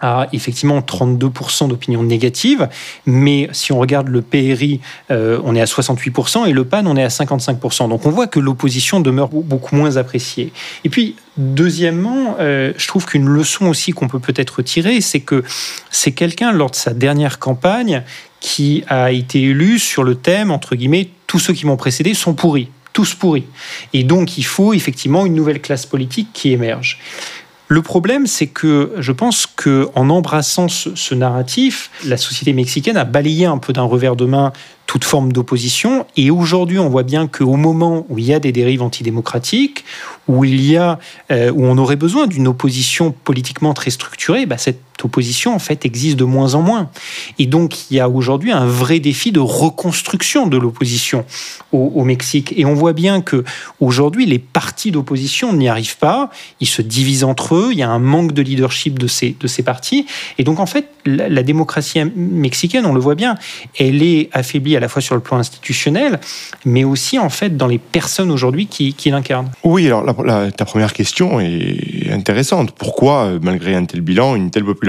à 0.00 0.28
effectivement 0.32 0.80
32% 0.80 1.68
d'opinion 1.68 2.02
négative, 2.02 2.68
mais 3.06 3.48
si 3.52 3.72
on 3.72 3.78
regarde 3.78 4.08
le 4.08 4.20
PRI, 4.20 4.80
euh, 5.10 5.40
on 5.42 5.54
est 5.54 5.60
à 5.60 5.64
68% 5.64 6.46
et 6.46 6.52
le 6.52 6.64
PAN, 6.66 6.84
on 6.86 6.96
est 6.96 7.02
à 7.02 7.08
55%. 7.08 7.88
Donc 7.88 8.04
on 8.04 8.10
voit 8.10 8.26
que 8.26 8.38
l'opposition 8.38 9.00
demeure 9.00 9.28
beaucoup 9.28 9.74
moins 9.74 9.96
appréciée. 9.96 10.52
Et 10.84 10.90
puis, 10.90 11.16
deuxièmement, 11.38 12.36
euh, 12.40 12.74
je 12.76 12.86
trouve 12.88 13.06
qu'une 13.06 13.26
leçon 13.26 13.66
aussi 13.68 13.92
qu'on 13.92 14.08
peut 14.08 14.20
peut-être 14.20 14.60
tirer, 14.60 15.00
c'est 15.00 15.20
que 15.20 15.42
c'est 15.90 16.12
quelqu'un, 16.12 16.52
lors 16.52 16.70
de 16.70 16.76
sa 16.76 16.92
dernière 16.92 17.38
campagne, 17.38 18.02
qui 18.40 18.84
a 18.88 19.12
été 19.12 19.42
élu 19.42 19.78
sur 19.78 20.04
le 20.04 20.14
thème, 20.14 20.50
entre 20.50 20.76
guillemets, 20.76 21.08
tous 21.26 21.38
ceux 21.38 21.54
qui 21.54 21.64
m'ont 21.64 21.78
précédé 21.78 22.12
sont 22.12 22.34
pourris 22.34 22.68
tous 22.96 23.14
pourris. 23.14 23.44
Et 23.92 24.04
donc, 24.04 24.38
il 24.38 24.42
faut 24.46 24.72
effectivement 24.72 25.26
une 25.26 25.34
nouvelle 25.34 25.60
classe 25.60 25.84
politique 25.84 26.28
qui 26.32 26.52
émerge. 26.52 26.98
Le 27.68 27.82
problème, 27.82 28.26
c'est 28.26 28.46
que 28.46 28.92
je 28.96 29.12
pense 29.12 29.46
que 29.46 29.90
en 29.94 30.08
embrassant 30.08 30.68
ce, 30.68 31.14
narratif, 31.14 31.90
la 32.06 32.16
société 32.16 32.54
mexicaine 32.54 32.96
a 32.96 33.04
balayé 33.04 33.44
un 33.44 33.58
peu 33.58 33.74
d'un 33.74 33.82
revers 33.82 34.16
de 34.16 34.24
main 34.24 34.54
toute 34.86 35.04
forme 35.04 35.32
d'opposition. 35.32 36.06
Et 36.16 36.30
aujourd'hui, 36.30 36.78
on 36.78 36.88
voit 36.88 37.02
bien 37.02 37.26
qu'au 37.26 37.56
moment 37.56 38.06
où 38.08 38.18
il 38.18 38.24
y 38.24 38.32
a 38.32 38.38
des 38.38 38.52
dérives 38.52 38.82
antidémocratiques, 38.82 39.84
où 40.28 40.44
il 40.44 40.60
y 40.60 40.76
a, 40.76 40.98
euh, 41.30 41.50
où 41.52 41.64
on 41.64 41.78
aurait 41.78 41.96
besoin 41.96 42.26
d'une 42.26 42.48
opposition 42.48 43.12
politiquement 43.12 43.74
très 43.74 43.90
structurée, 43.90 44.46
bah, 44.46 44.58
cette 44.58 44.80
opposition 45.04 45.54
en 45.54 45.58
fait 45.58 45.84
existe 45.84 46.16
de 46.16 46.24
moins 46.24 46.54
en 46.54 46.62
moins. 46.62 46.90
Et 47.38 47.46
donc 47.46 47.90
il 47.90 47.96
y 47.96 48.00
a 48.00 48.08
aujourd'hui 48.08 48.52
un 48.52 48.66
vrai 48.66 48.98
défi 48.98 49.32
de 49.32 49.40
reconstruction 49.40 50.46
de 50.46 50.56
l'opposition 50.56 51.24
au, 51.72 52.04
Mexique. 52.04 52.54
Et 52.56 52.64
on 52.64 52.74
voit 52.74 52.92
bien 52.92 53.20
que 53.20 53.44
aujourd'hui 53.80 54.26
les 54.26 54.38
partis 54.38 54.90
d'opposition 54.90 55.52
n'y 55.52 55.68
arrivent 55.68 55.98
pas, 55.98 56.30
ils 56.60 56.68
se 56.68 56.80
divisent 56.80 57.24
entre 57.24 57.56
eux, 57.56 57.68
il 57.72 57.78
y 57.78 57.82
a 57.82 57.90
un 57.90 57.98
manque 57.98 58.32
de 58.32 58.42
leadership 58.42 58.98
de 58.98 59.06
ces, 59.06 59.36
de 59.38 59.46
ces 59.46 59.62
partis. 59.62 60.06
Et 60.38 60.44
donc 60.44 60.60
en 60.60 60.66
fait 60.66 60.88
la, 61.04 61.28
la 61.28 61.42
démocratie 61.42 62.00
mexicaine, 62.14 62.86
on 62.86 62.94
le 62.94 63.00
voit 63.00 63.16
bien, 63.16 63.34
elle 63.78 64.02
est 64.02 64.30
affaiblie 64.32 64.75
à 64.76 64.80
la 64.80 64.88
fois 64.88 65.02
sur 65.02 65.14
le 65.14 65.20
plan 65.20 65.38
institutionnel, 65.38 66.20
mais 66.64 66.84
aussi 66.84 67.18
en 67.18 67.30
fait 67.30 67.56
dans 67.56 67.66
les 67.66 67.78
personnes 67.78 68.30
aujourd'hui 68.30 68.66
qui, 68.66 68.94
l'incarnent. 69.10 69.50
Oui, 69.62 69.86
alors 69.86 70.04
ta 70.56 70.64
première 70.64 70.92
question 70.92 71.40
est 71.40 72.10
intéressante. 72.10 72.72
Pourquoi, 72.72 73.32
malgré 73.40 73.74
un 73.74 73.84
tel 73.84 74.00
bilan, 74.00 74.34
une 74.34 74.50
telle 74.50 74.64
population 74.64 74.86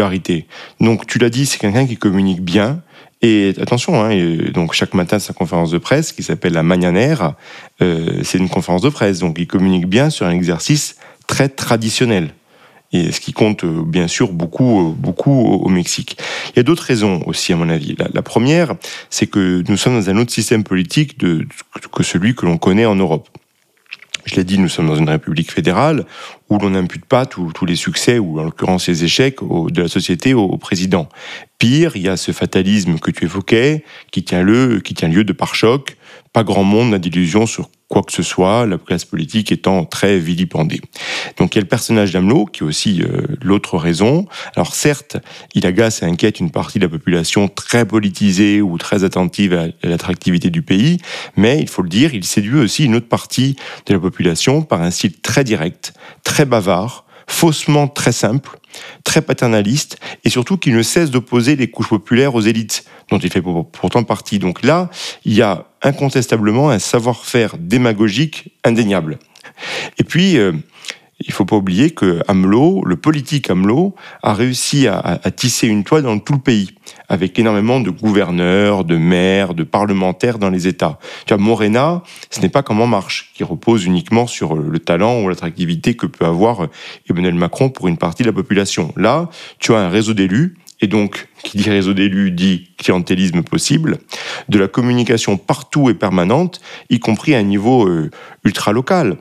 donc 0.79 1.07
tu 1.07 1.19
l'as 1.19 1.29
dit, 1.29 1.45
c'est 1.45 1.57
quelqu'un 1.57 1.85
qui 1.85 1.97
communique 1.97 2.41
bien. 2.41 2.81
Et 3.21 3.53
attention, 3.59 4.03
hein, 4.03 4.11
donc 4.53 4.73
chaque 4.73 4.93
matin 4.93 5.17
sa 5.17 5.33
conférence 5.33 5.71
de 5.71 5.79
presse 5.79 6.11
qui 6.11 6.21
s'appelle 6.21 6.53
la 6.53 6.61
Mañanera, 6.61 7.35
euh, 7.81 8.21
c'est 8.23 8.37
une 8.37 8.49
conférence 8.49 8.83
de 8.83 8.89
presse, 8.89 9.19
donc 9.19 9.37
il 9.39 9.47
communique 9.47 9.87
bien 9.87 10.11
sur 10.11 10.27
un 10.27 10.31
exercice 10.31 10.97
très 11.25 11.49
traditionnel. 11.49 12.29
Et 12.93 13.11
ce 13.11 13.19
qui 13.19 13.33
compte 13.33 13.65
bien 13.65 14.07
sûr 14.07 14.31
beaucoup, 14.31 14.95
beaucoup 14.97 15.31
au 15.31 15.69
Mexique. 15.69 16.17
Il 16.51 16.57
y 16.57 16.59
a 16.59 16.63
d'autres 16.63 16.83
raisons 16.83 17.21
aussi, 17.25 17.51
à 17.53 17.55
mon 17.55 17.69
avis. 17.69 17.95
La, 18.13 18.21
première, 18.21 18.75
c'est 19.09 19.27
que 19.27 19.63
nous 19.67 19.77
sommes 19.77 19.99
dans 19.99 20.09
un 20.09 20.17
autre 20.17 20.31
système 20.31 20.63
politique 20.63 21.17
que 21.17 22.03
celui 22.03 22.35
que 22.35 22.45
l'on 22.45 22.57
connaît 22.57 22.85
en 22.85 22.95
Europe. 22.95 23.27
Je 24.27 24.35
l'ai 24.35 24.43
dit, 24.43 24.59
nous 24.59 24.67
sommes 24.67 24.87
dans 24.87 24.97
une 24.97 25.09
république 25.09 25.51
fédérale 25.51 26.05
où 26.49 26.57
l'on 26.57 26.71
n'impute 26.71 27.05
pas 27.05 27.25
tous 27.25 27.65
les 27.65 27.77
succès 27.77 28.19
ou 28.19 28.39
en 28.39 28.43
l'occurrence 28.43 28.87
les 28.87 29.05
échecs 29.05 29.37
de 29.41 29.81
la 29.81 29.87
société 29.87 30.33
au, 30.33 30.57
président. 30.57 31.07
Pire, 31.57 31.93
il 31.95 32.03
y 32.03 32.09
a 32.09 32.17
ce 32.17 32.33
fatalisme 32.33 32.99
que 32.99 33.09
tu 33.09 33.23
évoquais 33.23 33.83
qui 34.11 34.23
tient, 34.23 34.45
qui 34.83 34.93
tient 34.93 35.07
lieu 35.07 35.23
de 35.23 35.33
pare-choc. 35.33 35.96
Pas 36.37 36.43
grand 36.43 36.63
monde 36.63 36.91
n'a 36.91 36.99
d'illusion 36.99 37.47
sur 37.47 37.71
quoi 37.87 38.03
que 38.03 38.11
ce 38.11 38.21
soit, 38.21 38.67
la 38.67 38.77
classe 38.77 39.05
politique 39.05 39.51
étant 39.51 39.85
très 39.85 40.19
vilipendée. 40.19 40.81
Donc 41.37 41.55
il 41.55 41.57
y 41.57 41.61
a 41.61 41.61
le 41.61 41.67
personnage 41.67 42.11
d'Amelot, 42.11 42.45
qui 42.45 42.61
est 42.61 42.67
aussi 42.67 43.01
euh, 43.01 43.23
l'autre 43.41 43.79
raison. 43.79 44.27
Alors 44.55 44.75
certes, 44.75 45.17
il 45.55 45.65
agace 45.65 46.03
et 46.03 46.05
inquiète 46.05 46.39
une 46.39 46.51
partie 46.51 46.77
de 46.77 46.83
la 46.83 46.89
population 46.89 47.47
très 47.47 47.87
politisée 47.87 48.61
ou 48.61 48.77
très 48.77 49.03
attentive 49.03 49.55
à 49.55 49.87
l'attractivité 49.87 50.51
du 50.51 50.61
pays, 50.61 50.99
mais 51.37 51.57
il 51.59 51.67
faut 51.67 51.81
le 51.81 51.89
dire, 51.89 52.13
il 52.13 52.23
séduit 52.23 52.59
aussi 52.59 52.85
une 52.85 52.93
autre 52.93 53.09
partie 53.09 53.55
de 53.87 53.95
la 53.95 53.99
population 53.99 54.61
par 54.61 54.83
un 54.83 54.91
style 54.91 55.19
très 55.19 55.43
direct, 55.43 55.95
très 56.23 56.45
bavard, 56.45 57.06
faussement 57.27 57.87
très 57.87 58.13
simple, 58.13 58.57
très 59.03 59.21
paternaliste, 59.21 59.99
et 60.23 60.29
surtout 60.29 60.57
qui 60.57 60.71
ne 60.71 60.81
cesse 60.81 61.11
d'opposer 61.11 61.55
les 61.55 61.69
couches 61.69 61.89
populaires 61.89 62.35
aux 62.35 62.41
élites, 62.41 62.85
dont 63.09 63.19
il 63.19 63.31
fait 63.31 63.41
pourtant 63.41 64.03
partie. 64.03 64.39
Donc 64.39 64.63
là, 64.63 64.89
il 65.25 65.33
y 65.33 65.41
a 65.41 65.65
incontestablement 65.83 66.69
un 66.69 66.79
savoir-faire 66.79 67.57
démagogique 67.57 68.51
indéniable. 68.63 69.19
Et 69.99 70.03
puis, 70.03 70.37
euh, 70.37 70.53
il 71.19 71.33
faut 71.33 71.45
pas 71.45 71.55
oublier 71.55 71.91
que 71.91 72.21
Hamelot, 72.27 72.83
le 72.85 72.95
politique 72.95 73.49
Hamelot, 73.49 73.95
a 74.23 74.33
réussi 74.33 74.87
à, 74.87 75.19
tisser 75.35 75.67
une 75.67 75.83
toile 75.83 76.03
dans 76.03 76.19
tout 76.19 76.33
le 76.33 76.39
pays, 76.39 76.71
avec 77.09 77.37
énormément 77.39 77.79
de 77.79 77.89
gouverneurs, 77.89 78.83
de 78.83 78.97
maires, 78.97 79.53
de 79.53 79.63
parlementaires 79.63 80.39
dans 80.39 80.49
les 80.49 80.67
États. 80.67 80.99
Tu 81.25 81.33
vois, 81.33 81.43
Morena, 81.43 82.03
ce 82.29 82.41
n'est 82.41 82.49
pas 82.49 82.63
comme 82.63 82.81
En 82.81 82.87
Marche, 82.87 83.31
qui 83.33 83.43
repose 83.43 83.85
uniquement 83.85 84.27
sur 84.27 84.55
le 84.55 84.79
talent 84.79 85.21
ou 85.21 85.29
l'attractivité 85.29 85.95
que 85.95 86.05
peut 86.05 86.25
avoir 86.25 86.67
Emmanuel 87.09 87.35
Macron 87.35 87.69
pour 87.69 87.87
une 87.87 87.97
partie 87.97 88.23
de 88.23 88.27
la 88.27 88.33
population. 88.33 88.93
Là, 88.97 89.29
tu 89.59 89.73
as 89.73 89.79
un 89.79 89.89
réseau 89.89 90.13
d'élus 90.13 90.57
et 90.79 90.87
donc, 90.87 91.27
qui 91.43 91.57
dit 91.57 91.69
réseau 91.69 91.93
d'élus 91.93 92.31
dit 92.31 92.69
clientélisme 92.77 93.41
possible, 93.41 93.97
de 94.47 94.59
la 94.59 94.67
communication 94.67 95.37
partout 95.37 95.89
et 95.89 95.95
permanente, 95.95 96.61
y 96.89 96.99
compris 96.99 97.33
à 97.33 97.39
un 97.39 97.43
niveau 97.43 97.87
euh, 97.87 98.11
ultra 98.43 98.73
local 98.73 99.17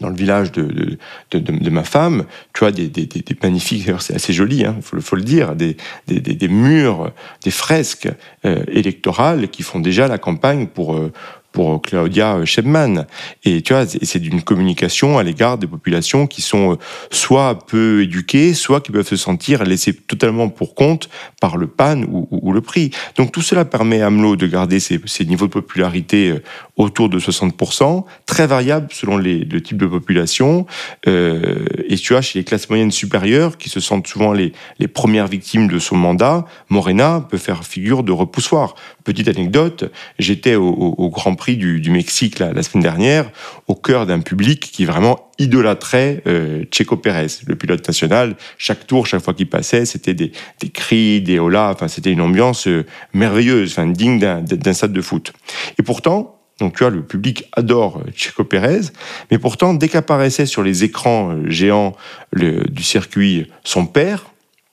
dans 0.00 0.08
le 0.08 0.16
village 0.16 0.52
de, 0.52 0.98
de, 1.30 1.38
de, 1.38 1.70
ma 1.70 1.84
femme, 1.84 2.24
tu 2.54 2.60
vois, 2.60 2.70
des, 2.70 2.88
des, 2.88 3.06
des 3.06 3.36
magnifiques, 3.42 3.88
c'est 4.00 4.14
assez 4.14 4.32
joli, 4.32 4.58
il 4.58 4.66
hein, 4.66 4.76
faut, 4.80 5.00
faut, 5.00 5.16
le 5.16 5.22
dire, 5.22 5.54
des, 5.54 5.76
des, 6.06 6.48
murs, 6.48 7.12
des 7.44 7.50
fresques 7.50 8.08
euh, 8.44 8.62
électorales 8.68 9.48
qui 9.48 9.62
font 9.62 9.80
déjà 9.80 10.08
la 10.08 10.18
campagne 10.18 10.66
pour, 10.66 10.94
euh, 10.94 11.12
pour 11.52 11.80
Claudia 11.82 12.44
Shebman. 12.44 13.06
Et 13.44 13.62
tu 13.62 13.72
vois, 13.72 13.86
c'est 13.86 14.18
d'une 14.18 14.42
communication 14.42 15.18
à 15.18 15.22
l'égard 15.22 15.58
des 15.58 15.66
populations 15.66 16.26
qui 16.26 16.42
sont 16.42 16.72
euh, 16.72 16.76
soit 17.10 17.58
peu 17.66 18.02
éduquées, 18.02 18.54
soit 18.54 18.80
qui 18.80 18.92
peuvent 18.92 19.06
se 19.06 19.16
sentir 19.16 19.64
laissées 19.64 19.94
totalement 19.94 20.48
pour 20.48 20.74
compte 20.74 21.08
par 21.40 21.56
le 21.56 21.66
pan 21.66 22.02
ou, 22.02 22.52
le 22.52 22.60
prix. 22.60 22.90
Donc 23.16 23.32
tout 23.32 23.42
cela 23.42 23.64
permet 23.64 24.02
à 24.02 24.06
AMLO 24.06 24.36
de 24.36 24.46
garder 24.46 24.80
ses, 24.80 25.00
niveaux 25.24 25.46
de 25.46 25.52
popularité 25.52 26.30
euh, 26.30 26.42
autour 26.76 27.08
de 27.08 27.18
60%, 27.18 28.04
très 28.26 28.46
variables 28.46 28.88
selon 28.92 29.16
les, 29.16 29.38
le 29.38 29.62
type 29.62 29.78
de 29.78 29.86
population. 29.86 30.66
Euh, 31.06 31.64
et 31.88 31.96
tu 31.96 32.12
vois, 32.12 32.22
chez 32.22 32.38
les 32.38 32.44
classes 32.44 32.68
moyennes 32.68 32.90
supérieures, 32.90 33.56
qui 33.58 33.68
se 33.68 33.80
sentent 33.80 34.06
souvent 34.06 34.32
les, 34.32 34.52
premières 34.92 35.28
victimes 35.28 35.68
de 35.68 35.78
son 35.78 35.96
mandat, 35.96 36.46
Morena 36.70 37.26
peut 37.28 37.38
faire 37.38 37.64
figure 37.64 38.02
de 38.02 38.12
repoussoir. 38.12 38.74
Petite 39.04 39.28
anecdote, 39.28 39.90
j'étais 40.18 40.54
au, 40.54 40.68
au 40.68 41.10
Grand 41.10 41.34
Prix 41.38 41.56
du, 41.56 41.90
Mexique 41.90 42.38
la, 42.40 42.62
semaine 42.62 42.82
dernière, 42.82 43.30
au 43.68 43.74
cœur 43.74 44.04
d'un 44.04 44.20
public 44.20 44.60
qui 44.60 44.84
vraiment 44.84 45.30
idolâtrait 45.38 46.22
euh, 46.26 46.64
Checo 46.70 46.96
Pérez, 46.96 47.28
le 47.46 47.56
pilote 47.56 47.86
national. 47.86 48.36
Chaque 48.58 48.86
tour, 48.86 49.06
chaque 49.06 49.22
fois 49.22 49.32
qu'il 49.32 49.48
passait, 49.48 49.86
c'était 49.86 50.12
des, 50.12 50.32
cris, 50.74 51.22
des 51.22 51.38
holas, 51.38 51.70
enfin 51.72 51.88
c'était 51.88 52.12
une 52.12 52.20
ambiance 52.20 52.66
euh, 52.66 52.84
merveilleuse, 53.14 53.72
enfin, 53.72 53.86
digne 53.86 54.18
d'un 54.18 54.72
stade 54.74 54.92
de 54.92 55.00
foot. 55.00 55.32
Et 55.78 55.82
pourtant, 55.82 56.38
donc 56.58 56.76
tu 56.76 56.90
le 56.90 57.02
public 57.02 57.44
adore 57.52 57.98
euh, 57.98 58.10
Checo 58.14 58.44
Pérez, 58.44 58.90
mais 59.30 59.38
pourtant, 59.38 59.72
dès 59.72 59.88
qu'apparaissait 59.88 60.46
sur 60.46 60.62
les 60.62 60.84
écrans 60.84 61.36
géants 61.46 61.94
du 62.34 62.82
circuit 62.82 63.50
son 63.64 63.86
père, 63.86 64.26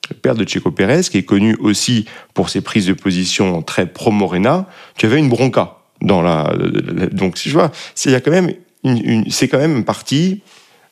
le 0.09 0.15
père 0.15 0.35
de 0.35 0.43
Checo 0.43 0.71
Pérez, 0.71 1.01
qui 1.03 1.19
est 1.19 1.23
connu 1.23 1.55
aussi 1.59 2.05
pour 2.33 2.49
ses 2.49 2.61
prises 2.61 2.87
de 2.87 2.93
position 2.93 3.61
très 3.61 3.85
pro-Morena, 3.85 4.67
tu 4.97 5.05
avais 5.05 5.19
une 5.19 5.29
bronca 5.29 5.84
dans 6.05 6.21
la, 6.21 6.53
donc 7.11 7.37
si 7.37 7.49
je 7.49 7.55
vois, 7.55 7.71
c'est 7.95 8.23
quand 8.23 8.31
même 8.31 8.51
une, 8.83 9.29
c'est 9.29 9.47
quand 9.47 9.57
même 9.57 9.77
une 9.77 9.85
partie 9.85 10.41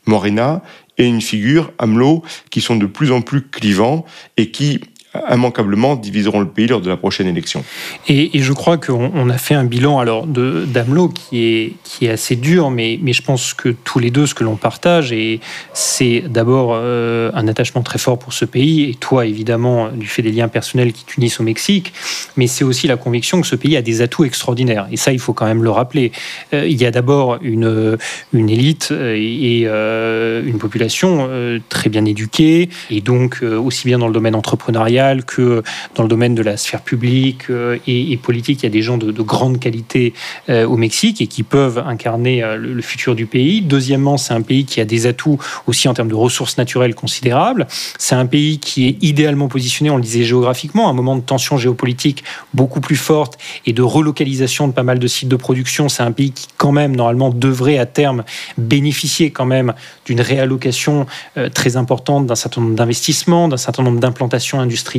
Morena 0.05 0.61
et 0.97 1.05
une 1.05 1.21
figure 1.21 1.71
Hamelot 1.77 2.23
qui 2.49 2.61
sont 2.61 2.75
de 2.75 2.85
plus 2.85 3.11
en 3.11 3.21
plus 3.21 3.41
clivants 3.41 4.05
et 4.37 4.51
qui 4.51 4.81
immanquablement 5.29 5.95
diviseront 5.95 6.39
le 6.39 6.47
pays 6.47 6.67
lors 6.67 6.81
de 6.81 6.89
la 6.89 6.97
prochaine 6.97 7.27
élection. 7.27 7.63
Et, 8.07 8.31
je 8.33 8.53
crois 8.53 8.77
qu'on 8.77 9.29
a 9.29 9.37
fait 9.37 9.53
un 9.53 9.63
bilan 9.63 9.99
alors 9.99 10.25
de 10.25 10.65
d'Amelot 10.65 11.09
qui 11.09 11.45
est 11.45 11.73
qui 11.83 12.05
est 12.05 12.09
assez 12.09 12.35
dur, 12.35 12.71
mais 12.71 12.99
mais 13.01 13.13
je 13.13 13.21
pense 13.21 13.53
que 13.53 13.69
tous 13.69 13.99
les 13.99 14.11
deux 14.11 14.25
ce 14.25 14.33
que 14.33 14.43
l'on 14.43 14.55
partage 14.55 15.11
et 15.11 15.39
c'est 15.73 16.23
d'abord 16.27 16.71
euh, 16.73 17.31
un 17.33 17.47
attachement 17.47 17.83
très 17.83 17.99
fort 17.99 18.17
pour 18.17 18.33
ce 18.33 18.45
pays 18.45 18.89
et 18.89 18.95
toi 18.95 19.25
évidemment 19.25 19.89
du 19.89 20.07
fait 20.07 20.21
des 20.21 20.31
liens 20.31 20.47
personnels 20.47 20.93
qui 20.93 21.05
t'unissent 21.05 21.39
au 21.39 21.43
Mexique, 21.43 21.93
mais 22.35 22.47
c'est 22.47 22.63
aussi 22.63 22.87
la 22.87 22.97
conviction 22.97 23.39
que 23.39 23.47
ce 23.47 23.55
pays 23.55 23.77
a 23.77 23.81
des 23.81 24.01
atouts 24.01 24.25
extraordinaires 24.25 24.87
et 24.91 24.97
ça 24.97 25.13
il 25.13 25.19
faut 25.19 25.33
quand 25.33 25.45
même 25.45 25.63
le 25.63 25.69
rappeler. 25.69 26.11
Euh, 26.53 26.67
il 26.67 26.81
y 26.81 26.85
a 26.85 26.91
d'abord 26.91 27.37
une 27.41 27.97
une 28.33 28.49
élite 28.49 28.91
et 28.91 29.65
une 29.65 30.57
population 30.59 31.27
euh, 31.29 31.59
très 31.69 31.89
bien 31.89 32.05
éduquée 32.05 32.69
et 32.89 33.01
donc 33.01 33.41
aussi 33.43 33.87
bien 33.87 33.99
dans 33.99 34.07
le 34.07 34.13
domaine 34.13 34.35
entrepreneurial 34.35 35.02
que 35.25 35.63
dans 35.95 36.03
le 36.03 36.09
domaine 36.09 36.35
de 36.35 36.41
la 36.41 36.57
sphère 36.57 36.81
publique 36.81 37.49
euh, 37.49 37.77
et, 37.87 38.17
politique, 38.17 38.61
il 38.61 38.65
y 38.65 38.67
a 38.67 38.71
des 38.71 38.81
gens 38.81 38.97
de, 38.97 39.11
grande 39.21 39.59
qualité 39.59 40.13
euh, 40.49 40.65
au 40.65 40.77
Mexique 40.77 41.21
et 41.21 41.27
qui 41.27 41.43
peuvent 41.43 41.83
incarner 41.85 42.43
euh, 42.43 42.57
le, 42.57 42.81
futur 42.81 43.15
du 43.15 43.25
pays. 43.25 43.61
Deuxièmement, 43.61 44.17
c'est 44.17 44.33
un 44.33 44.41
pays 44.41 44.65
qui 44.65 44.81
a 44.81 44.85
des 44.85 45.07
atouts 45.07 45.39
aussi 45.67 45.87
en 45.87 45.93
termes 45.93 46.09
de 46.09 46.15
ressources 46.15 46.57
naturelles 46.57 46.95
considérables. 46.95 47.67
C'est 47.97 48.15
un 48.15 48.25
pays 48.25 48.59
qui 48.59 48.87
est 48.87 48.97
idéalement 49.01 49.47
positionné, 49.47 49.89
on 49.89 49.97
le 49.97 50.03
disait 50.03 50.23
géographiquement, 50.23 50.87
à 50.87 50.91
un 50.91 50.93
moment 50.93 51.15
de 51.15 51.21
tension 51.21 51.57
géopolitique 51.57 52.23
beaucoup 52.53 52.81
plus 52.81 52.95
forte 52.95 53.37
et 53.65 53.73
de 53.73 53.81
relocalisation 53.81 54.67
de 54.67 54.73
pas 54.73 54.83
mal 54.83 54.99
de 54.99 55.07
sites 55.07 55.29
de 55.29 55.35
production. 55.35 55.89
C'est 55.89 56.03
un 56.03 56.11
pays 56.11 56.31
qui, 56.31 56.47
quand 56.57 56.71
même, 56.71 56.95
normalement, 56.95 57.29
devrait 57.29 57.77
à 57.77 57.85
terme 57.85 58.23
bénéficier 58.57 59.31
quand 59.31 59.45
même 59.45 59.73
d'une 60.05 60.21
réallocation 60.21 61.05
très 61.53 61.77
importante 61.77 62.27
d'un 62.27 62.35
certain 62.35 62.61
nombre 62.61 62.75
d'investissements, 62.75 63.47
d'un 63.47 63.57
certain 63.57 63.83
nombre 63.83 63.99
d'implantations 63.99 64.59
industrielles 64.59 64.92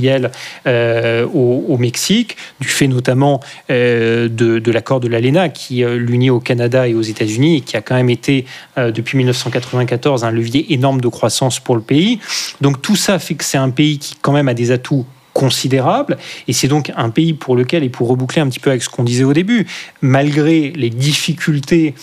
euh, 0.67 1.27
au, 1.27 1.77
Mexique, 1.79 2.37
du 2.61 2.69
fait 2.69 2.87
notamment 2.87 3.41
euh, 3.71 4.29
de, 4.29 4.71
l'accord 4.71 5.01
de 5.01 5.09
l'ALENA 5.09 5.49
qui 5.49 5.85
euh, 5.85 5.97
l'unit 5.97 6.31
au 6.31 6.41
Canada 6.41 6.89
et 6.89 6.95
aux 6.95 7.03
États-Unis 7.03 7.59
et 7.59 7.61
qui 7.61 7.77
a 7.77 7.81
quand 7.81 7.95
même 7.95 8.11
été 8.11 8.47
depuis 8.77 9.19
1994 9.19 10.25
un 10.25 10.31
levier 10.31 10.73
énorme 10.73 11.01
de 11.01 11.09
croissance 11.09 11.61
pour 11.61 11.77
le 11.77 11.83
pays. 11.83 12.19
Donc 12.61 12.83
tout 12.83 12.97
ça 12.97 13.19
fait 13.19 13.35
que 13.35 13.45
c'est 13.45 13.59
un 13.59 13.71
pays 13.71 13.99
qui 13.99 14.17
quand 14.21 14.33
même 14.33 14.49
a 14.49 14.55
des 14.55 14.71
atouts 14.71 15.07
considérables 15.33 16.17
et 16.47 16.53
c'est 16.53 16.69
donc 16.69 16.93
un 16.97 17.11
pays 17.11 17.35
pour 17.35 17.57
lequel, 17.57 17.83
et 17.83 17.89
pour 17.89 18.09
reboucler 18.09 18.41
un 18.41 18.49
petit 18.49 18.61
peu 18.61 18.71
avec 18.71 18.83
ce 18.83 18.89
qu'on 18.89 19.05
disait 19.05 19.25
au 19.25 19.33
début, 19.33 19.67
malgré 20.01 20.71
les 20.71 20.91
difficultés 20.91 21.95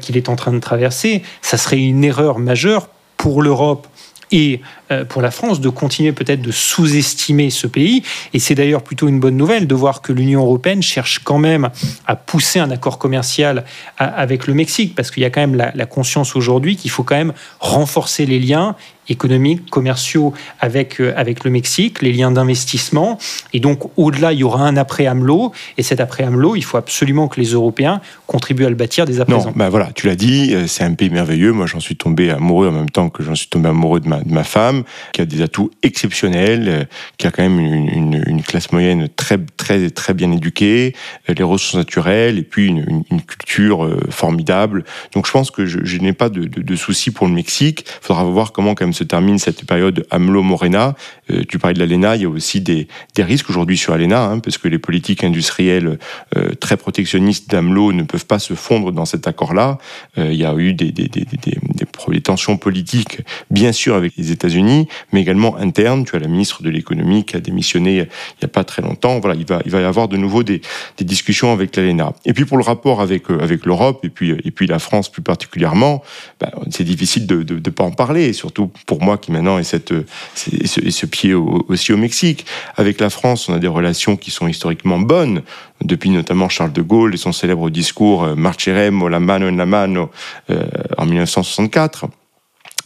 qu'il 0.00 0.16
est 0.16 0.28
en 0.28 0.36
train 0.36 0.52
de 0.52 0.58
traverser, 0.58 1.22
ça 1.42 1.56
serait 1.56 1.80
une 1.80 2.04
erreur 2.04 2.38
majeure 2.38 2.88
pour 3.16 3.42
l'Europe 3.42 3.86
et 4.32 4.60
euh, 4.90 5.04
pour 5.04 5.22
la 5.22 5.30
France 5.30 5.60
de 5.60 5.68
continuer 5.68 6.12
peut-être 6.12 6.42
de 6.42 6.50
sous-estimer 6.50 7.50
ce 7.50 7.66
pays. 7.66 8.02
Et 8.34 8.38
c'est 8.38 8.54
d'ailleurs 8.54 8.82
plutôt 8.82 9.08
une 9.08 9.20
bonne 9.20 9.36
nouvelle 9.36 9.66
de 9.66 9.74
voir 9.74 10.02
que 10.02 10.12
l'Union 10.12 10.42
européenne 10.42 10.82
cherche 10.82 11.20
quand 11.20 11.38
même 11.38 11.70
à 12.06 12.16
pousser 12.16 12.58
un 12.58 12.70
accord 12.70 12.98
commercial 12.98 13.64
avec 13.98 14.46
le 14.46 14.54
Mexique, 14.54 14.94
parce 14.94 15.10
qu'il 15.10 15.22
y 15.22 15.26
a 15.26 15.30
quand 15.30 15.40
même 15.40 15.54
la, 15.54 15.70
la 15.74 15.86
conscience 15.86 16.34
aujourd'hui 16.34 16.76
qu'il 16.76 16.90
faut 16.90 17.04
quand 17.04 17.16
même 17.16 17.34
renforcer 17.60 18.26
les 18.26 18.40
liens 18.40 18.74
économiques, 19.08 19.68
commerciaux 19.70 20.32
avec, 20.60 21.00
euh, 21.00 21.12
avec 21.16 21.44
le 21.44 21.50
Mexique, 21.50 22.02
les 22.02 22.12
liens 22.12 22.30
d'investissement. 22.30 23.18
Et 23.52 23.60
donc, 23.60 23.90
au-delà, 23.96 24.32
il 24.32 24.40
y 24.40 24.44
aura 24.44 24.64
un 24.66 24.76
après 24.76 25.06
AMLO. 25.06 25.52
Et 25.76 25.82
cet 25.82 26.00
après 26.00 26.24
AMLO, 26.24 26.56
il 26.56 26.62
faut 26.62 26.76
absolument 26.76 27.28
que 27.28 27.40
les 27.40 27.48
Européens 27.48 28.00
contribuent 28.26 28.66
à 28.66 28.70
le 28.70 28.76
bâtir 28.76 29.04
dès 29.04 29.20
à 29.20 29.24
présent. 29.24 29.46
Non, 29.46 29.52
ben 29.56 29.68
voilà, 29.68 29.90
tu 29.94 30.06
l'as 30.06 30.14
dit, 30.14 30.54
euh, 30.54 30.66
c'est 30.66 30.84
un 30.84 30.94
pays 30.94 31.10
merveilleux. 31.10 31.52
Moi, 31.52 31.66
j'en 31.66 31.80
suis 31.80 31.96
tombé 31.96 32.30
amoureux 32.30 32.68
en 32.68 32.72
même 32.72 32.90
temps 32.90 33.10
que 33.10 33.22
j'en 33.22 33.34
suis 33.34 33.48
tombé 33.48 33.68
amoureux 33.68 34.00
de 34.00 34.08
ma, 34.08 34.20
de 34.20 34.32
ma 34.32 34.44
femme, 34.44 34.84
qui 35.12 35.20
a 35.20 35.26
des 35.26 35.42
atouts 35.42 35.70
exceptionnels, 35.82 36.68
euh, 36.68 36.84
qui 37.18 37.26
a 37.26 37.30
quand 37.30 37.42
même 37.42 37.58
une, 37.58 38.22
une, 38.26 38.42
classe 38.42 38.72
moyenne 38.72 39.08
très, 39.14 39.38
très, 39.56 39.90
très 39.90 40.14
bien 40.14 40.32
éduquée, 40.32 40.94
les 41.28 41.42
ressources 41.42 41.76
naturelles 41.76 42.38
et 42.38 42.42
puis 42.42 42.66
une, 42.66 43.04
une 43.10 43.22
culture 43.22 43.88
formidable. 44.10 44.84
Donc, 45.14 45.26
je 45.26 45.32
pense 45.32 45.50
que 45.50 45.64
je, 45.64 45.78
je 45.84 45.98
n'ai 45.98 46.12
pas 46.12 46.28
de, 46.28 46.44
de, 46.44 46.60
de 46.60 46.76
soucis 46.76 47.10
pour 47.10 47.26
le 47.26 47.32
Mexique. 47.32 47.84
Il 47.86 48.06
faudra 48.06 48.24
voir 48.24 48.52
comment, 48.52 48.74
quand 48.74 48.84
même, 48.84 48.91
se 48.92 49.04
termine 49.04 49.38
cette 49.38 49.64
période 49.64 50.06
AMLO-Morena. 50.10 50.94
Euh, 51.30 51.42
tu 51.48 51.58
parlais 51.58 51.74
de 51.74 51.80
l'ALENA, 51.80 52.16
il 52.16 52.22
y 52.22 52.24
a 52.24 52.28
aussi 52.28 52.60
des, 52.60 52.88
des 53.14 53.22
risques 53.22 53.50
aujourd'hui 53.50 53.76
sur 53.76 53.92
ALENA, 53.92 54.24
hein, 54.24 54.38
parce 54.38 54.58
que 54.58 54.68
les 54.68 54.78
politiques 54.78 55.24
industrielles 55.24 55.98
euh, 56.36 56.54
très 56.54 56.76
protectionnistes 56.76 57.50
d'AMLO 57.50 57.92
ne 57.92 58.02
peuvent 58.02 58.26
pas 58.26 58.38
se 58.38 58.54
fondre 58.54 58.92
dans 58.92 59.04
cet 59.04 59.26
accord-là. 59.26 59.78
il 60.16 60.34
y 60.34 60.44
a 60.44 60.54
eu 60.54 60.74
des, 60.74 60.92
des, 60.92 61.08
des, 61.08 61.24
des, 61.24 62.20
tensions 62.20 62.56
politiques, 62.56 63.20
bien 63.50 63.72
sûr, 63.72 63.94
avec 63.94 64.12
les 64.16 64.30
États-Unis, 64.30 64.88
mais 65.12 65.20
également 65.20 65.56
internes. 65.56 66.04
Tu 66.04 66.14
as 66.16 66.18
la 66.18 66.28
ministre 66.28 66.62
de 66.62 66.70
l'économie 66.70 67.24
qui 67.24 67.36
a 67.36 67.40
démissionné 67.40 67.92
il 67.96 67.96
n'y 67.96 68.44
a 68.44 68.48
pas 68.48 68.64
très 68.64 68.82
longtemps. 68.82 69.18
Voilà, 69.20 69.36
il 69.38 69.46
va, 69.46 69.60
il 69.64 69.70
va 69.70 69.80
y 69.80 69.84
avoir 69.84 70.08
de 70.08 70.16
nouveau 70.16 70.42
des, 70.42 70.60
discussions 71.00 71.52
avec 71.52 71.74
l'ALENA. 71.76 72.12
Et 72.24 72.32
puis 72.32 72.44
pour 72.44 72.56
le 72.56 72.62
rapport 72.62 73.00
avec, 73.00 73.28
avec 73.30 73.66
l'Europe 73.66 74.04
et 74.04 74.08
puis, 74.08 74.30
et 74.30 74.50
puis 74.50 74.66
la 74.66 74.78
France 74.78 75.10
plus 75.10 75.22
particulièrement, 75.22 76.02
ben, 76.40 76.50
c'est 76.70 76.84
difficile 76.84 77.26
de 77.26 77.54
ne 77.54 77.70
pas 77.70 77.84
en 77.84 77.90
parler, 77.90 78.32
surtout 78.32 78.70
pour 78.86 79.02
moi 79.02 79.18
qui 79.18 79.32
maintenant 79.32 79.58
ai 79.58 79.64
cette, 79.64 79.92
ce, 80.34 80.90
ce, 80.90 81.06
pied 81.06 81.34
aussi 81.34 81.92
au 81.92 81.96
Mexique. 81.96 82.46
Avec 82.76 83.00
la 83.00 83.10
France, 83.10 83.48
on 83.48 83.54
a 83.54 83.58
des 83.58 83.68
relations 83.68 84.16
qui 84.16 84.30
sont 84.30 84.48
historiquement 84.48 84.98
bonnes, 84.98 85.42
depuis 85.80 86.10
notamment 86.10 86.48
Charles 86.48 86.72
de 86.72 86.82
Gaulle 86.82 87.14
et 87.14 87.18
son 87.18 87.32
célèbre 87.32 87.70
discours 87.70 88.24
euh, 88.24 88.34
Marcheremo 88.34 89.08
la 89.08 89.20
mano 89.20 89.48
en 89.48 89.56
la 89.56 89.66
mano 89.66 90.10
euh, 90.50 90.64
en 90.98 91.06
1964. 91.06 92.06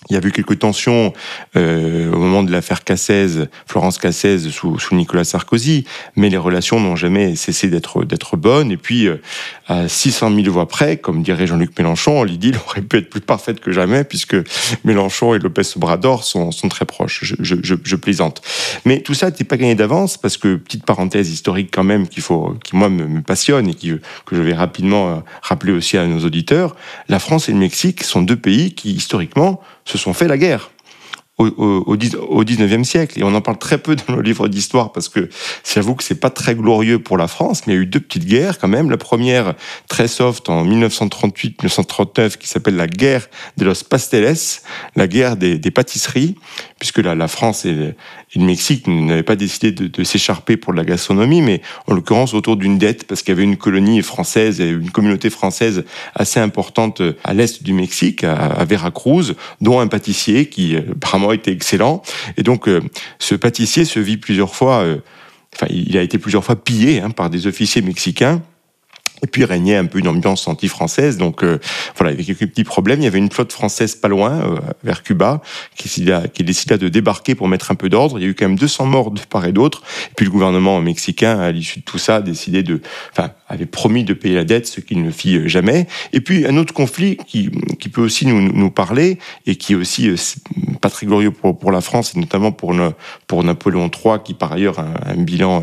Il 0.08 0.14
y 0.14 0.16
a 0.16 0.24
eu 0.24 0.30
quelques 0.30 0.58
tensions 0.58 1.12
euh, 1.56 2.12
au 2.12 2.18
moment 2.18 2.42
de 2.42 2.52
l'affaire 2.52 2.84
Cassez, 2.84 3.48
Florence 3.66 3.98
Cassez 3.98 4.38
sous, 4.38 4.78
sous, 4.78 4.94
Nicolas 4.94 5.24
Sarkozy, 5.24 5.84
mais 6.14 6.30
les 6.30 6.36
relations 6.36 6.78
n'ont 6.78 6.96
jamais 6.96 7.34
cessé 7.34 7.68
d'être 7.68 8.36
bonnes. 8.36 8.70
Et 8.70 8.76
puis, 8.76 9.06
euh, 9.06 9.20
à 9.66 9.88
600 9.88 10.34
000 10.34 10.52
voix 10.52 10.68
près, 10.68 10.96
comme 10.96 11.22
dirait 11.22 11.46
Jean-Luc 11.46 11.76
Mélenchon, 11.76 12.22
l'idylle 12.22 12.56
aurait 12.66 12.82
pu 12.82 12.98
être 12.98 13.10
plus 13.10 13.20
parfaite 13.20 13.60
que 13.60 13.72
jamais, 13.72 14.04
puisque 14.04 14.36
Mélenchon 14.84 15.34
et 15.34 15.38
Lopez 15.38 15.62
Obrador 15.76 16.24
sont, 16.24 16.52
sont 16.52 16.68
très 16.68 16.84
proches. 16.84 17.20
Je, 17.22 17.34
je, 17.40 17.74
je, 17.82 17.96
plaisante. 17.96 18.42
Mais 18.84 19.00
tout 19.00 19.14
ça 19.14 19.26
n'était 19.26 19.44
pas 19.44 19.56
gagné 19.56 19.74
d'avance, 19.74 20.18
parce 20.18 20.36
que, 20.36 20.56
petite 20.56 20.84
parenthèse 20.84 21.30
historique 21.30 21.70
quand 21.72 21.84
même, 21.84 22.06
qu'il 22.06 22.22
faut, 22.22 22.56
qui 22.62 22.76
moi 22.76 22.88
me, 22.88 23.06
me, 23.06 23.22
passionne 23.22 23.68
et 23.68 23.74
que 23.74 23.98
je 24.30 24.40
vais 24.40 24.54
rapidement 24.54 25.10
euh, 25.10 25.16
rappeler 25.42 25.72
aussi 25.72 25.96
à 25.96 26.06
nos 26.06 26.24
auditeurs, 26.24 26.76
la 27.08 27.18
France 27.18 27.48
et 27.48 27.52
le 27.52 27.58
Mexique 27.58 28.04
sont 28.04 28.22
deux 28.22 28.36
pays 28.36 28.74
qui, 28.74 28.92
historiquement, 28.92 29.60
se 29.86 29.96
sont 29.96 30.12
fait 30.12 30.28
la 30.28 30.36
guerre 30.36 30.70
au, 31.38 31.46
au, 31.46 31.84
au 31.86 32.44
19e 32.44 32.84
siècle. 32.84 33.18
Et 33.18 33.22
on 33.22 33.34
en 33.34 33.40
parle 33.40 33.58
très 33.58 33.78
peu 33.78 33.96
dans 33.96 34.14
nos 34.14 34.20
livres 34.20 34.48
d'histoire 34.48 34.92
parce 34.92 35.08
que 35.08 35.28
j'avoue 35.64 35.94
que 35.94 36.04
c'est 36.04 36.20
pas 36.20 36.30
très 36.30 36.54
glorieux 36.54 36.98
pour 36.98 37.18
la 37.18 37.28
France, 37.28 37.62
mais 37.66 37.74
il 37.74 37.76
y 37.76 37.78
a 37.78 37.82
eu 37.82 37.86
deux 37.86 38.00
petites 38.00 38.24
guerres 38.24 38.58
quand 38.58 38.68
même. 38.68 38.90
La 38.90 38.96
première, 38.96 39.54
très 39.88 40.08
soft, 40.08 40.48
en 40.48 40.64
1938-1939, 40.66 42.36
qui 42.36 42.48
s'appelle 42.48 42.76
la 42.76 42.86
guerre 42.86 43.28
de 43.56 43.64
los 43.64 43.84
pasteles, 43.88 44.36
la 44.96 45.06
guerre 45.06 45.36
des, 45.36 45.58
des 45.58 45.70
pâtisseries, 45.70 46.36
puisque 46.78 46.98
la, 46.98 47.14
la 47.14 47.28
France 47.28 47.64
et 47.64 47.72
le, 47.72 47.94
Mexique 48.36 48.86
n'avaient 48.86 49.22
pas 49.22 49.36
décidé 49.36 49.72
de, 49.72 50.04
s'écharper 50.04 50.56
pour 50.56 50.74
la 50.74 50.84
gastronomie, 50.84 51.40
mais 51.40 51.62
en 51.86 51.94
l'occurrence 51.94 52.34
autour 52.34 52.56
d'une 52.56 52.76
dette, 52.76 53.06
parce 53.06 53.22
qu'il 53.22 53.30
y 53.30 53.36
avait 53.36 53.44
une 53.44 53.56
colonie 53.56 54.02
française 54.02 54.60
et 54.60 54.68
une 54.68 54.90
communauté 54.90 55.30
française 55.30 55.84
assez 56.14 56.38
importante 56.38 57.00
à 57.24 57.32
l'est 57.32 57.62
du 57.62 57.72
Mexique, 57.72 58.24
à, 58.24 58.64
Veracruz, 58.64 59.34
dont 59.60 59.80
un 59.80 59.86
pâtissier 59.86 60.46
qui 60.46 60.76
apparemment 60.76 61.32
été 61.32 61.50
excellent. 61.50 62.02
Et 62.36 62.42
donc, 62.42 62.68
euh, 62.68 62.82
ce 63.18 63.34
pâtissier 63.34 63.84
se 63.84 63.98
vit 63.98 64.18
plusieurs 64.18 64.54
fois, 64.54 64.80
euh, 64.80 64.98
enfin, 65.54 65.66
il 65.70 65.96
a 65.96 66.02
été 66.02 66.18
plusieurs 66.18 66.44
fois 66.44 66.56
pillé 66.56 67.00
hein, 67.00 67.10
par 67.10 67.30
des 67.30 67.46
officiers 67.46 67.82
mexicains. 67.82 68.42
Et 69.22 69.26
puis 69.26 69.44
régnait 69.44 69.76
un 69.76 69.86
peu 69.86 69.98
une 69.98 70.08
ambiance 70.08 70.46
anti-française. 70.48 71.16
Donc 71.16 71.42
euh, 71.42 71.58
voilà, 71.96 72.12
il 72.12 72.20
y 72.20 72.22
avait 72.22 72.34
quelques 72.34 72.50
petits 72.50 72.64
problèmes. 72.64 73.00
Il 73.00 73.04
y 73.04 73.06
avait 73.06 73.18
une 73.18 73.30
flotte 73.30 73.52
française 73.52 73.94
pas 73.94 74.08
loin, 74.08 74.32
euh, 74.32 74.58
vers 74.84 75.02
Cuba, 75.02 75.40
qui, 75.76 75.88
qui 75.88 76.44
décida 76.44 76.76
de 76.76 76.88
débarquer 76.88 77.34
pour 77.34 77.48
mettre 77.48 77.70
un 77.70 77.74
peu 77.74 77.88
d'ordre. 77.88 78.18
Il 78.18 78.22
y 78.22 78.26
a 78.26 78.28
eu 78.28 78.34
quand 78.34 78.46
même 78.46 78.58
200 78.58 78.86
morts 78.86 79.10
de 79.10 79.20
part 79.20 79.46
et 79.46 79.52
d'autre. 79.52 79.82
Et 80.10 80.14
puis 80.16 80.26
le 80.26 80.30
gouvernement 80.30 80.80
mexicain, 80.80 81.38
à 81.38 81.50
l'issue 81.52 81.80
de 81.80 81.84
tout 81.84 81.98
ça, 81.98 82.16
a 82.16 82.20
décidé 82.20 82.62
de, 82.62 82.80
enfin, 83.12 83.30
avait 83.48 83.66
promis 83.66 84.04
de 84.04 84.12
payer 84.12 84.34
la 84.34 84.44
dette, 84.44 84.66
ce 84.66 84.80
qu'il 84.80 85.02
ne 85.02 85.10
fit 85.10 85.48
jamais. 85.48 85.86
Et 86.12 86.20
puis 86.20 86.46
un 86.46 86.56
autre 86.56 86.74
conflit 86.74 87.16
qui, 87.26 87.50
qui 87.78 87.88
peut 87.88 88.00
aussi 88.00 88.26
nous, 88.26 88.40
nous 88.40 88.70
parler 88.70 89.18
et 89.46 89.56
qui 89.56 89.72
est 89.72 89.76
aussi 89.76 90.08
euh, 90.08 90.16
pas 90.80 90.90
très 90.90 91.06
glorieux 91.06 91.30
pour, 91.30 91.58
pour 91.58 91.72
la 91.72 91.80
France 91.80 92.12
et 92.14 92.20
notamment 92.20 92.52
pour, 92.52 92.72
le, 92.72 92.92
pour 93.26 93.44
Napoléon 93.44 93.90
III, 93.90 94.18
qui 94.24 94.34
par 94.34 94.52
ailleurs 94.52 94.78
a 94.78 94.82
un, 94.82 95.12
un 95.12 95.22
bilan, 95.22 95.62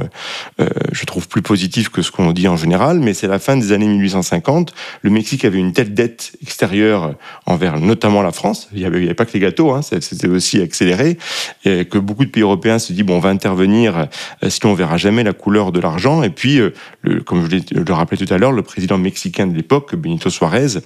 euh, 0.60 0.70
je 0.92 1.06
trouve, 1.06 1.28
plus 1.28 1.42
positif 1.42 1.90
que 1.90 2.02
ce 2.02 2.12
qu'on 2.12 2.32
dit 2.32 2.48
en 2.48 2.58
général. 2.58 3.00
Mais 3.00 3.14
c'est 3.14 3.28
la 3.28 3.40
fin 3.40 3.58
des 3.58 3.72
années 3.72 3.88
1850, 3.88 4.74
le 5.02 5.10
Mexique 5.10 5.46
avait 5.46 5.60
une 5.60 5.74
telle 5.74 5.94
dette 5.94 6.34
extérieure 6.42 7.16
envers 7.46 7.80
notamment 7.80 8.22
la 8.22 8.32
France, 8.32 8.70
il 8.74 8.80
n'y 8.80 8.86
avait, 8.86 9.04
avait, 9.04 9.14
pas 9.14 9.26
que 9.26 9.34
les 9.34 9.40
gâteaux, 9.40 9.72
hein, 9.72 9.82
c'était 9.82 10.28
aussi 10.28 10.62
accéléré, 10.62 11.18
et 11.66 11.86
que 11.86 11.98
beaucoup 11.98 12.26
de 12.26 12.30
pays 12.30 12.44
européens 12.44 12.80
se 12.80 12.94
disent, 12.94 13.06
bon, 13.06 13.18
on 13.18 13.20
va 13.20 13.30
intervenir, 13.30 14.08
euh, 14.44 14.50
sinon 14.50 14.74
on 14.74 14.76
verra 14.76 14.98
jamais 14.98 15.24
la 15.24 15.34
couleur 15.34 15.72
de 15.72 15.80
l'argent. 15.80 16.24
Et 16.24 16.30
puis, 16.30 16.60
euh, 16.60 16.74
le, 17.02 17.22
comme 17.22 17.44
je 17.44 17.73
le 17.80 17.94
rappelais 17.94 18.18
tout 18.18 18.32
à 18.34 18.38
l'heure, 18.38 18.52
le 18.52 18.62
président 18.62 18.98
mexicain 18.98 19.48
de 19.48 19.56
l'époque, 19.56 19.96
Benito 19.96 20.30
Suarez, 20.30 20.80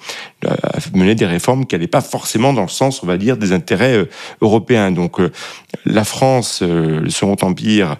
a 0.46 0.78
mené 0.94 1.16
des 1.16 1.26
réformes 1.26 1.66
qui 1.66 1.76
n'allaient 1.76 1.88
pas 1.88 2.02
forcément 2.02 2.54
dans 2.54 2.62
le 2.62 2.68
sens, 2.68 3.04
on 3.04 3.08
va 3.08 3.18
dire, 3.18 3.38
des 3.38 3.52
intérêts 3.52 3.98
euh, 3.98 4.10
européens. 4.42 4.92
Donc, 4.92 5.20
la 5.86 6.04
France, 6.04 6.62
le 6.62 7.10
Second 7.10 7.38
Empire, 7.42 7.98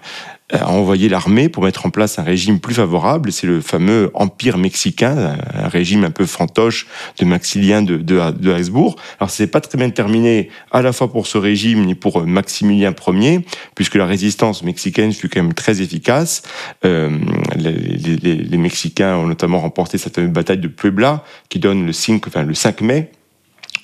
a 0.50 0.70
envoyé 0.70 1.08
l'armée 1.08 1.48
pour 1.48 1.64
mettre 1.64 1.84
en 1.86 1.90
place 1.90 2.18
un 2.18 2.22
régime 2.22 2.58
plus 2.58 2.74
favorable. 2.74 3.32
C'est 3.32 3.46
le 3.46 3.60
fameux 3.60 4.10
Empire 4.14 4.58
mexicain, 4.58 5.36
un 5.54 5.68
régime 5.68 6.04
un 6.04 6.10
peu 6.10 6.26
fantoche 6.26 6.86
de 7.18 7.24
Maxilien 7.24 7.82
de, 7.82 7.98
de, 7.98 8.30
de 8.30 8.52
Habsbourg. 8.52 8.96
Alors, 9.20 9.30
c'est 9.30 9.46
pas 9.46 9.60
très 9.60 9.76
bien 9.76 9.90
terminé 9.90 10.48
à 10.70 10.82
la 10.82 10.92
fois 10.92 11.12
pour 11.12 11.26
ce 11.26 11.38
régime 11.38 11.84
ni 11.84 11.94
pour 11.94 12.26
Maximilien 12.26 12.94
Ier, 13.06 13.40
puisque 13.74 13.96
la 13.96 14.06
résistance 14.06 14.62
mexicaine 14.62 15.12
fut 15.12 15.28
quand 15.28 15.42
même 15.42 15.54
très 15.54 15.82
efficace. 15.82 16.42
Euh, 16.84 17.18
les, 17.56 17.72
les, 17.72 18.34
les, 18.36 18.58
Mexicains 18.58 19.16
ont 19.16 19.26
notamment 19.26 19.60
remporté 19.60 19.98
cette 19.98 20.18
bataille 20.20 20.58
de 20.58 20.68
Puebla, 20.68 21.24
qui 21.48 21.58
donne 21.58 21.86
le 21.86 21.92
5, 21.92 22.26
enfin, 22.26 22.42
le 22.42 22.54
5 22.54 22.80
mai 22.80 23.10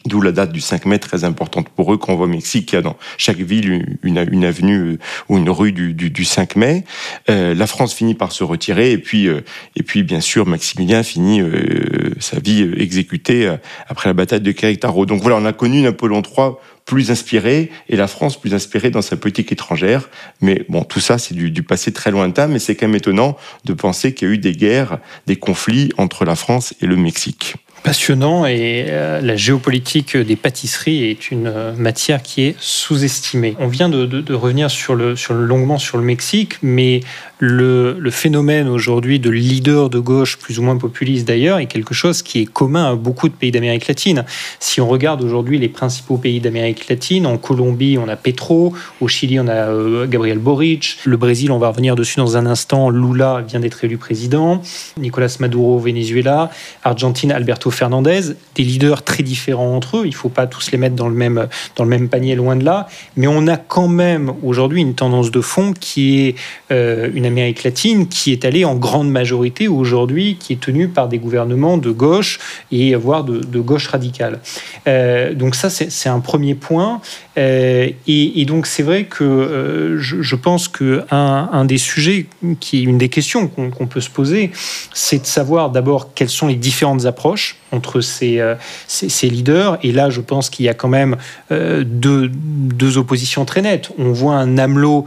D'où 0.07 0.20
la 0.20 0.32
date 0.32 0.53
du 0.53 0.61
5 0.61 0.86
mai 0.86 0.99
très 0.99 1.24
importante 1.24 1.68
pour 1.70 1.92
eux 1.92 1.97
qu'on 1.97 2.14
voit 2.14 2.26
au 2.26 2.28
Mexique. 2.28 2.72
Il 2.72 2.74
y 2.76 2.78
a 2.78 2.82
dans 2.82 2.97
chaque 3.16 3.38
ville 3.38 3.99
une, 4.03 4.45
avenue 4.45 4.78
euh, 4.78 4.99
ou 5.28 5.38
une 5.38 5.49
rue 5.49 5.72
du, 5.72 5.95
du, 5.95 6.11
du 6.11 6.24
5 6.24 6.57
mai. 6.57 6.84
Euh, 7.30 7.55
la 7.55 7.66
France 7.66 7.95
finit 7.95 8.14
par 8.14 8.32
se 8.32 8.45
retirer 8.45 8.92
et 8.92 8.99
puis, 8.99 9.28
euh, 9.28 9.40
et 9.76 9.82
puis 9.82 10.03
bien 10.03 10.20
sûr, 10.20 10.47
Maximilien 10.47 11.03
finit 11.03 11.40
euh, 11.40 12.14
sa 12.20 12.38
vie 12.38 12.70
exécutée 12.76 13.55
après 13.88 14.09
la 14.09 14.14
bataille 14.14 14.40
de 14.40 14.53
Querétaro. 14.53 15.07
Donc 15.07 15.22
voilà, 15.22 15.36
on 15.36 15.45
a 15.45 15.53
connu 15.53 15.80
Napoléon 15.80 16.22
III 16.22 16.53
plus 16.84 17.11
inspiré 17.11 17.70
et 17.88 17.97
la 17.97 18.07
France 18.07 18.38
plus 18.38 18.55
inspirée 18.55 18.90
dans 18.90 19.03
sa 19.03 19.16
politique 19.16 19.53
étrangère. 19.53 20.11
Mais 20.40 20.66
bon, 20.68 20.84
tout 20.84 21.01
ça, 21.01 21.18
c'est 21.18 21.34
du, 21.34 21.51
du, 21.51 21.62
passé 21.62 21.92
très 21.92 22.11
lointain, 22.11 22.47
mais 22.47 22.59
c'est 22.59 22.74
quand 22.74 22.86
même 22.86 22.97
étonnant 22.97 23.36
de 23.64 23.72
penser 23.72 24.12
qu'il 24.12 24.28
y 24.28 24.30
a 24.30 24.34
eu 24.34 24.38
des 24.38 24.53
guerres, 24.53 24.99
des 25.26 25.36
conflits 25.36 25.90
entre 25.97 26.24
la 26.24 26.36
France 26.36 26.74
et 26.80 26.86
le 26.86 26.97
Mexique 26.97 27.57
passionnant 27.85 28.47
et 28.47 28.87
euh, 28.89 29.20
la 29.20 29.37
géopolitique 29.37 30.16
des 30.16 30.37
pâtisseries 30.37 31.05
est 31.05 31.30
une 31.30 31.47
euh, 31.47 31.74
matière 31.76 32.22
qui 32.22 32.43
est 32.43 32.57
sous-estimée. 32.59 33.57
On 33.61 33.68
vient 33.68 33.91
de, 33.91 34.35
revenir 34.35 34.70
sur 34.70 34.95
le, 34.95 35.16
sur 35.16 35.35
le, 35.35 35.45
longuement 35.45 35.78
sur 35.78 35.99
le 35.99 36.03
Mexique, 36.03 36.55
mais 36.62 37.03
le, 37.39 38.11
phénomène 38.11 38.68
aujourd'hui 38.68 39.18
de 39.18 39.30
leader 39.30 39.91
de 39.91 39.99
gauche, 39.99 40.39
plus 40.39 40.59
ou 40.59 40.62
moins 40.62 40.76
populiste 40.76 41.26
d'ailleurs, 41.26 41.59
est 41.59 41.66
quelque 41.66 41.95
chose 41.95 42.22
qui 42.22 42.43
est 42.43 42.47
commun 42.47 42.93
à 42.93 42.95
beaucoup 42.95 43.28
de 43.28 43.35
pays 43.35 43.51
d'Amérique 43.51 43.89
latine. 43.89 44.24
Si 44.61 44.80
on 44.80 44.89
regarde 44.89 45.22
aujourd'hui 45.22 45.59
les 45.59 45.68
principaux 45.68 46.16
pays 46.16 46.41
d'Amérique 46.41 46.89
latine, 46.89 47.26
en 47.26 47.37
Colombie 47.37 47.99
on 47.99 48.09
a 48.09 48.16
Petro, 48.16 48.72
au 49.01 49.09
Chili 49.09 49.41
on 49.41 49.49
a 49.49 49.53
euh, 49.53 50.07
Gabriel 50.07 50.39
Boric, 50.39 50.99
le 51.05 51.16
Brésil 51.16 51.51
on 51.51 51.59
va 51.59 51.68
revenir 51.68 51.97
dessus 51.97 52.18
dans 52.18 52.37
un 52.37 52.47
instant, 52.47 52.91
Lula 52.91 53.45
vient 53.47 53.61
d'être 53.61 53.82
élu 53.85 53.97
président, 53.97 54.62
Nicolas 54.97 55.37
Maduro 55.41 55.76
au 55.76 55.80
Venezuela, 55.80 56.51
Argentine 56.85 57.32
Alberto 57.32 57.70
Fernandez, 57.70 58.35
des 58.55 58.62
leaders 58.62 59.03
très 59.03 59.22
différents 59.22 59.74
entre 59.74 59.99
eux. 59.99 60.03
Il 60.05 60.11
ne 60.11 60.14
faut 60.14 60.28
pas 60.28 60.47
tous 60.47 60.70
les 60.70 60.78
mettre 60.78 60.95
dans 60.95 61.09
le 61.09 61.14
même 61.14 61.49
dans 61.76 61.85
le 61.85 61.91
même 61.91 62.09
panier, 62.09 62.35
loin 62.35 62.57
de 62.57 62.64
là. 62.64 62.87
Mais 63.16 63.26
on 63.26 63.47
a 63.47 63.57
quand 63.57 63.89
même 63.89 64.32
aujourd'hui 64.43 64.80
une 64.80 64.95
tendance 64.95 65.30
de 65.30 65.41
fond 65.41 65.72
qui 65.78 66.20
est 66.20 66.35
euh, 66.70 67.11
une 67.14 67.24
Amérique 67.25 67.64
latine 67.64 68.09
qui 68.09 68.33
est 68.33 68.45
allée 68.45 68.64
en 68.64 68.75
grande 68.77 69.11
majorité 69.11 69.68
aujourd'hui, 69.68 70.37
qui 70.39 70.53
est 70.53 70.61
tenue 70.61 70.89
par 70.89 71.09
des 71.09 71.18
gouvernements 71.18 71.79
de 71.79 71.91
gauche 71.91 72.39
et 72.70 72.95
voire 72.95 73.25
de, 73.25 73.61
gauche 73.61 73.89
radicale. 73.89 74.41
Euh, 74.87 75.35
donc 75.35 75.55
ça, 75.55 75.70
c'est 75.70 76.09
un 76.09 76.20
premier 76.20 76.55
point. 76.55 77.01
Euh, 77.37 77.91
et, 78.07 78.45
donc 78.45 78.66
c'est 78.66 78.82
vrai 78.82 79.05
que 79.05 79.24
euh, 79.24 79.99
je, 79.99 80.37
pense 80.37 80.68
que 80.68 81.03
un, 81.11 81.49
un, 81.53 81.64
des 81.64 81.78
sujets 81.78 82.26
une 82.72 82.99
des 82.99 83.09
questions 83.09 83.49
qu'on 83.49 83.70
qu 83.70 83.87
peut 83.87 84.01
se 84.01 84.11
poser, 84.11 84.51
c'est 84.93 85.18
de 85.18 85.26
savoir 85.26 85.70
d'abord 85.70 86.14
quelles 86.14 86.28
sont 86.28 86.47
les 86.47 86.55
différentes 86.55 87.07
approches 87.07 87.57
entre 87.72 88.01
ces, 88.01 88.39
euh, 88.39 88.55
ces, 88.87 89.28
leaders. 89.28 89.78
Et 89.82 89.91
là, 89.91 90.11
je 90.11 90.20
pense 90.20 90.49
qu'il 90.49 90.64
y 90.64 90.68
a 90.68 90.74
quand 90.74 90.89
même 90.89 91.16
deux, 91.51 92.30
deux, 92.30 92.99
oppositions 92.99 93.45
très 93.45 93.62
nettes. 93.62 93.91
On 93.99 94.12
voit 94.12 94.35
un 94.35 94.59
AMLO 94.59 95.07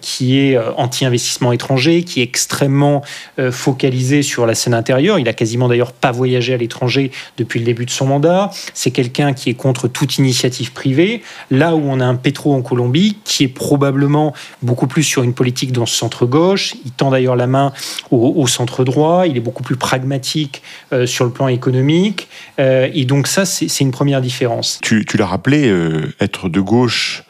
qui 0.00 0.38
est 0.38 0.58
anti-investissement 0.76 1.52
étranger, 1.52 2.02
qui 2.02 2.20
est 2.20 2.24
extrêmement 2.24 3.02
focalisé 3.50 4.22
sur 4.22 4.46
la 4.46 4.54
scène 4.54 4.74
intérieure. 4.74 5.18
Il 5.18 5.28
a 5.28 5.32
quasiment 5.32 5.68
d'ailleurs 5.68 5.92
pas 5.92 6.10
voyagé 6.10 6.54
à 6.54 6.56
l'étranger 6.56 7.10
depuis 7.36 7.60
le 7.60 7.66
début 7.66 7.84
de 7.84 7.90
son 7.90 8.06
mandat. 8.06 8.50
C'est 8.74 8.90
quelqu'un 8.90 9.32
qui 9.32 9.50
est 9.50 9.54
contre 9.54 9.86
toute 9.88 10.18
initiative 10.18 10.72
privée. 10.72 11.19
Là 11.50 11.74
où 11.74 11.82
on 11.84 12.00
a 12.00 12.04
un 12.04 12.16
Petro 12.16 12.54
en 12.54 12.62
Colombie 12.62 13.16
qui 13.24 13.44
est 13.44 13.48
probablement 13.48 14.34
beaucoup 14.62 14.86
plus 14.86 15.02
sur 15.02 15.22
une 15.22 15.34
politique 15.34 15.72
dans 15.72 15.86
ce 15.86 15.96
centre-gauche. 15.96 16.74
Il 16.84 16.92
tend 16.92 17.10
d'ailleurs 17.10 17.36
la 17.36 17.46
main 17.46 17.72
au, 18.10 18.46
centre-droit, 18.46 19.26
il 19.26 19.36
est 19.36 19.40
beaucoup 19.40 19.62
plus 19.62 19.76
pragmatique 19.76 20.62
euh, 20.92 21.06
sur 21.06 21.24
le 21.24 21.30
plan 21.30 21.48
économique. 21.48 22.28
Euh, 22.58 22.88
et 22.92 23.04
donc 23.04 23.26
ça, 23.26 23.44
c'est 23.44 23.80
une 23.80 23.92
première 23.92 24.20
différence. 24.20 24.78
Tu, 24.82 25.04
l'as 25.16 25.26
rappelé, 25.26 25.68
euh, 25.68 26.12
être 26.20 26.48
de 26.48 26.60
gauche 26.60 27.24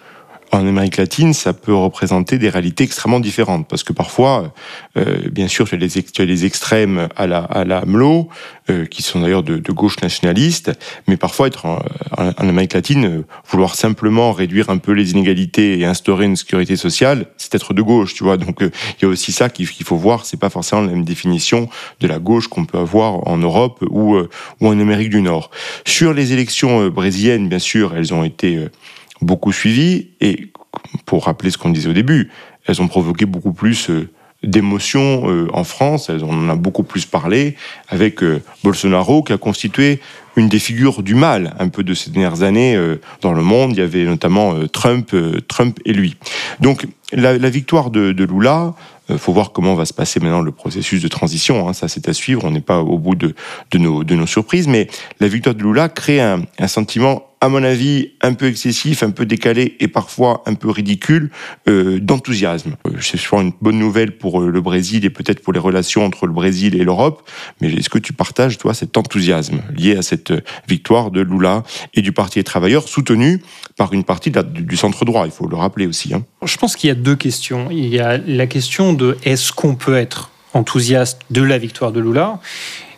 en 0.53 0.66
Amérique 0.66 0.96
latine, 0.96 1.32
ça 1.32 1.53
peut 1.53 1.74
représenter 1.74 2.38
des 2.38 2.48
réalités 2.48 2.84
extrêmement 2.84 3.20
différentes. 3.20 3.68
Parce 3.68 3.84
que 3.84 3.92
parfois, 3.92 4.53
euh, 4.96 5.28
bien 5.30 5.48
sûr, 5.48 5.68
tu 5.68 5.74
as, 5.74 6.24
les, 6.24 6.44
extrêmes 6.44 7.09
à 7.16 7.26
la, 7.26 7.38
à 7.38 7.64
la 7.64 7.78
AMLO, 7.78 8.28
euh, 8.70 8.84
qui 8.84 9.03
sont 9.03 9.20
d'ailleurs 9.20 9.42
de, 9.42 9.59
de, 9.59 9.72
gauche 9.72 10.01
nationaliste, 10.01 10.72
mais 11.09 11.16
parfois 11.16 11.46
être 11.46 11.66
en, 11.66 11.78
en, 12.16 12.48
Amérique 12.48 12.74
latine, 12.74 13.05
euh, 13.05 13.24
vouloir 13.48 13.74
simplement 13.74 14.32
réduire 14.32 14.70
un 14.70 14.78
peu 14.78 14.92
les 14.92 15.12
inégalités 15.12 15.78
et 15.78 15.84
instaurer 15.84 16.26
une 16.26 16.36
sécurité 16.36 16.76
sociale, 16.76 17.26
c'est 17.36 17.55
être 17.55 17.72
de 17.72 17.82
gauche, 17.82 18.14
tu 18.14 18.22
vois. 18.22 18.36
Donc 18.36 18.62
euh, 18.62 18.70
il 18.98 19.05
y 19.05 19.05
a 19.07 19.09
aussi 19.09 19.32
ça 19.32 19.48
qu'il 19.48 19.66
faut 19.66 19.96
voir, 19.96 20.24
c'est 20.24 20.36
pas 20.38 20.51
forcément 20.51 20.82
la 20.82 20.88
même 20.88 21.05
définition 21.05 21.68
de 22.01 22.07
la 22.07 22.18
gauche 22.18 22.48
qu'on 22.48 22.64
peut 22.64 22.78
avoir 22.78 23.26
en 23.26 23.38
Europe 23.38 23.84
ou, 23.88 24.16
ou 24.18 24.66
en 24.66 24.78
Amérique 24.78 25.11
du 25.11 25.22
Nord. 25.22 25.51
Sur 25.84 26.12
les 26.12 26.32
élections 26.32 26.88
brésiliennes, 26.88 27.48
bien 27.48 27.59
sûr, 27.59 27.94
elles 27.96 28.12
ont 28.14 28.24
été 28.24 28.68
beaucoup 29.20 29.52
suivies 29.52 30.10
et 30.20 30.52
pour 31.06 31.24
rappeler 31.24 31.50
ce 31.50 31.58
qu'on 31.58 31.70
disait 31.70 31.88
au 31.88 31.92
début, 31.92 32.30
elles 32.66 32.80
ont 32.80 32.88
provoqué 32.88 33.26
beaucoup 33.26 33.52
plus 33.52 33.90
euh, 33.90 34.08
d'émotions 34.42 35.28
euh, 35.28 35.48
en 35.52 35.64
France, 35.64 36.08
elles 36.08 36.24
en 36.24 36.48
a 36.48 36.54
beaucoup 36.54 36.82
plus 36.82 37.04
parlé 37.04 37.56
avec 37.88 38.22
euh, 38.22 38.42
Bolsonaro 38.64 39.22
qui 39.22 39.32
a 39.32 39.38
constitué 39.38 40.00
une 40.36 40.48
des 40.48 40.58
figures 40.58 41.02
du 41.02 41.14
mal 41.14 41.54
un 41.58 41.68
peu 41.68 41.82
de 41.82 41.92
ces 41.92 42.10
dernières 42.10 42.42
années 42.42 42.78
dans 43.20 43.32
le 43.32 43.42
monde. 43.42 43.72
Il 43.72 43.78
y 43.78 43.82
avait 43.82 44.04
notamment 44.04 44.54
Trump, 44.68 45.12
Trump 45.48 45.80
et 45.84 45.92
lui. 45.92 46.16
Donc 46.60 46.86
la, 47.12 47.50
victoire 47.50 47.90
de, 47.90 48.24
Lula, 48.24 48.74
il 49.08 49.18
faut 49.18 49.32
voir 49.32 49.52
comment 49.52 49.74
va 49.74 49.84
se 49.84 49.94
passer 49.94 50.20
maintenant 50.20 50.40
le 50.40 50.52
processus 50.52 51.02
de 51.02 51.08
transition. 51.08 51.68
Hein. 51.68 51.72
ça, 51.72 51.88
c'est 51.88 52.08
à 52.08 52.12
suivre. 52.12 52.44
On 52.44 52.50
n'est 52.50 52.61
pas 52.61 52.80
au 52.80 52.98
bout 52.98 53.14
de, 53.14 53.34
nos, 53.74 54.26
surprises, 54.26 54.68
mais 54.68 54.88
la 55.20 55.28
victoire 55.28 55.54
de 55.54 55.62
Lula 55.62 55.88
crée 55.88 56.20
un, 56.20 56.42
sentiment 56.66 57.26
à 57.42 57.48
mon 57.48 57.64
avis, 57.64 58.11
un 58.20 58.34
peu 58.34 58.48
excessif, 58.48 59.02
un 59.02 59.12
peu 59.12 59.24
décalé 59.24 59.74
et 59.80 59.88
parfois 59.88 60.42
un 60.44 60.52
peu 60.52 60.68
ridicule 60.68 61.30
euh, 61.68 61.98
d'enthousiasme. 61.98 62.76
Euh, 62.86 62.90
c'est 63.00 63.16
souvent 63.16 63.40
une 63.40 63.52
bonne 63.62 63.78
nouvelle 63.78 64.18
pour 64.18 64.42
euh, 64.42 64.50
le 64.50 64.61
Brésil 64.61 65.06
et 65.06 65.11
peut-être 65.11 65.40
pour 65.40 65.54
les 65.54 65.58
relations 65.58 66.04
entre 66.04 66.26
le 66.26 66.34
Brésil 66.34 66.74
et 66.74 66.84
l'Europe, 66.84 67.26
mais 67.62 67.72
est-ce 67.72 67.88
que 67.88 67.98
tu 67.98 68.12
partages, 68.12 68.58
toi, 68.58 68.74
cet 68.74 68.98
enthousiasme 68.98 69.62
lié 69.74 69.96
à 69.96 70.02
cette 70.02 70.34
victoire 70.68 71.11
de 71.11 71.22
Lula 71.22 71.62
et 71.94 72.02
du 72.02 72.12
Parti 72.12 72.40
des 72.40 72.44
travailleurs, 72.44 72.86
soutenu 72.86 73.40
par 73.78 73.94
une 73.94 74.04
partie 74.04 74.30
du 74.30 74.76
centre 74.76 75.06
droit, 75.06 75.24
il 75.24 75.32
faut 75.32 75.48
le 75.48 75.56
rappeler 75.56 75.86
aussi. 75.86 76.12
Hein. 76.12 76.22
Je 76.44 76.58
pense 76.58 76.76
qu'il 76.76 76.88
y 76.88 76.90
a 76.90 76.94
deux 77.01 77.16
questions. 77.16 77.68
Il 77.70 77.88
y 77.88 77.98
a 77.98 78.18
la 78.18 78.46
question 78.46 78.92
de 78.92 79.16
est-ce 79.24 79.53
qu'on 79.53 79.74
peut 79.74 79.96
être 79.96 80.30
enthousiaste 80.55 81.20
de 81.30 81.42
la 81.42 81.59
victoire 81.59 81.92
de 81.92 82.01
Lula 82.01 82.40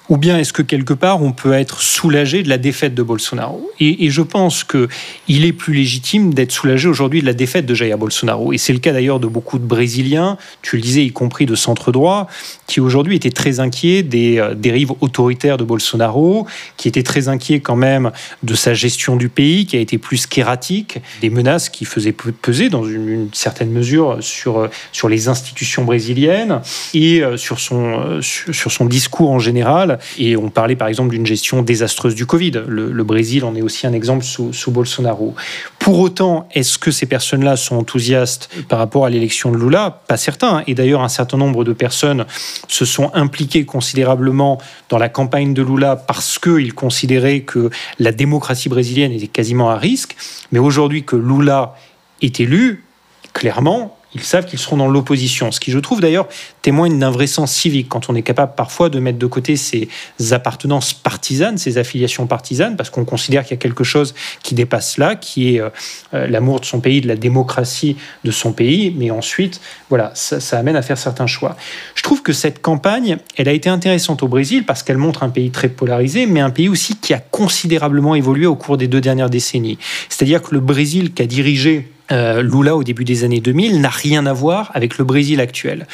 ou 0.09 0.17
bien 0.17 0.39
est-ce 0.39 0.53
que 0.53 0.63
quelque 0.63 0.95
part 0.95 1.23
on 1.23 1.33
peut 1.33 1.53
être 1.53 1.81
soulagé 1.81 2.43
de 2.43 2.49
la 2.49 2.59
défaite 2.59 2.95
de 2.95 3.03
Bolsonaro 3.03 3.71
et, 3.81 4.11
je 4.11 4.23
pense 4.23 4.63
que 4.63 4.89
il 5.27 5.45
est 5.45 5.53
plus 5.53 5.75
légitime 5.75 6.35
d'être 6.35 6.53
soulagé 6.53 6.89
aujourd'hui 6.89 7.21
de 7.21 7.27
la 7.27 7.33
défaite 7.33 7.67
de 7.67 7.75
Jair 7.75 7.99
Bolsonaro. 7.99 8.53
Et 8.53 8.59
c'est 8.59 8.73
le 8.73 8.79
cas 8.79 8.93
d'ailleurs 8.93 9.19
de 9.19 9.27
beaucoup 9.27 9.59
de 9.59 9.65
Brésiliens, 9.65 10.37
tu 10.61 10.77
le 10.77 10.83
disais, 10.83 11.05
y 11.05 11.11
compris 11.11 11.47
de 11.47 11.55
centre 11.55 11.91
droit, 11.91 12.29
qui 12.67 12.81
aujourd'hui 12.81 13.17
étaient 13.17 13.31
très 13.31 13.59
inquiets 13.59 14.03
des 14.03 14.39
euh, 14.39 14.55
dérives 14.55 14.93
autoritaires 15.01 15.57
de 15.57 15.65
Bolsonaro, 15.65 16.47
qui 16.77 16.87
étaient 16.89 17.03
très 17.03 17.29
inquiets 17.29 17.61
quand 17.61 17.77
même 17.77 18.13
de 18.43 18.55
sa 18.55 18.75
gestion 18.75 19.17
du 19.17 19.29
pays, 19.29 19.67
qui 19.67 19.77
a 19.77 19.81
été 19.81 19.99
plus 19.99 20.27
kératique, 20.27 20.99
des 21.21 21.31
menaces 21.31 21.69
qui 21.69 21.85
faisaient 21.85 22.13
peser 22.13 22.69
dans 22.69 22.85
une, 22.85 23.31
certaine 23.33 23.71
mesure 23.71 24.19
sur, 24.21 24.59
euh, 24.59 24.69
sur 24.93 25.09
les 25.09 25.29
institutions 25.29 25.85
brésiliennes 25.85 26.61
et 26.95 27.23
euh, 27.23 27.37
sur 27.37 27.59
son, 27.59 28.21
sur 28.21 28.71
son 28.71 28.85
discours 28.85 29.31
en 29.31 29.39
général 29.39 29.92
et 30.19 30.37
on 30.37 30.51
parlait 30.51 30.77
par 30.77 30.89
exemple 30.89 31.11
d'une 31.11 31.27
gestion 31.27 31.63
désastreuse 31.63 32.15
du 32.15 32.27
Covid. 32.27 32.63
Le, 32.67 33.03
Brésil 33.05 33.45
en 33.45 33.55
est 33.55 33.63
aussi 33.63 33.87
un 33.87 33.93
exemple 33.93 34.25
sous, 34.25 34.71
Bolsonaro. 34.71 35.35
Pour 35.79 35.99
autant, 35.99 36.49
est-ce 36.53 36.79
que 36.79 36.91
ces 36.91 37.07
personnes-là 37.07 37.57
sont 37.57 37.77
enthousiastes 37.77 38.49
par 38.69 38.79
rapport 38.79 39.05
à 39.05 39.11
l'élection 39.11 39.51
de 39.51 39.57
Lula? 39.57 40.03
Pas 40.07 40.17
certain. 40.17 40.63
Et 40.67 40.75
d'ailleurs, 40.75 41.03
un 41.03 41.09
certain 41.09 41.37
nombre 41.37 41.65
de 41.65 41.73
personnes 41.73 42.25
se 42.69 42.85
sont 42.85 43.11
impliquées 43.15 43.65
considérablement 43.65 44.59
dans 44.89 44.99
la 44.99 45.09
campagne 45.09 45.53
de 45.53 45.63
Lula 45.63 45.97
parce 45.97 46.39
qu'ils 46.39 46.75
considéraient 46.75 47.41
que 47.41 47.71
la 47.99 48.13
démocratie 48.13 48.69
brésilienne 48.69 49.13
était 49.13 49.27
quasiment 49.27 49.71
à 49.71 49.77
risque. 49.77 50.17
Mais 50.53 50.59
aujourd'hui 50.59 51.05
que 51.05 51.17
Lula 51.17 51.75
est 52.23 52.41
élu, 52.41 52.85
clairement, 53.33 53.97
ils 54.15 54.23
savent 54.23 54.47
qu'ils 54.47 54.59
seront 54.59 54.77
dans 54.77 54.89
l'opposition. 54.89 55.51
Ce 55.51 55.61
qui, 55.61 55.71
je 55.71 55.79
trouve 55.79 56.01
d'ailleurs, 56.01 56.29
témoigne 56.61 56.99
d'un 56.99 57.11
vrai 57.11 57.27
sens 57.27 57.53
civique 57.53 57.89
quand 57.89 58.11
on 58.11 58.15
est 58.15 58.23
capable 58.23 58.55
parfois 58.55 58.89
de 58.89 58.99
mettre 58.99 59.19
de 59.19 59.27
côté 59.27 59.57
ses 59.57 59.89
appartenances 60.33 60.93
partisanes, 60.93 61.59
ses 61.59 61.79
affiliations 61.79 62.27
partisanes, 62.27 62.77
parce 62.77 62.91
qu'on 62.91 63.05
considère 63.05 63.43
qu'il 63.43 63.53
y 63.53 63.55
a 63.55 63.59
quelque 63.59 63.85
chose 63.85 64.15
qui 64.43 64.55
dépasse 64.55 64.99
là, 64.99 65.17
qui 65.17 65.57
est 65.57 65.61
euh, 65.61 65.71
euh, 66.15 66.27
l'amour 66.27 66.61
de 66.61 66.65
son 66.65 66.81
pays, 66.81 67.01
de 67.01 67.09
la 67.09 67.17
démocratie 67.17 67.97
de 68.25 68.31
son 68.31 68.53
pays. 68.53 68.95
Mais 68.97 69.11
ensuite, 69.11 69.61
voilà, 69.89 70.13
ça, 70.15 70.41
ça 70.41 70.59
amène 70.59 70.77
à 70.77 70.83
faire 70.83 70.99
certains 70.99 71.27
choix. 71.27 71.57
Je 71.95 72.03
trouve 72.03 72.23
que 72.23 72.33
cette 72.33 72.61
campagne, 72.61 73.19
elle 73.37 73.49
a 73.49 73.53
été 73.53 73.69
intéressante 73.69 74.23
au 74.23 74.29
Brésil 74.29 74.65
parce 74.65 74.83
qu'elle 74.83 74.99
montre 74.99 75.23
un 75.23 75.31
pays 75.31 75.51
très 75.51 75.69
polarisé, 75.69 76.27
mais 76.27 76.41
un 76.41 76.51
pays 76.51 76.69
aussi 76.69 76.97
qui 76.97 77.15
a 77.15 77.19
considérablement 77.19 78.15
évolué 78.15 78.47
au 78.47 78.57
cours 78.57 78.77
des 78.77 78.89
deux 78.89 79.01
dernières 79.01 79.31
décennies. 79.31 79.79
C'est-à-dire 80.09 80.43
que 80.43 80.55
le 80.55 80.61
Brésil 80.61 81.13
qui 81.13 81.23
a 81.23 81.27
dirigé 81.27 81.89
euh, 82.13 82.43
Lula 82.43 82.77
au 82.77 82.85
début 82.85 83.05
des 83.05 83.25
années 83.25 83.41
2000 83.41 83.81
n'a 83.81 83.89
rien 83.89 84.27
à 84.27 84.33
voir 84.33 84.71
avec 84.75 84.99
le 84.99 85.05
Brésil 85.05 85.41
actuel. 85.41 85.87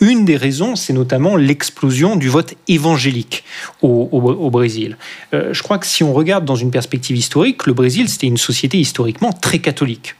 Une 0.00 0.24
des 0.24 0.36
raisons, 0.36 0.76
c'est 0.76 0.92
notamment 0.92 1.36
l'explosion 1.36 2.16
du 2.16 2.28
vote 2.28 2.54
évangélique 2.68 3.44
au, 3.82 4.50
Brésil. 4.50 4.96
Euh, 5.32 5.52
je 5.52 5.62
crois 5.62 5.78
que 5.78 5.86
si 5.86 6.04
on 6.04 6.12
regarde 6.12 6.44
dans 6.44 6.56
une 6.56 6.70
perspective 6.70 7.16
historique, 7.16 7.66
le 7.66 7.72
Brésil, 7.72 8.08
c'était 8.08 8.26
une 8.26 8.36
société 8.36 8.78
historiquement 8.78 9.32
très 9.32 9.58
catholique. 9.58 10.14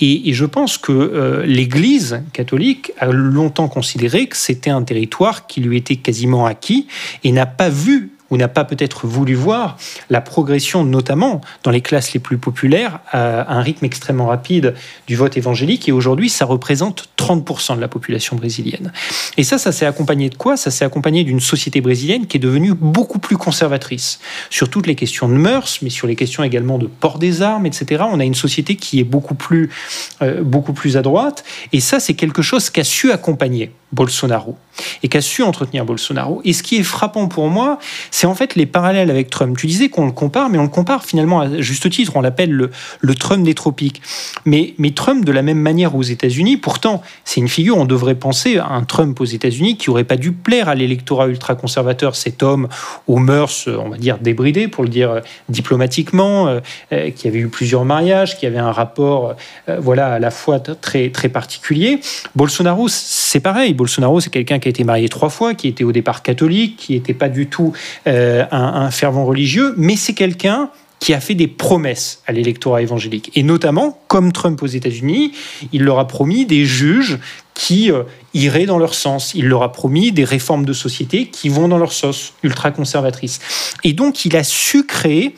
Et, 0.00 0.32
je 0.32 0.44
pense 0.46 0.78
que 0.78 0.92
euh, 0.92 1.44
l'Église 1.44 2.22
catholique 2.32 2.92
a 2.98 3.06
longtemps 3.06 3.68
considéré 3.68 4.26
que 4.26 4.36
c'était 4.36 4.70
un 4.70 4.82
territoire 4.82 5.46
qui 5.46 5.60
lui 5.60 5.76
était 5.76 5.96
quasiment 5.96 6.46
acquis 6.46 6.86
et 7.24 7.32
n'a 7.32 7.46
pas 7.46 7.68
vu 7.68 8.12
ou 8.32 8.38
n'a 8.38 8.48
pas 8.48 8.64
peut-être 8.64 9.06
voulu 9.06 9.34
voir 9.34 9.76
la 10.08 10.22
progression, 10.22 10.84
notamment 10.84 11.42
dans 11.64 11.70
les 11.70 11.82
classes 11.82 12.14
les 12.14 12.20
plus 12.20 12.38
populaires, 12.38 13.00
à 13.10 13.54
un 13.54 13.60
rythme 13.60 13.84
extrêmement 13.84 14.26
rapide 14.26 14.74
du 15.06 15.16
vote 15.16 15.36
évangélique. 15.36 15.86
Et 15.86 15.92
aujourd'hui, 15.92 16.30
ça 16.30 16.46
représente 16.46 17.10
30% 17.18 17.76
de 17.76 17.80
la 17.80 17.88
population 17.88 18.34
brésilienne. 18.34 18.90
Et 19.36 19.44
ça, 19.44 19.58
ça 19.58 19.70
s'est 19.70 19.84
accompagné 19.84 20.30
de 20.30 20.34
quoi? 20.34 20.56
Ça 20.56 20.70
s'est 20.70 20.84
accompagné 20.86 21.24
d'une 21.24 21.40
société 21.40 21.82
brésilienne 21.82 22.26
qui 22.26 22.38
est 22.38 22.40
devenue 22.40 22.72
beaucoup 22.72 23.18
plus 23.18 23.36
conservatrice 23.36 24.18
sur 24.48 24.70
toutes 24.70 24.86
les 24.86 24.94
questions 24.94 25.28
de 25.28 25.34
mœurs, 25.34 25.80
mais 25.82 25.90
sur 25.90 26.06
les 26.06 26.16
questions 26.16 26.42
également 26.42 26.78
de 26.78 26.86
port 26.86 27.18
des 27.18 27.42
armes, 27.42 27.66
etc. 27.66 28.04
On 28.10 28.18
a 28.18 28.24
une 28.24 28.34
société 28.34 28.76
qui 28.76 28.98
est 28.98 29.04
beaucoup 29.04 29.34
plus, 29.34 29.68
euh, 30.22 30.42
beaucoup 30.42 30.72
plus 30.72 30.96
à 30.96 31.02
droite. 31.02 31.44
Et 31.74 31.80
ça, 31.80 32.00
c'est 32.00 32.14
quelque 32.14 32.40
chose 32.40 32.70
qu'a 32.70 32.84
su 32.84 33.12
accompagner 33.12 33.72
Bolsonaro 33.92 34.56
et 35.02 35.08
qu'a 35.08 35.20
su 35.20 35.42
entretenir 35.42 35.84
Bolsonaro? 35.84 36.40
Et 36.44 36.52
ce 36.52 36.62
qui 36.62 36.76
est 36.76 36.82
frappant 36.82 37.28
pour 37.28 37.48
moi, 37.48 37.78
c'est 38.10 38.26
en 38.26 38.34
fait 38.34 38.54
les 38.54 38.66
parallèles 38.66 39.10
avec 39.10 39.30
Trump. 39.30 39.56
Tu 39.56 39.66
disais 39.66 39.88
qu'on 39.88 40.06
le 40.06 40.12
compare, 40.12 40.48
mais 40.48 40.58
on 40.58 40.62
le 40.62 40.68
compare 40.68 41.04
finalement 41.04 41.40
à 41.40 41.60
juste 41.60 41.88
titre, 41.90 42.12
on 42.14 42.20
l'appelle 42.20 42.50
le, 42.50 42.70
le, 43.00 43.14
Trump 43.14 43.44
des 43.44 43.54
tropiques. 43.54 44.02
Mais, 44.44 44.74
mais 44.78 44.90
Trump, 44.92 45.24
de 45.24 45.32
la 45.32 45.42
même 45.42 45.58
manière 45.58 45.94
aux 45.94 46.02
États-Unis, 46.02 46.56
pourtant, 46.56 47.02
c'est 47.24 47.40
une 47.40 47.48
figure, 47.48 47.76
on 47.76 47.84
devrait 47.84 48.14
penser 48.14 48.58
à 48.58 48.68
un 48.68 48.84
Trump 48.84 49.20
aux 49.20 49.24
États-Unis 49.24 49.76
qui 49.76 49.90
aurait 49.90 50.04
pas 50.04 50.16
dû 50.16 50.32
plaire 50.32 50.68
à 50.68 50.74
l'électorat 50.74 51.28
ultra-conservateur, 51.28 52.16
cet 52.16 52.42
homme 52.42 52.68
aux 53.06 53.18
mœurs, 53.18 53.68
on 53.68 53.90
va 53.90 53.98
dire, 53.98 54.18
débridées, 54.18 54.68
pour 54.68 54.84
le 54.84 54.90
dire 54.90 55.20
diplomatiquement, 55.48 56.48
euh, 56.48 56.60
euh, 56.92 57.10
qui 57.10 57.28
avait 57.28 57.38
eu 57.38 57.48
plusieurs 57.48 57.84
mariages, 57.84 58.38
qui 58.38 58.46
avait 58.46 58.58
un 58.58 58.72
rapport, 58.72 59.34
euh, 59.68 59.78
voilà, 59.80 60.14
à 60.14 60.18
la 60.18 60.30
fois 60.30 60.60
très, 60.60 61.10
très 61.10 61.28
particulier. 61.28 62.00
Bolsonaro, 62.34 62.88
c'est 62.88 63.40
pareil. 63.40 63.74
Bolsonaro, 63.82 64.20
c'est 64.20 64.30
quelqu'un 64.30 64.60
qui 64.60 64.68
a 64.68 64.70
été 64.70 64.84
marié 64.84 65.08
trois 65.08 65.28
fois, 65.28 65.54
qui 65.54 65.66
était 65.66 65.82
au 65.82 65.90
départ 65.90 66.22
catholique, 66.22 66.76
qui 66.76 66.92
n'était 66.92 67.14
pas 67.14 67.28
du 67.28 67.48
tout 67.48 67.72
euh, 68.06 68.44
un, 68.52 68.92
fervent 68.92 69.24
religieux, 69.24 69.74
mais 69.76 69.96
c'est 69.96 70.12
quelqu'un 70.12 70.70
qui 71.00 71.12
a 71.14 71.20
fait 71.20 71.34
des 71.34 71.48
promesses 71.48 72.22
à 72.28 72.32
l'électorat 72.32 72.80
évangélique. 72.80 73.32
Et 73.34 73.42
notamment, 73.42 73.98
comme 74.06 74.30
Trump 74.30 74.62
aux 74.62 74.68
États-Unis, 74.68 75.32
il 75.72 75.82
leur 75.82 75.98
a 75.98 76.06
promis 76.06 76.46
des 76.46 76.64
juges 76.64 77.18
qui 77.54 77.90
euh, 77.90 78.04
iraient 78.34 78.66
dans 78.66 78.78
leur 78.78 78.94
sens. 78.94 79.34
Il 79.34 79.46
leur 79.46 79.64
a 79.64 79.72
promis 79.72 80.12
des 80.12 80.22
réformes 80.22 80.64
de 80.64 80.72
société 80.72 81.26
qui 81.26 81.48
vont 81.48 81.66
dans 81.66 81.78
leur 81.78 81.92
sauce 81.92 82.34
ultra-conservatrice. 82.44 83.40
Et 83.82 83.94
donc, 83.94 84.24
il 84.24 84.36
a 84.36 84.44
su 84.44 84.86
créer 84.86 85.34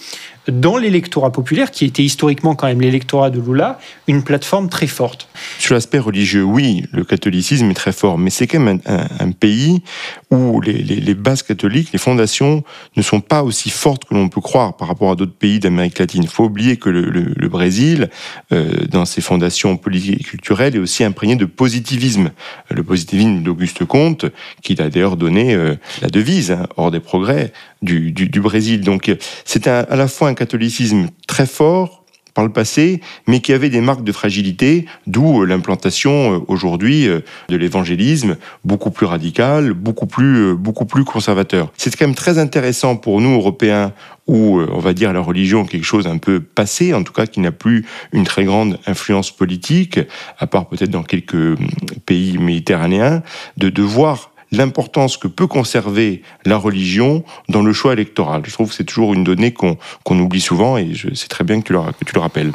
dans 0.49 0.77
l'électorat 0.77 1.33
populaire, 1.33 1.71
qui 1.71 1.85
était 1.85 2.03
historiquement 2.03 2.55
quand 2.55 2.67
même 2.67 2.81
l'électorat 2.81 3.31
de 3.31 3.41
Lula, 3.41 3.79
une 4.07 4.23
plateforme 4.23 4.69
très 4.69 4.87
forte. 4.87 5.29
Sur 5.59 5.75
l'aspect 5.75 5.99
religieux, 5.99 6.43
oui, 6.43 6.85
le 6.93 7.05
catholicisme 7.05 7.71
est 7.71 7.75
très 7.75 7.93
fort, 7.93 8.19
mais 8.19 8.31
c'est 8.31 8.47
quand 8.47 8.61
même 8.61 8.81
un, 8.87 9.31
pays 9.33 9.83
où 10.31 10.61
les, 10.61 11.15
bases 11.15 11.43
catholiques, 11.43 11.91
les 11.93 11.99
fondations 11.99 12.63
ne 12.97 13.03
sont 13.03 13.21
pas 13.21 13.43
aussi 13.43 13.71
fortes 13.71 14.05
que 14.05 14.15
l'on 14.15 14.29
peut 14.29 14.41
croire 14.41 14.77
par 14.77 14.89
rapport 14.89 15.11
à 15.11 15.17
d'autres 15.17 15.33
pays 15.35 15.59
d'Amérique 15.59 15.99
latine. 15.99 16.23
Il 16.23 16.29
faut 16.29 16.45
oublier 16.45 16.77
que 16.77 16.91
le, 16.91 17.49
Brésil, 17.49 18.11
euh, 18.53 18.87
dans 18.91 19.05
ses 19.05 19.21
fondations 19.21 19.77
politiques 19.77 20.21
et 20.21 20.25
culturelles, 20.25 20.77
est 20.77 20.81
aussi 20.81 21.05
imprégné 21.05 21.37
de 21.37 21.45
positivisme. 21.45 22.33
Le 22.71 22.83
positivisme 22.83 23.43
d'Auguste 23.43 23.85
Comte, 23.85 24.27
qui 24.63 24.73
a 24.81 24.89
d'ailleurs 24.89 25.17
donné 25.17 25.55
euh, 25.55 25.77
la 26.03 26.09
devise, 26.09 26.51
hein, 26.53 26.67
hors 26.77 26.91
des 26.91 27.01
progrès, 27.01 27.53
du, 27.83 28.13
du 28.13 28.41
Brésil. 28.41 28.81
Donc 28.81 29.15
c'est 29.45 29.67
à 29.67 29.95
la 29.95 30.09
fois 30.09 30.29
un 30.29 30.34
catholicisme 30.35 31.09
très 31.27 31.47
fort, 31.47 32.05
par 32.35 32.45
le 32.45 32.51
passé, 32.51 33.01
mais 33.27 33.41
qui 33.41 33.53
avait 33.53 33.71
des 33.71 33.81
marques 33.81 34.03
de 34.03 34.13
fragilité, 34.13 34.87
d'où 35.07 35.43
euh, 35.43 35.47
l'implantation 35.47 36.35
euh, 36.35 36.41
aujourd'hui 36.49 37.07
euh, 37.07 37.21
de 37.49 37.57
l'évangélisme 37.57 38.37
beaucoup 38.65 38.91
plus 38.91 39.07
radical, 39.07 39.73
beaucoup 39.73 40.07
plus, 40.07 40.55
beaucoup 40.55 40.85
plus 40.85 41.05
conservateur. 41.05 41.73
C'est 41.77 41.95
quand 41.97 42.07
même 42.07 42.17
très 42.17 42.39
intéressant 42.39 42.97
pour 42.97 43.21
nous, 43.21 43.35
Européens, 43.35 43.93
où 44.27 44.61
on 44.61 44.79
va 44.79 44.95
dire 44.95 45.13
la 45.13 45.21
religion 45.21 45.65
quelque 45.65 45.85
chose 45.85 46.07
un 46.07 46.19
peu 46.19 46.41
passé, 46.41 46.95
en 46.95 47.03
tout 47.03 47.13
cas 47.13 47.27
qui 47.27 47.41
n'a 47.41 47.53
plus 47.53 47.85
une 48.13 48.25
très 48.25 48.45
grande 48.45 48.79
influence 48.87 49.31
politique, 49.31 50.01
à 50.39 50.47
part 50.47 50.67
peut-être 50.67 50.91
dans 50.91 51.03
quelques 51.03 51.59
pays 52.07 52.39
méditerranéens, 52.39 53.23
de, 53.59 53.69
de 53.69 53.83
voir 53.83 54.34
l'importance 54.57 55.17
que 55.17 55.29
peut 55.29 55.47
conserver 55.47 56.23
la 56.45 56.57
religion 56.57 57.25
dans 57.49 57.63
le 57.63 57.73
choix 57.73 57.93
électoral. 57.93 58.43
Je 58.45 58.53
trouve 58.53 58.69
que 58.69 58.75
c'est 58.75 58.85
toujours 58.85 59.15
une 59.15 59.25
donnée 59.25 59.53
qu'on 59.53 59.79
oublie 60.19 60.41
souvent 60.41 60.77
et 60.77 60.93
c'est 61.15 61.29
très 61.29 61.45
bien 61.45 61.61
que 61.61 61.67
tu, 61.67 61.73
le, 61.73 61.81
que 61.81 62.05
tu 62.05 62.15
le 62.15 62.21
rappelles. 62.21 62.53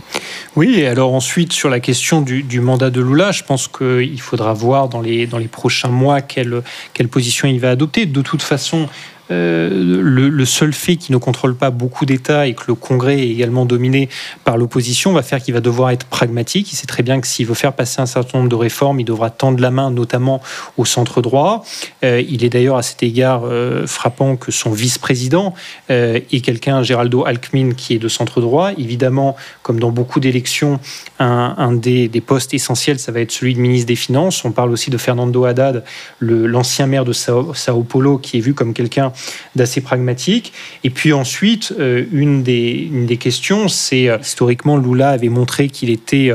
Oui, 0.55 0.75
et 0.79 0.87
alors 0.87 1.13
ensuite, 1.13 1.53
sur 1.53 1.69
la 1.69 1.79
question 1.79 2.21
du, 2.21 2.59
mandat 2.59 2.89
de 2.89 3.01
Lula, 3.01 3.31
je 3.31 3.43
pense 3.43 3.67
qu'il 3.67 4.21
faudra 4.21 4.53
voir 4.53 4.89
dans 4.89 5.01
les, 5.01 5.27
dans 5.27 5.37
les 5.37 5.47
prochains 5.47 5.89
mois 5.89 6.21
quelle, 6.21 6.61
quelle 6.93 7.07
position 7.07 7.47
il 7.47 7.59
va 7.59 7.71
adopter. 7.71 8.05
De 8.05 8.21
toute 8.21 8.41
façon, 8.41 8.87
euh, 9.31 9.69
le, 10.01 10.45
seul 10.45 10.73
fait 10.73 10.95
qu'il 10.95 11.13
ne 11.13 11.19
contrôle 11.19 11.55
pas 11.55 11.69
beaucoup 11.69 12.05
d'États 12.05 12.47
et 12.47 12.53
que 12.55 12.63
le 12.67 12.75
Congrès 12.75 13.19
est 13.19 13.29
également 13.29 13.65
dominé 13.65 14.09
par 14.43 14.57
l'opposition 14.57 15.13
va 15.13 15.21
faire 15.21 15.41
qu'il 15.41 15.53
va 15.53 15.59
devoir 15.59 15.91
être 15.91 16.05
pragmatique. 16.05 16.71
Il 16.71 16.75
sait 16.75 16.87
très 16.87 17.03
bien 17.03 17.21
que 17.21 17.27
s'il 17.27 17.45
veut 17.45 17.53
faire 17.53 17.73
passer 17.73 18.01
un 18.01 18.05
certain 18.05 18.39
nombre 18.39 18.49
de 18.49 18.55
réformes, 18.55 18.99
il 18.99 19.03
devra 19.03 19.29
tendre 19.29 19.61
la 19.61 19.69
main, 19.69 19.91
notamment 19.91 20.41
au 20.77 20.85
centre 20.85 21.21
droit. 21.21 21.63
Euh, 22.03 22.23
il 22.27 22.43
est 22.43 22.49
d'ailleurs 22.49 22.77
à 22.77 22.81
cet 22.81 23.03
égard 23.03 23.43
euh, 23.45 23.85
frappant 23.85 24.35
que 24.35 24.51
son 24.51 24.71
vice-président 24.71 25.53
est 25.89 26.43
quelqu'un, 26.43 26.83
Geraldo 26.83 27.25
Alckmin, 27.25 27.71
qui 27.71 27.93
est 27.95 27.99
de 27.99 28.07
centre 28.07 28.41
droit. 28.41 28.71
Évidemment, 28.77 29.35
comme 29.63 29.79
dans 29.79 29.91
beaucoup 29.91 30.19
d'élections, 30.19 30.79
un, 31.19 31.73
des, 31.73 32.09
postes 32.25 32.53
essentiels, 32.53 32.99
ça 32.99 33.11
va 33.11 33.21
être 33.21 33.31
celui 33.31 33.53
de 33.53 33.59
ministre 33.59 33.87
des 33.87 33.95
Finances. 33.95 34.43
On 34.45 34.51
parle 34.51 34.71
aussi 34.71 34.89
de 34.89 34.97
Fernando 34.97 35.45
Haddad, 35.45 35.83
l'ancien 36.19 36.87
maire 36.87 37.05
de 37.05 37.13
Sao, 37.13 37.53
Sao 37.53 37.83
Paulo, 37.83 38.17
qui 38.17 38.37
est 38.37 38.41
vu 38.41 38.53
comme 38.53 38.73
quelqu'un 38.73 39.11
d'assez 39.55 39.81
pragmatique. 39.81 40.53
Et 40.83 40.89
puis 40.89 41.13
ensuite, 41.13 41.73
euh, 41.79 42.05
une, 42.11 42.43
des, 42.43 42.89
des 42.91 43.17
questions, 43.17 43.67
c'est 43.67 44.09
euh, 44.09 44.17
historiquement, 44.21 44.77
Lula 44.77 45.09
avait 45.09 45.29
montré 45.29 45.69
qu'il 45.69 45.89
était 45.89 46.31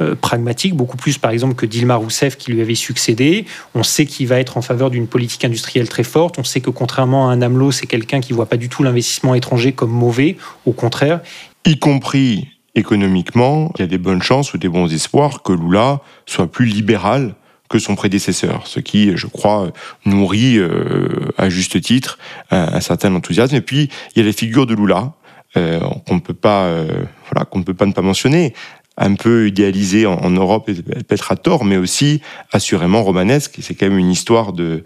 euh, 0.00 0.14
pragmatique, 0.14 0.74
beaucoup 0.74 0.96
plus 0.96 1.18
par 1.18 1.30
exemple 1.30 1.54
que 1.54 1.66
Dilma 1.66 1.96
Rousseff 1.96 2.36
qui 2.36 2.52
lui 2.52 2.60
avait 2.60 2.74
succédé. 2.74 3.44
On 3.74 3.82
sait 3.82 4.06
qu'il 4.06 4.26
va 4.26 4.38
être 4.38 4.56
en 4.56 4.62
faveur 4.62 4.90
d'une 4.90 5.06
politique 5.06 5.44
industrielle 5.44 5.88
très 5.88 6.04
forte. 6.04 6.38
On 6.38 6.44
sait 6.44 6.60
que 6.60 6.70
contrairement 6.70 7.28
à 7.28 7.32
un 7.32 7.42
AMLO, 7.42 7.72
c'est 7.72 7.86
quelqu'un 7.86 8.20
qui 8.20 8.32
ne 8.32 8.36
voit 8.36 8.46
pas 8.46 8.56
du 8.56 8.68
tout 8.68 8.82
l'investissement 8.82 9.34
étranger 9.34 9.72
comme 9.72 9.90
mauvais. 9.90 10.36
Au 10.66 10.72
contraire. 10.72 11.20
Y 11.64 11.78
compris 11.78 12.48
économiquement, 12.74 13.70
il 13.76 13.82
y 13.82 13.84
a 13.84 13.86
des 13.86 13.98
bonnes 13.98 14.22
chances 14.22 14.54
ou 14.54 14.58
des 14.58 14.68
bons 14.68 14.92
espoirs 14.92 15.42
que 15.42 15.52
Lula 15.52 16.00
soit 16.26 16.50
plus 16.50 16.64
libéral 16.64 17.34
que 17.72 17.78
son 17.78 17.94
prédécesseur, 17.94 18.66
ce 18.66 18.80
qui, 18.80 19.16
je 19.16 19.26
crois, 19.26 19.72
nourrit 20.04 20.58
euh, 20.58 21.32
à 21.38 21.48
juste 21.48 21.80
titre 21.80 22.18
un, 22.50 22.80
certain 22.80 23.14
enthousiasme. 23.14 23.56
Et 23.56 23.62
puis, 23.62 23.88
il 24.14 24.18
y 24.18 24.22
a 24.22 24.26
les 24.26 24.34
figures 24.34 24.66
de 24.66 24.74
Lula, 24.74 25.14
euh, 25.56 25.80
qu'on 26.06 26.16
ne 26.16 26.20
peut 26.20 26.34
pas, 26.34 26.64
euh, 26.64 26.86
voilà, 27.30 27.46
qu'on 27.46 27.60
ne 27.60 27.64
peut 27.64 27.72
pas 27.72 27.86
ne 27.86 27.92
pas 27.92 28.02
mentionner 28.02 28.52
un 28.98 29.14
peu 29.14 29.48
idéalisé 29.48 30.04
en, 30.04 30.28
Europe, 30.28 30.66
peut-être 30.66 31.32
à 31.32 31.36
tort, 31.36 31.64
mais 31.64 31.78
aussi 31.78 32.20
assurément 32.52 33.02
romanesque. 33.02 33.56
C'est 33.62 33.74
quand 33.74 33.88
même 33.88 33.98
une 33.98 34.10
histoire 34.10 34.52
de, 34.52 34.84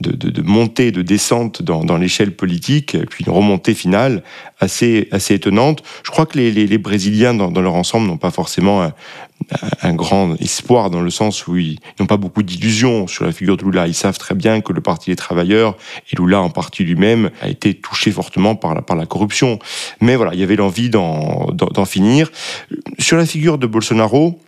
de, 0.00 0.12
de, 0.12 0.42
montée, 0.42 0.92
de 0.92 1.02
descente 1.02 1.62
dans, 1.62 1.84
dans 1.84 1.96
l'échelle 1.96 2.34
politique, 2.34 2.96
puis 3.10 3.24
une 3.26 3.32
remontée 3.32 3.74
finale 3.74 4.22
assez, 4.60 5.08
assez 5.10 5.34
étonnante. 5.34 5.82
Je 6.04 6.10
crois 6.10 6.26
que 6.26 6.38
les, 6.38 6.50
les, 6.52 6.78
Brésiliens, 6.78 7.34
dans, 7.34 7.50
dans, 7.50 7.60
leur 7.60 7.74
ensemble, 7.74 8.06
n'ont 8.06 8.16
pas 8.16 8.30
forcément 8.30 8.82
un, 8.82 8.92
un, 9.82 9.94
grand 9.94 10.34
espoir 10.40 10.90
dans 10.90 11.00
le 11.00 11.10
sens 11.10 11.46
où 11.46 11.56
ils 11.56 11.78
n'ont 11.98 12.06
pas 12.06 12.16
beaucoup 12.16 12.42
d'illusions 12.42 13.06
sur 13.06 13.24
la 13.24 13.32
figure 13.32 13.56
de 13.56 13.64
Lula. 13.64 13.88
Ils 13.88 13.94
savent 13.94 14.18
très 14.18 14.34
bien 14.34 14.60
que 14.60 14.72
le 14.72 14.80
Parti 14.80 15.10
des 15.10 15.16
travailleurs, 15.16 15.76
et 16.12 16.16
Lula 16.16 16.40
en 16.40 16.50
partie 16.50 16.84
lui-même, 16.84 17.30
a 17.40 17.48
été 17.48 17.74
touché 17.74 18.12
fortement 18.12 18.54
par 18.54 18.74
la, 18.74 18.82
par 18.82 18.96
la 18.96 19.06
corruption. 19.06 19.58
Mais 20.00 20.14
voilà, 20.14 20.34
il 20.34 20.40
y 20.40 20.44
avait 20.44 20.56
l'envie 20.56 20.90
d'en 20.90 21.84
finir. 21.86 22.30
Sur 22.98 23.16
la 23.16 23.26
figure 23.26 23.58
de 23.58 23.66
Bolsonaro, 23.66 24.40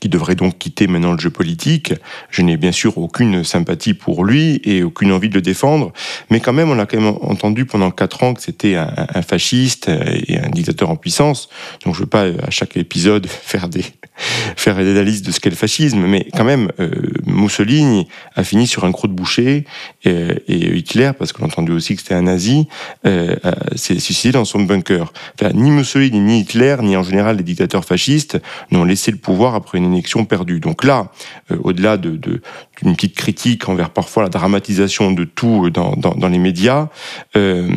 qui 0.00 0.08
devrait 0.08 0.34
donc 0.34 0.58
quitter 0.58 0.86
maintenant 0.86 1.12
le 1.12 1.18
jeu 1.18 1.30
politique. 1.30 1.94
Je 2.30 2.42
n'ai 2.42 2.56
bien 2.56 2.72
sûr 2.72 2.98
aucune 2.98 3.44
sympathie 3.44 3.94
pour 3.94 4.24
lui 4.24 4.60
et 4.64 4.82
aucune 4.82 5.12
envie 5.12 5.28
de 5.28 5.34
le 5.34 5.42
défendre, 5.42 5.92
mais 6.30 6.40
quand 6.40 6.52
même, 6.52 6.70
on 6.70 6.78
a 6.78 6.86
quand 6.86 7.00
même 7.00 7.14
entendu 7.22 7.64
pendant 7.64 7.90
quatre 7.90 8.22
ans 8.22 8.34
que 8.34 8.42
c'était 8.42 8.76
un, 8.76 9.22
fasciste 9.22 9.88
et 9.88 10.38
un 10.38 10.50
dictateur 10.50 10.90
en 10.90 10.96
puissance. 10.96 11.48
Donc, 11.84 11.94
je 11.94 12.00
veux 12.00 12.06
pas 12.06 12.24
à 12.24 12.50
chaque 12.50 12.76
épisode 12.76 13.26
faire 13.28 13.68
des 13.68 13.84
faire 14.56 14.76
des 14.76 14.90
analyses 14.90 15.22
de 15.22 15.32
ce 15.32 15.40
qu'est 15.40 15.50
le 15.50 15.56
fascisme, 15.56 16.00
mais 16.06 16.26
quand 16.34 16.44
même, 16.44 16.70
euh, 16.80 16.90
Mussolini 17.26 18.08
a 18.34 18.44
fini 18.44 18.66
sur 18.66 18.84
un 18.84 18.92
croc 18.92 19.10
de 19.10 19.14
boucher 19.14 19.64
et, 20.04 20.42
Hitler, 20.48 21.12
parce 21.18 21.32
qu'on 21.32 21.44
a 21.44 21.46
entendu 21.46 21.72
aussi 21.72 21.94
que 21.96 22.02
c'était 22.02 22.14
un 22.14 22.22
nazi, 22.22 22.66
euh, 23.06 23.36
s'est 23.76 23.98
suicidé 23.98 24.32
dans 24.32 24.44
son 24.44 24.62
bunker. 24.62 25.12
Enfin, 25.40 25.52
ni 25.54 25.70
Mussolini, 25.70 26.20
ni 26.20 26.40
Hitler, 26.40 26.76
ni 26.82 26.96
en 26.96 27.02
général 27.02 27.36
les 27.36 27.42
dictateurs 27.42 27.84
fascistes 27.84 28.38
n'ont 28.70 28.84
laissé 28.84 29.10
le 29.10 29.18
pouvoir 29.18 29.54
après 29.54 29.79
une 29.84 29.94
élection 29.94 30.24
perdue. 30.24 30.60
Donc 30.60 30.84
là, 30.84 31.10
euh, 31.50 31.56
au-delà 31.62 31.96
de, 31.96 32.16
d'une 32.16 32.94
petite 32.94 33.16
critique 33.16 33.68
envers 33.68 33.90
parfois 33.90 34.22
la 34.22 34.28
dramatisation 34.28 35.12
de 35.12 35.24
tout 35.24 35.70
dans, 35.70 35.94
dans, 35.96 36.28
les 36.28 36.38
médias, 36.38 36.88
euh, 37.36 37.68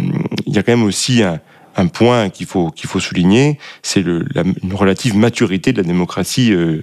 il 0.45 0.53
y 0.53 0.57
a 0.57 0.63
quand 0.63 0.71
même 0.71 0.83
aussi 0.83 1.23
un, 1.23 1.39
un 1.75 1.87
point 1.87 2.29
qu'il 2.29 2.45
faut 2.45 2.69
qu'il 2.69 2.89
faut 2.89 2.99
souligner, 2.99 3.57
c'est 3.81 4.01
une 4.01 4.73
relative 4.73 5.15
maturité 5.15 5.71
de 5.71 5.77
la 5.77 5.83
démocratie 5.83 6.53
euh, 6.53 6.81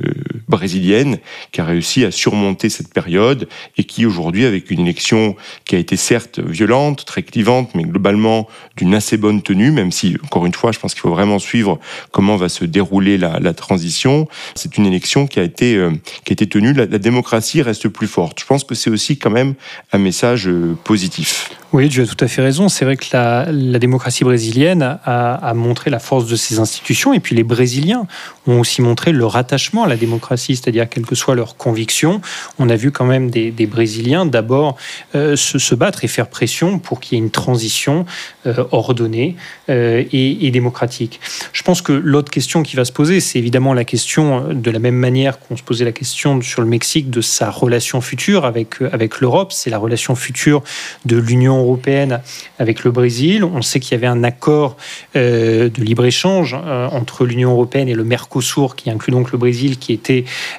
brésilienne 0.49 1.19
qui 1.53 1.61
a 1.61 1.65
réussi 1.65 2.05
à 2.05 2.11
surmonter 2.11 2.69
cette 2.69 2.93
période 2.93 3.49
et 3.77 3.85
qui 3.85 4.07
aujourd'hui, 4.07 4.45
avec 4.47 4.71
une 4.71 4.81
élection 4.81 5.37
qui 5.65 5.77
a 5.77 5.79
été 5.79 5.97
certes 5.97 6.41
violente, 6.41 7.05
très 7.05 7.23
clivante, 7.23 7.71
mais 7.75 7.85
globalement 7.85 8.49
d'une 8.77 8.95
assez 8.95 9.17
bonne 9.17 9.43
tenue, 9.43 9.71
même 9.71 9.93
si 9.93 10.17
encore 10.25 10.47
une 10.47 10.55
fois, 10.55 10.73
je 10.73 10.79
pense 10.79 10.95
qu'il 10.95 11.01
faut 11.01 11.11
vraiment 11.11 11.39
suivre 11.39 11.79
comment 12.11 12.37
va 12.37 12.49
se 12.49 12.65
dérouler 12.65 13.19
la, 13.19 13.55
transition. 13.55 14.29
C'est 14.55 14.79
une 14.79 14.87
élection 14.87 15.27
qui 15.27 15.41
a 15.41 15.43
été 15.43 15.77
euh, 15.77 15.91
qui 16.25 16.33
a 16.33 16.35
été 16.35 16.47
tenue. 16.47 16.73
La, 16.73 16.87
la, 16.87 16.99
démocratie 16.99 17.63
reste 17.63 17.89
plus 17.89 18.07
forte. 18.07 18.41
Je 18.41 18.47
pense 18.47 18.65
que 18.65 18.75
c'est 18.75 18.91
aussi 18.91 19.19
quand 19.19 19.31
même 19.31 19.55
un 19.93 19.99
message 19.99 20.49
euh, 20.49 20.77
positif. 20.85 21.51
Oui, 21.73 21.89
tu 21.89 22.01
as 22.01 22.07
tout 22.07 22.25
à 22.25 22.29
fait 22.29 22.43
raison. 22.43 22.69
C'est 22.69 22.85
vrai 22.85 22.97
que 22.97 23.07
la, 23.13 23.47
la 23.51 23.79
démocratie 23.79 24.25
brésilienne 24.25 24.80
a, 24.83 25.53
montré 25.55 25.91
la 25.91 25.99
force 25.99 26.27
de 26.27 26.37
ses 26.37 26.59
institutions 26.59 27.13
et 27.13 27.21
puis 27.21 27.35
les 27.35 27.43
Brésiliens 27.43 28.07
ont 28.47 28.61
aussi 28.61 28.83
montré 28.83 29.13
leur 29.13 29.37
attachement 29.37 29.85
à 29.85 29.89
la 29.89 29.97
démocratie, 29.97 30.57
c'est-à-dire 30.57 30.89
quelles 30.89 31.07
que 31.07 31.15
soient 31.15 31.35
leurs 31.35 31.57
convictions. 31.57 32.21
On 32.59 32.69
a 32.69 32.77
vu 32.77 32.91
quand 32.91 33.05
même 33.05 33.31
des, 33.31 33.67
Brésiliens 33.67 34.27
d'abord 34.27 34.77
euh, 35.15 35.37
se, 35.37 35.59
se, 35.59 35.75
battre 35.75 36.05
et 36.05 36.09
faire 36.09 36.29
pression 36.29 36.79
pour 36.79 36.99
qu'il 36.99 37.17
y 37.17 37.21
ait 37.21 37.25
une 37.25 37.31
transition 37.31 38.05
euh, 38.47 38.65
ordonnée 38.73 39.37
euh, 39.69 40.03
et, 40.13 40.47
et, 40.47 40.51
démocratique. 40.51 41.21
Je 41.53 41.63
pense 41.63 41.83
que 41.83 41.93
l'autre 41.93 42.31
question 42.31 42.63
qui 42.63 42.75
va 42.75 42.85
se 42.85 42.93
poser, 42.93 43.21
c'est 43.21 43.39
évidemment 43.39 43.75
la 43.75 43.85
question, 43.85 44.53
de 44.53 44.71
la 44.71 44.79
même 44.79 44.97
manière 44.97 45.39
qu'on 45.39 45.57
se 45.57 45.63
posait 45.63 45.85
la 45.85 45.93
question 45.93 46.41
sur 46.41 46.63
le 46.63 46.69
Mexique, 46.69 47.11
de 47.11 47.21
sa 47.21 47.51
relation 47.51 48.01
future 48.01 48.45
avec, 48.45 48.77
avec 48.93 49.21
l'Europe, 49.21 49.53
c'est 49.53 49.71
la 49.71 49.79
relation 49.79 50.15
future 50.15 50.63
de 51.05 51.17
l'Union 51.17 51.59
européenne 51.59 52.21
avec 52.59 52.85
le 52.85 52.91
Brésil. 52.91 53.45
On 53.45 53.63
sait 53.63 53.81
qu'il 53.81 53.93
y 53.93 53.95
avait 53.95 54.07
un 54.07 54.25
accord 54.25 54.70
euh, 55.17 55.69
de 55.69 55.83
libre-échange 55.83 56.55
euh, 56.55 56.89
entre 56.89 57.25
l'Union 57.25 57.53
européenne 57.53 57.89
et 57.89 57.95
le 57.95 58.05
Mercosur, 58.05 58.77
qui 58.77 58.91
inclut 58.91 59.13
donc 59.13 59.33
le 59.33 59.39
Brésil, 59.39 59.79
qui, 59.79 60.01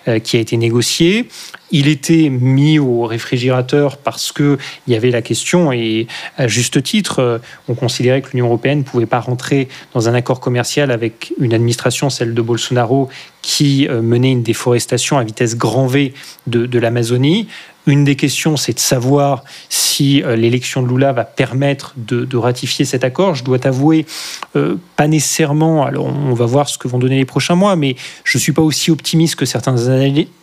euh, 0.07 0.19
qui 0.19 0.37
a 0.37 0.39
été 0.39 0.57
négocié. 0.57 1.27
Il 1.71 1.87
était 1.87 2.29
mis 2.29 2.79
au 2.79 3.03
réfrigérateur 3.03 3.97
parce 3.97 4.31
qu'il 4.33 4.57
y 4.87 4.95
avait 4.95 5.11
la 5.11 5.21
question, 5.21 5.71
et 5.71 6.07
à 6.37 6.47
juste 6.47 6.83
titre, 6.83 7.39
on 7.69 7.75
considérait 7.75 8.21
que 8.21 8.31
l'Union 8.33 8.47
européenne 8.47 8.79
ne 8.79 8.83
pouvait 8.83 9.05
pas 9.05 9.21
rentrer 9.21 9.69
dans 9.93 10.09
un 10.09 10.13
accord 10.13 10.41
commercial 10.41 10.91
avec 10.91 11.33
une 11.39 11.53
administration, 11.53 12.09
celle 12.09 12.33
de 12.33 12.41
Bolsonaro, 12.41 13.07
qui 13.41 13.87
menait 13.89 14.33
une 14.33 14.43
déforestation 14.43 15.17
à 15.17 15.23
vitesse 15.23 15.55
grand 15.55 15.87
V 15.87 16.13
de, 16.45 16.65
de 16.65 16.77
l'Amazonie. 16.77 17.47
Une 17.87 18.03
des 18.03 18.15
questions, 18.15 18.57
c'est 18.57 18.73
de 18.73 18.79
savoir 18.79 19.43
si 19.69 20.21
euh, 20.21 20.35
l'élection 20.35 20.83
de 20.83 20.87
Lula 20.87 21.13
va 21.13 21.23
permettre 21.23 21.93
de, 21.97 22.37
ratifier 22.37 22.85
cet 22.85 23.03
accord. 23.03 23.35
Je 23.35 23.43
dois 23.43 23.59
t'avouer, 23.59 24.05
euh, 24.55 24.75
pas 24.95 25.07
nécessairement, 25.07 25.83
alors 25.83 26.05
on 26.05 26.33
va 26.33 26.45
voir 26.45 26.69
ce 26.69 26.77
que 26.77 26.87
vont 26.87 26.99
donner 26.99 27.17
les 27.17 27.25
prochains 27.25 27.55
mois, 27.55 27.75
mais 27.75 27.95
je 28.23 28.37
ne 28.37 28.41
suis 28.41 28.51
pas 28.51 28.61
aussi 28.61 28.91
optimiste 28.91 29.35
que 29.35 29.45
certains, 29.45 29.75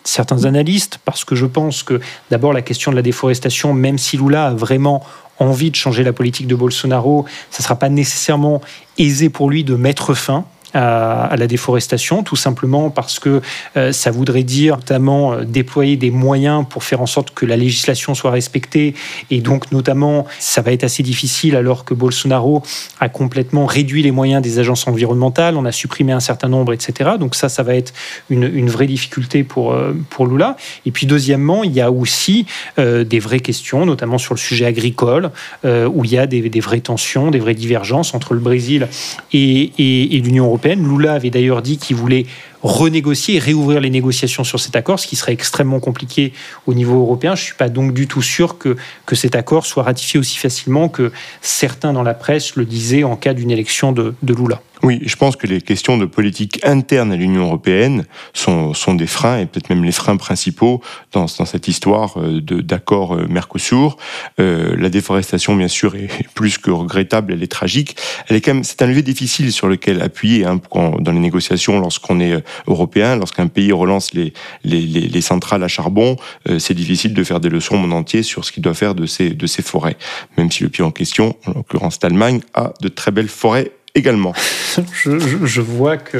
certains 0.04 0.44
analystes, 0.44 0.98
parce 1.04 1.24
que 1.24 1.34
je 1.34 1.46
pense 1.46 1.82
que 1.82 2.00
d'abord 2.30 2.52
la 2.52 2.62
question 2.62 2.90
de 2.90 2.96
la 2.96 3.02
déforestation, 3.02 3.72
même 3.72 3.98
si 3.98 4.16
Lula 4.16 4.48
a 4.48 4.54
vraiment 4.54 5.04
envie 5.38 5.70
de 5.70 5.76
changer 5.76 6.02
la 6.02 6.12
politique 6.12 6.48
de 6.48 6.56
Bolsonaro, 6.56 7.24
ça 7.50 7.60
ne 7.60 7.64
sera 7.64 7.76
pas 7.76 7.88
nécessairement 7.88 8.60
aisé 8.98 9.28
pour 9.28 9.48
lui 9.48 9.62
de 9.62 9.76
mettre 9.76 10.14
fin 10.14 10.44
à, 10.78 11.34
la 11.36 11.46
déforestation, 11.46 12.22
tout 12.22 12.36
simplement 12.36 12.90
parce 12.90 13.18
que 13.18 13.42
euh, 13.76 13.92
ça 13.92 14.10
voudrait 14.10 14.44
dire 14.44 14.76
notamment 14.76 15.32
euh, 15.32 15.44
déployer 15.44 15.96
des 15.96 16.10
moyens 16.10 16.64
pour 16.68 16.84
faire 16.84 17.00
en 17.00 17.06
sorte 17.06 17.32
que 17.32 17.46
la 17.46 17.56
législation 17.56 18.14
soit 18.14 18.30
respectée. 18.30 18.94
Et 19.30 19.40
donc, 19.40 19.72
notamment, 19.72 20.26
ça 20.38 20.62
va 20.62 20.72
être 20.72 20.84
assez 20.84 21.02
difficile 21.02 21.56
alors 21.56 21.84
que 21.84 21.94
Bolsonaro 21.94 22.62
a 23.00 23.08
complètement 23.08 23.66
réduit 23.66 24.02
les 24.02 24.12
moyens 24.12 24.40
des 24.40 24.60
agences 24.60 24.86
environnementales, 24.86 25.56
on 25.56 25.64
a 25.64 25.72
supprimé 25.72 26.12
un 26.12 26.20
certain 26.20 26.48
nombre, 26.48 26.72
etc. 26.72 27.10
Donc 27.18 27.34
ça, 27.34 27.48
ça 27.48 27.62
va 27.64 27.74
être 27.74 27.92
une, 28.30 28.68
vraie 28.68 28.86
difficulté 28.86 29.42
pour, 29.42 29.72
euh, 29.72 29.94
pour 30.10 30.26
Lula. 30.26 30.56
Et 30.86 30.92
puis, 30.92 31.06
deuxièmement, 31.06 31.64
il 31.64 31.72
y 31.72 31.80
a 31.80 31.90
aussi 31.90 32.46
des 32.76 33.18
vraies 33.18 33.40
questions, 33.40 33.86
notamment 33.86 34.18
sur 34.18 34.34
le 34.34 34.38
sujet 34.38 34.66
agricole, 34.66 35.30
où 35.64 36.04
il 36.04 36.12
y 36.12 36.18
a 36.18 36.26
des, 36.26 36.60
vraies 36.60 36.80
tensions, 36.80 37.30
des 37.30 37.38
vraies 37.38 37.54
divergences 37.54 38.14
entre 38.14 38.34
le 38.34 38.40
Brésil 38.40 38.88
et, 39.32 40.20
l'Union 40.22 40.46
européenne 40.46 40.67
Lula 40.76 41.14
avait 41.14 41.30
d'ailleurs 41.30 41.62
dit 41.62 41.78
qu'il 41.78 41.96
voulait 41.96 42.26
renégocier 42.62 43.36
et 43.36 43.38
réouvrir 43.38 43.80
les 43.80 43.90
négociations 43.90 44.44
sur 44.44 44.58
cet 44.58 44.76
accord, 44.76 44.98
ce 44.98 45.06
qui 45.06 45.16
serait 45.16 45.32
extrêmement 45.32 45.80
compliqué 45.80 46.32
au 46.66 46.74
niveau 46.74 47.00
européen. 47.00 47.34
Je 47.34 47.42
ne 47.42 47.46
suis 47.46 47.54
pas 47.54 47.68
donc 47.68 47.94
du 47.94 48.06
tout 48.08 48.22
sûr 48.22 48.58
que, 48.58 48.76
cet 49.12 49.34
accord 49.34 49.66
soit 49.66 49.82
ratifié 49.82 50.18
aussi 50.18 50.38
facilement 50.38 50.88
que 50.88 51.12
certains 51.40 51.92
dans 51.92 52.02
la 52.02 52.14
presse 52.14 52.56
le 52.56 52.64
disaient 52.64 53.04
en 53.04 53.16
cas 53.16 53.34
d'une 53.34 53.50
élection 53.50 53.92
de, 53.92 54.14
de 54.22 54.34
Lula. 54.34 54.60
Oui, 54.82 55.00
je 55.04 55.16
pense 55.16 55.34
que 55.36 55.46
les 55.46 55.60
questions 55.60 55.98
de 55.98 56.06
politique 56.06 56.60
interne 56.64 57.10
à 57.10 57.16
l'Union 57.16 57.44
européenne 57.44 58.04
sont, 58.32 58.74
sont 58.74 58.94
des 58.94 59.06
freins, 59.06 59.40
et 59.40 59.46
peut-être 59.46 59.70
même 59.70 59.84
les 59.84 59.92
freins 59.92 60.16
principaux 60.16 60.80
dans, 61.12 61.26
dans 61.38 61.44
cette 61.44 61.66
histoire 61.66 62.18
euh, 62.18 62.40
d'accord 62.40 63.14
euh, 63.14 63.26
Mercosur. 63.28 63.96
Euh, 64.38 64.76
la 64.78 64.88
déforestation, 64.88 65.56
bien 65.56 65.68
sûr, 65.68 65.96
est 65.96 66.08
plus 66.34 66.58
que 66.58 66.70
regrettable, 66.70 67.32
elle 67.32 67.42
est 67.42 67.50
tragique. 67.50 67.96
Elle 68.28 68.36
est 68.36 68.40
quand 68.40 68.54
même, 68.54 68.64
c'est 68.64 68.80
un 68.82 68.86
levier 68.86 69.02
difficile 69.02 69.52
sur 69.52 69.66
lequel 69.66 70.00
appuyer 70.00 70.44
hein, 70.44 70.60
dans 71.00 71.12
les 71.12 71.18
négociations 71.18 71.80
lorsqu'on 71.80 72.20
est 72.20 72.32
euh, 72.32 72.40
européen, 72.66 73.16
lorsqu'un 73.16 73.48
pays 73.48 73.72
relance 73.72 74.14
les, 74.14 74.32
les, 74.62 74.80
les, 74.80 75.08
les, 75.08 75.20
centrales 75.20 75.62
à 75.62 75.68
charbon, 75.68 76.16
c'est 76.58 76.74
difficile 76.74 77.12
de 77.12 77.24
faire 77.24 77.40
des 77.40 77.48
leçons 77.48 77.76
monde 77.76 77.92
entier 77.92 78.22
sur 78.22 78.44
ce 78.44 78.52
qu'il 78.52 78.62
doit 78.62 78.74
faire 78.74 78.94
de 78.94 79.06
ses, 79.06 79.30
de 79.30 79.46
ses 79.46 79.62
forêts. 79.62 79.96
Même 80.36 80.50
si 80.50 80.62
le 80.62 80.68
pays 80.68 80.82
en 80.82 80.90
question, 80.90 81.36
en 81.46 81.52
l'occurrence 81.52 81.98
l'Allemagne, 82.02 82.40
a 82.54 82.72
de 82.80 82.88
très 82.88 83.10
belles 83.10 83.28
forêts 83.28 83.72
également. 83.94 84.32
je, 85.04 85.60
vois 85.60 85.96
que 85.96 86.18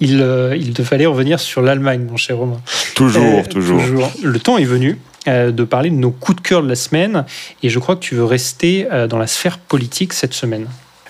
il, 0.00 0.20
euh, 0.22 0.56
il, 0.56 0.72
te 0.72 0.82
fallait 0.82 1.06
revenir 1.06 1.40
sur 1.40 1.62
l'Allemagne, 1.62 2.06
mon 2.08 2.16
cher 2.16 2.36
Romain. 2.36 2.60
Toujours, 2.94 3.22
euh, 3.22 3.42
toujours, 3.44 3.80
Le 4.22 4.38
temps 4.38 4.58
est 4.58 4.64
venu 4.64 4.98
euh, 5.26 5.50
de 5.50 5.64
parler 5.64 5.90
de 5.90 5.96
nos 5.96 6.10
coups 6.10 6.36
de 6.36 6.42
cœur 6.42 6.62
de 6.62 6.68
la 6.68 6.76
semaine, 6.76 7.24
et 7.62 7.68
je 7.68 7.78
crois 7.78 7.96
que 7.96 8.00
tu 8.00 8.14
veux 8.14 8.24
rester 8.24 8.86
dans 9.08 9.18
la 9.18 9.26
sphère 9.26 9.58
politique 9.58 10.12
cette 10.12 10.34
semaine. 10.34 10.66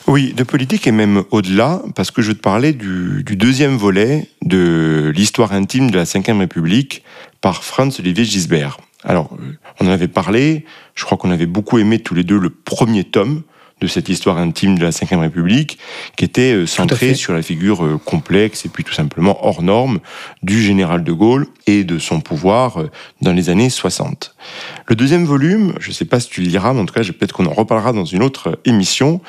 Oui, 0.06 0.32
de 0.32 0.42
politique 0.42 0.86
et 0.86 0.92
même 0.92 1.24
au-delà, 1.30 1.82
parce 1.94 2.10
que 2.10 2.22
je 2.22 2.28
veux 2.28 2.34
te 2.34 2.40
parler 2.40 2.72
du, 2.72 3.22
du 3.24 3.36
deuxième 3.36 3.76
volet 3.76 4.26
de 4.42 5.12
l'histoire 5.14 5.52
intime 5.52 5.90
de 5.90 5.96
la 5.96 6.04
Ve 6.04 6.38
République 6.38 7.04
par 7.42 7.62
Franz 7.62 8.00
Olivier 8.00 8.24
Gisbert. 8.24 8.78
Alors, 9.04 9.36
on 9.80 9.86
en 9.86 9.90
avait 9.90 10.08
parlé, 10.08 10.64
je 10.94 11.04
crois 11.04 11.18
qu'on 11.18 11.30
avait 11.30 11.46
beaucoup 11.46 11.78
aimé 11.78 11.98
tous 11.98 12.14
les 12.14 12.24
deux 12.24 12.38
le 12.38 12.50
premier 12.50 13.04
tome, 13.04 13.42
de 13.80 13.86
cette 13.86 14.08
histoire 14.08 14.38
intime 14.38 14.78
de 14.78 14.84
la 14.84 14.90
Ve 14.90 15.20
République, 15.20 15.78
qui 16.16 16.24
était 16.24 16.52
euh, 16.52 16.66
centrée 16.66 17.14
sur 17.14 17.32
la 17.32 17.42
figure 17.42 17.84
euh, 17.84 17.98
complexe 17.98 18.64
et 18.64 18.68
puis 18.68 18.84
tout 18.84 18.92
simplement 18.92 19.44
hors 19.46 19.62
norme 19.62 20.00
du 20.42 20.62
général 20.62 21.04
de 21.04 21.12
Gaulle 21.12 21.46
et 21.66 21.84
de 21.84 21.98
son 21.98 22.20
pouvoir 22.20 22.80
euh, 22.80 22.90
dans 23.22 23.32
les 23.32 23.50
années 23.50 23.70
60. 23.70 24.34
Le 24.86 24.96
deuxième 24.96 25.24
volume, 25.24 25.74
je 25.78 25.88
ne 25.88 25.94
sais 25.94 26.04
pas 26.04 26.20
si 26.20 26.28
tu 26.28 26.42
le 26.42 26.48
liras, 26.48 26.72
mais 26.72 26.80
en 26.80 26.86
tout 26.86 26.94
cas, 26.94 27.04
peut-être 27.04 27.32
qu'on 27.32 27.46
en 27.46 27.52
reparlera 27.52 27.92
dans 27.92 28.04
une 28.04 28.22
autre 28.22 28.58
émission, 28.64 29.20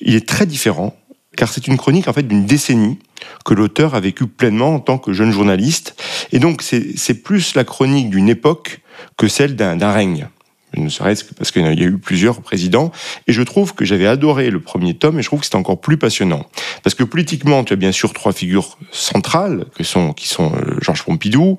il 0.00 0.14
est 0.14 0.26
très 0.26 0.46
différent, 0.46 0.96
car 1.36 1.48
c'est 1.52 1.66
une 1.66 1.76
chronique 1.76 2.08
en 2.08 2.12
fait 2.12 2.26
d'une 2.26 2.46
décennie 2.46 2.98
que 3.44 3.54
l'auteur 3.54 3.94
a 3.94 4.00
vécu 4.00 4.26
pleinement 4.26 4.74
en 4.74 4.80
tant 4.80 4.98
que 4.98 5.12
jeune 5.12 5.32
journaliste, 5.32 6.00
et 6.32 6.38
donc 6.38 6.62
c'est 6.62 7.22
plus 7.22 7.54
la 7.54 7.64
chronique 7.64 8.10
d'une 8.10 8.28
époque 8.28 8.80
que 9.16 9.28
celle 9.28 9.56
d'un 9.56 9.92
règne 9.92 10.28
ne 10.76 10.88
serait-ce 10.88 11.24
que 11.24 11.34
parce 11.34 11.50
qu'il 11.50 11.62
y 11.62 11.84
a 11.84 11.86
eu 11.86 11.98
plusieurs 11.98 12.40
présidents. 12.40 12.92
Et 13.26 13.32
je 13.32 13.42
trouve 13.42 13.74
que 13.74 13.84
j'avais 13.84 14.06
adoré 14.06 14.50
le 14.50 14.60
premier 14.60 14.94
tome 14.94 15.18
et 15.18 15.22
je 15.22 15.28
trouve 15.28 15.40
que 15.40 15.46
c'est 15.46 15.54
encore 15.54 15.80
plus 15.80 15.96
passionnant. 15.96 16.46
Parce 16.82 16.94
que 16.94 17.04
politiquement, 17.04 17.64
tu 17.64 17.72
as 17.72 17.76
bien 17.76 17.92
sûr 17.92 18.12
trois 18.12 18.32
figures 18.32 18.78
centrales 18.90 19.66
que 19.74 19.84
sont, 19.84 20.12
qui 20.12 20.28
sont 20.28 20.52
euh, 20.54 20.78
Georges 20.80 21.04
Pompidou, 21.04 21.58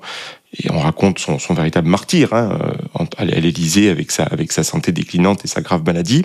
et 0.58 0.70
on 0.70 0.80
raconte 0.80 1.18
son, 1.18 1.38
son 1.38 1.54
véritable 1.54 1.88
martyr 1.88 2.32
hein, 2.32 2.58
euh, 2.98 3.04
à 3.16 3.24
l'Élysée 3.24 3.88
avec 3.88 4.10
sa, 4.10 4.24
avec 4.24 4.50
sa 4.50 4.64
santé 4.64 4.90
déclinante 4.90 5.44
et 5.44 5.48
sa 5.48 5.60
grave 5.60 5.82
maladie. 5.84 6.24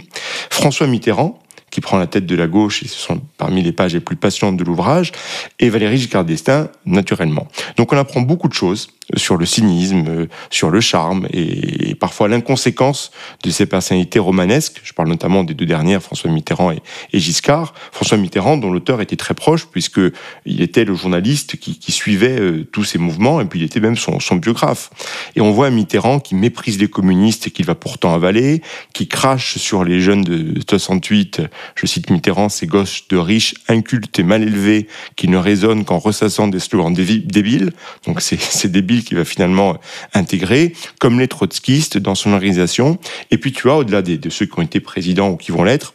François 0.49 0.87
Mitterrand, 0.87 1.39
qui 1.75 1.81
prend 1.81 1.97
la 1.97 2.07
tête 2.07 2.25
de 2.25 2.37
la 2.37 2.47
gauche, 2.47 2.83
et 2.83 2.87
ce 2.87 2.95
sont 2.95 3.21
parmi 3.37 3.61
les 3.61 3.73
pages 3.73 3.93
les 3.93 3.99
plus 3.99 4.15
passionnantes 4.15 4.55
de 4.55 4.63
l'ouvrage, 4.63 5.11
et 5.59 5.69
Valérie 5.69 5.97
Giscard 5.97 6.23
d'Estaing, 6.23 6.69
naturellement. 6.85 7.49
Donc 7.75 7.91
on 7.91 7.97
apprend 7.97 8.21
beaucoup 8.21 8.47
de 8.47 8.53
choses 8.53 8.87
sur 9.17 9.37
le 9.37 9.45
cynisme, 9.45 10.27
sur 10.49 10.69
le 10.69 10.79
charme, 10.79 11.27
et 11.31 11.93
parfois 11.95 12.27
l'inconséquence 12.27 13.11
de 13.43 13.51
ces 13.51 13.65
personnalités 13.65 14.19
romanesques. 14.19 14.81
Je 14.83 14.93
parle 14.93 15.09
notamment 15.09 15.43
des 15.43 15.53
deux 15.53 15.65
dernières, 15.65 16.01
François 16.01 16.31
Mitterrand 16.31 16.71
et, 16.71 16.79
Giscard. 17.13 17.73
François 17.91 18.17
Mitterrand, 18.17 18.57
dont 18.57 18.71
l'auteur 18.71 19.01
était 19.01 19.15
très 19.15 19.33
proche, 19.33 19.67
puisque 19.67 19.99
il 20.45 20.61
était 20.61 20.85
le 20.85 20.95
journaliste 20.95 21.57
qui, 21.57 21.91
suivait 21.91 22.39
euh, 22.39 22.67
tous 22.71 22.83
ces 22.83 22.97
mouvements, 22.97 23.41
et 23.41 23.45
puis 23.45 23.59
il 23.59 23.63
était 23.63 23.79
même 23.79 23.95
son, 23.95 24.17
biographe. 24.37 24.89
Et 25.35 25.41
on 25.41 25.51
voit 25.51 25.69
Mitterrand 25.69 26.19
qui 26.19 26.35
méprise 26.35 26.79
les 26.79 26.87
communistes 26.87 27.47
et 27.47 27.51
qu'il 27.51 27.65
va 27.65 27.75
pourtant 27.75 28.13
avaler, 28.13 28.61
qui 28.93 29.07
crache 29.07 29.57
sur 29.57 29.83
les 29.83 29.99
jeunes 30.01 30.23
de 30.23 30.59
68 30.67 31.41
je 31.75 31.85
cite 31.85 32.09
Mitterrand, 32.09 32.49
ces 32.49 32.67
gosses 32.67 33.07
de 33.09 33.17
riches, 33.17 33.55
incultes 33.67 34.17
et 34.19 34.23
mal 34.23 34.43
élevés, 34.43 34.87
qui 35.15 35.27
ne 35.27 35.37
raisonnent 35.37 35.85
qu'en 35.85 35.99
ressassant 35.99 36.47
des 36.47 36.59
slogans 36.59 36.93
débiles. 36.93 37.71
Donc 38.05 38.21
c'est 38.21 38.71
débile 38.71 39.03
qui 39.03 39.15
va 39.15 39.25
finalement 39.25 39.77
intégrer, 40.13 40.73
comme 40.99 41.19
les 41.19 41.27
trotskistes 41.27 41.97
dans 41.97 42.15
son 42.15 42.33
organisation. 42.33 42.99
Et 43.31 43.37
puis 43.37 43.51
tu 43.51 43.69
as, 43.69 43.75
au-delà 43.75 44.01
de 44.01 44.29
ceux 44.29 44.45
qui 44.45 44.59
ont 44.59 44.63
été 44.63 44.79
présidents 44.79 45.29
ou 45.29 45.37
qui 45.37 45.51
vont 45.51 45.63
l'être, 45.63 45.93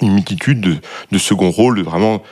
une 0.00 0.14
multitude 0.14 0.60
de, 0.60 0.76
de 1.10 1.18
second 1.18 1.50
rôles, 1.50 1.82
vraiment 1.82 2.22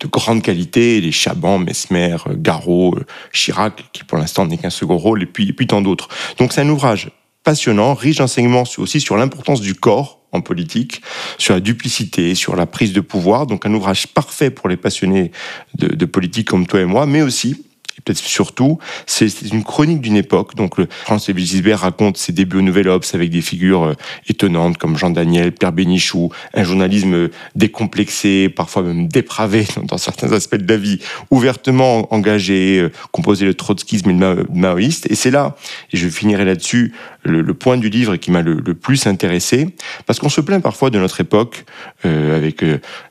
de 0.00 0.06
grande 0.06 0.42
qualité, 0.42 1.00
les 1.00 1.12
Chaban, 1.12 1.58
Mesmer, 1.58 2.16
Garot, 2.30 2.98
Chirac, 3.32 3.84
qui 3.92 4.04
pour 4.04 4.18
l'instant 4.18 4.46
n'est 4.46 4.58
qu'un 4.58 4.70
second 4.70 4.96
rôle, 4.96 5.22
et 5.22 5.26
puis, 5.26 5.48
et 5.48 5.52
puis 5.52 5.66
tant 5.66 5.80
d'autres. 5.80 6.08
Donc 6.38 6.52
c'est 6.52 6.60
un 6.60 6.68
ouvrage 6.68 7.10
passionnant, 7.46 7.94
riche 7.94 8.16
d'enseignements 8.16 8.64
aussi 8.76 9.00
sur 9.00 9.16
l'importance 9.16 9.60
du 9.60 9.76
corps 9.76 10.18
en 10.32 10.40
politique, 10.40 11.00
sur 11.38 11.54
la 11.54 11.60
duplicité, 11.60 12.34
sur 12.34 12.56
la 12.56 12.66
prise 12.66 12.92
de 12.92 13.00
pouvoir. 13.00 13.46
Donc 13.46 13.64
un 13.66 13.72
ouvrage 13.72 14.08
parfait 14.08 14.50
pour 14.50 14.68
les 14.68 14.76
passionnés 14.76 15.30
de, 15.78 15.86
de 15.86 16.06
politique 16.06 16.48
comme 16.48 16.66
toi 16.66 16.80
et 16.80 16.84
moi, 16.84 17.06
mais 17.06 17.22
aussi 17.22 17.65
peut-être 18.06 18.18
surtout, 18.18 18.78
c'est 19.04 19.28
une 19.52 19.64
chronique 19.64 20.00
d'une 20.00 20.16
époque. 20.16 20.54
Donc, 20.54 20.78
le 20.78 20.86
France 21.04 21.28
Gisbert 21.36 21.80
raconte 21.80 22.16
ses 22.16 22.32
débuts 22.32 22.58
au 22.58 22.62
Nouvel 22.62 22.88
Obs 22.88 23.14
avec 23.14 23.30
des 23.30 23.40
figures 23.40 23.82
euh, 23.82 23.94
étonnantes 24.28 24.78
comme 24.78 24.96
Jean 24.96 25.10
Daniel, 25.10 25.52
Pierre 25.52 25.72
Bénichou, 25.72 26.30
un 26.54 26.62
journalisme 26.62 27.28
décomplexé, 27.56 28.48
parfois 28.48 28.82
même 28.82 29.08
dépravé 29.08 29.66
dans 29.82 29.98
certains 29.98 30.32
aspects 30.32 30.56
de 30.56 30.68
la 30.72 30.78
vie, 30.78 31.00
ouvertement 31.30 32.12
engagé, 32.14 32.78
euh, 32.78 32.92
composé 33.10 33.44
de 33.44 33.52
trotskisme 33.52 34.10
et 34.10 34.14
de 34.14 34.46
maoïste. 34.54 35.10
Et 35.10 35.16
c'est 35.16 35.32
là, 35.32 35.56
et 35.92 35.96
je 35.96 36.08
finirai 36.08 36.44
là-dessus, 36.44 36.94
le, 37.24 37.42
point 37.54 37.76
du 37.76 37.88
livre 37.88 38.14
qui 38.16 38.30
m'a 38.30 38.42
le, 38.42 38.62
plus 38.74 39.08
intéressé, 39.08 39.74
parce 40.06 40.20
qu'on 40.20 40.28
se 40.28 40.40
plaint 40.40 40.62
parfois 40.62 40.90
de 40.90 40.98
notre 41.00 41.20
époque 41.20 41.64
euh, 42.04 42.36
avec 42.36 42.62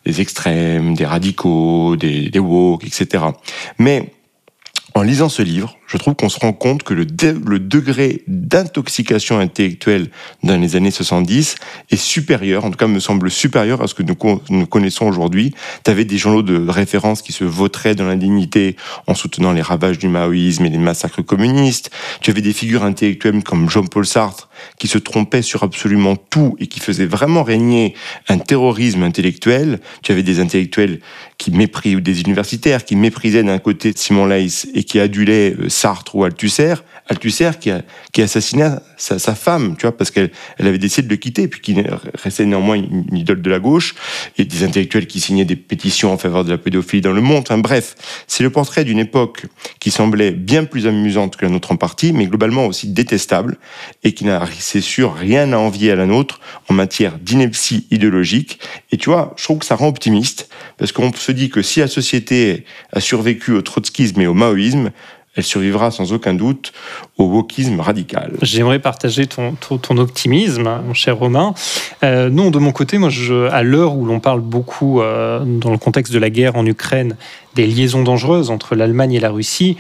des 0.06 0.22
extrêmes, 0.22 0.96
des 0.96 1.06
radicaux, 1.06 1.98
des, 1.98 2.30
des 2.30 2.40
woke, 2.40 2.86
etc. 2.86 3.26
Mais 3.78 4.10
en 4.96 5.04
lisant 5.04 5.30
ce 5.30 5.42
livre, 5.42 5.78
je 5.88 5.98
trouve 5.98 6.16
qu'on 6.16 6.30
se 6.30 6.40
rend 6.40 6.54
compte 6.54 6.84
que 6.84 6.94
le, 6.94 7.06
degré 7.06 8.24
d'intoxication 8.28 9.40
intellectuelle 9.40 10.10
dans 10.44 10.60
les 10.60 10.76
années 10.76 10.92
70 10.92 11.56
est 11.92 11.96
supérieur, 11.96 12.66
en 12.66 12.72
tout 12.72 12.78
cas 12.78 12.88
me 12.88 13.00
semble 13.00 13.30
supérieur 13.30 13.82
à 13.82 13.88
ce 13.88 13.94
que 13.94 14.04
nous, 14.04 14.16
nous 14.50 14.66
connaissons 14.66 15.06
aujourd'hui. 15.08 15.54
Tu 15.84 15.92
avais 15.92 16.06
des 16.06 16.18
journaux 16.18 16.42
de 16.42 16.68
référence 16.68 17.22
qui 17.22 17.32
se 17.32 17.44
vautraient 17.44 17.96
dans 17.96 18.06
l'indignité 18.06 18.76
en 19.08 19.16
soutenant 19.16 19.52
les 19.52 19.62
ravages 19.62 20.00
du 20.00 20.08
maoïsme 20.08 20.66
et 20.66 20.70
les 20.70 20.78
massacres 20.78 21.24
communistes. 21.24 21.92
Tu 22.22 22.32
avais 22.32 22.42
des 22.42 22.54
figures 22.54 22.84
intellectuelles 22.84 23.44
comme 23.44 23.70
Jean-Paul 23.70 24.06
Sartre 24.06 24.50
qui 24.80 24.88
se 24.88 24.98
trompaient 24.98 25.42
sur 25.42 25.64
absolument 25.64 26.16
tout 26.16 26.56
et 26.60 26.68
qui 26.68 26.80
faisaient 26.80 27.06
vraiment 27.06 27.44
régner 27.44 27.96
un 28.28 28.38
terrorisme 28.38 29.04
intellectuel. 29.04 29.80
Tu 30.02 30.12
avais 30.12 30.24
des 30.24 30.40
intellectuels 30.40 31.00
qui 31.38 31.52
méprisaient, 31.52 31.96
ou 31.96 32.02
des 32.02 32.22
universitaires 32.22 32.86
qui 32.86 32.96
méprisaient 32.96 33.44
d'un 33.44 33.60
côté 33.60 33.92
Simon 33.96 34.26
Leys 34.26 34.68
et 34.74 34.84
qui 34.84 35.00
adulaient 35.00 35.54
euh, 35.60 35.70
Sartre 35.76 36.16
ou 36.16 36.24
Althusser, 36.24 36.76
Althusser 37.08 37.52
qui 37.60 37.70
a, 37.70 37.82
qui 38.12 38.22
a 38.22 38.24
assassiné 38.24 38.70
sa, 38.98 39.20
sa, 39.20 39.36
femme, 39.36 39.76
tu 39.78 39.84
vois, 39.84 39.96
parce 39.96 40.10
qu'elle 40.10 40.32
elle 40.58 40.68
avait 40.68 40.78
décidé 40.78 41.08
de 41.08 41.12
le 41.12 41.18
quitter, 41.18 41.48
puis 41.48 41.60
qui 41.62 41.76
restait 42.16 42.46
néanmoins 42.46 42.76
une, 42.76 43.06
idole 43.16 43.42
de 43.42 43.50
la 43.50 43.60
gauche, 43.60 43.94
et 44.38 44.46
des 44.46 44.64
intellectuels 44.64 45.06
qui 45.06 45.20
signaient 45.20 45.46
des 45.46 45.58
pétitions 45.58 46.14
en 46.14 46.18
faveur 46.18 46.46
de 46.46 46.52
la 46.52 46.58
pédophilie 46.58 47.02
dans 47.02 47.12
le 47.12 47.22
monde. 47.22 47.44
Enfin 47.46 47.58
bref, 47.58 47.96
c'est 48.26 48.42
le 48.42 48.50
portrait 48.50 48.86
d'une 48.86 49.00
époque 49.00 49.46
qui 49.80 49.92
semblait 49.92 50.32
bien 50.32 50.64
plus 50.64 50.88
amusante 50.88 51.36
que 51.36 51.46
la 51.46 51.52
nôtre 51.52 51.74
en 51.74 51.76
partie, 51.76 52.14
mais 52.14 52.26
globalement 52.26 52.66
aussi 52.66 52.88
détestable, 52.88 53.58
et 54.04 54.14
qui 54.14 54.26
n'a, 54.26 54.48
c'est 54.58 54.82
sûr, 54.82 55.14
rien 55.14 55.52
à 55.54 55.58
envier 55.58 55.92
à 55.92 55.96
la 55.96 56.06
nôtre 56.06 56.40
en 56.70 56.74
matière 56.74 57.20
d'ineptie 57.20 57.86
idéologique. 57.92 58.60
Et 58.92 58.98
tu 58.98 59.10
vois, 59.10 59.34
je 59.38 59.44
trouve 59.44 59.60
que 59.60 59.66
ça 59.66 59.76
rend 59.76 59.90
optimiste, 59.90 60.50
parce 60.78 60.92
qu'on 60.92 61.12
se 61.14 61.32
dit 61.32 61.50
que 61.50 61.62
si 61.62 61.82
la 61.82 61.88
société 61.88 62.66
a 62.94 63.00
survécu 63.00 63.52
au 63.52 63.62
trotskisme 63.62 64.22
et 64.22 64.28
au 64.28 64.34
maoïsme, 64.34 64.92
elle 65.36 65.44
survivra 65.44 65.92
sans 65.92 66.14
aucun 66.14 66.34
doute 66.34 66.74
au 67.18 67.26
wokisme 67.26 67.80
radical. 67.80 68.34
J'aimerais 68.42 68.80
partager 68.80 69.28
ton, 69.28 69.98
optimisme, 69.98 70.70
mon 70.86 70.94
cher 70.94 71.18
Romain. 71.18 71.54
Euh, 72.04 72.30
non, 72.30 72.52
de 72.52 72.60
mon 72.60 72.72
côté, 72.72 72.98
moi, 72.98 73.10
à 73.52 73.64
l'heure 73.64 73.96
où 73.96 74.06
l'on 74.06 74.20
parle 74.20 74.42
beaucoup, 74.42 75.02
euh, 75.02 75.44
dans 75.46 75.72
le 75.72 75.78
contexte 75.78 76.14
de 76.14 76.20
la 76.20 76.30
guerre 76.30 76.56
en 76.56 76.66
Ukraine, 76.66 77.16
des 77.56 77.68
liaisons 77.68 78.04
dangereuses 78.04 78.50
entre 78.50 78.76
l'Allemagne 78.76 79.14
et 79.14 79.20
la 79.20 79.32
Russie, 79.32 79.78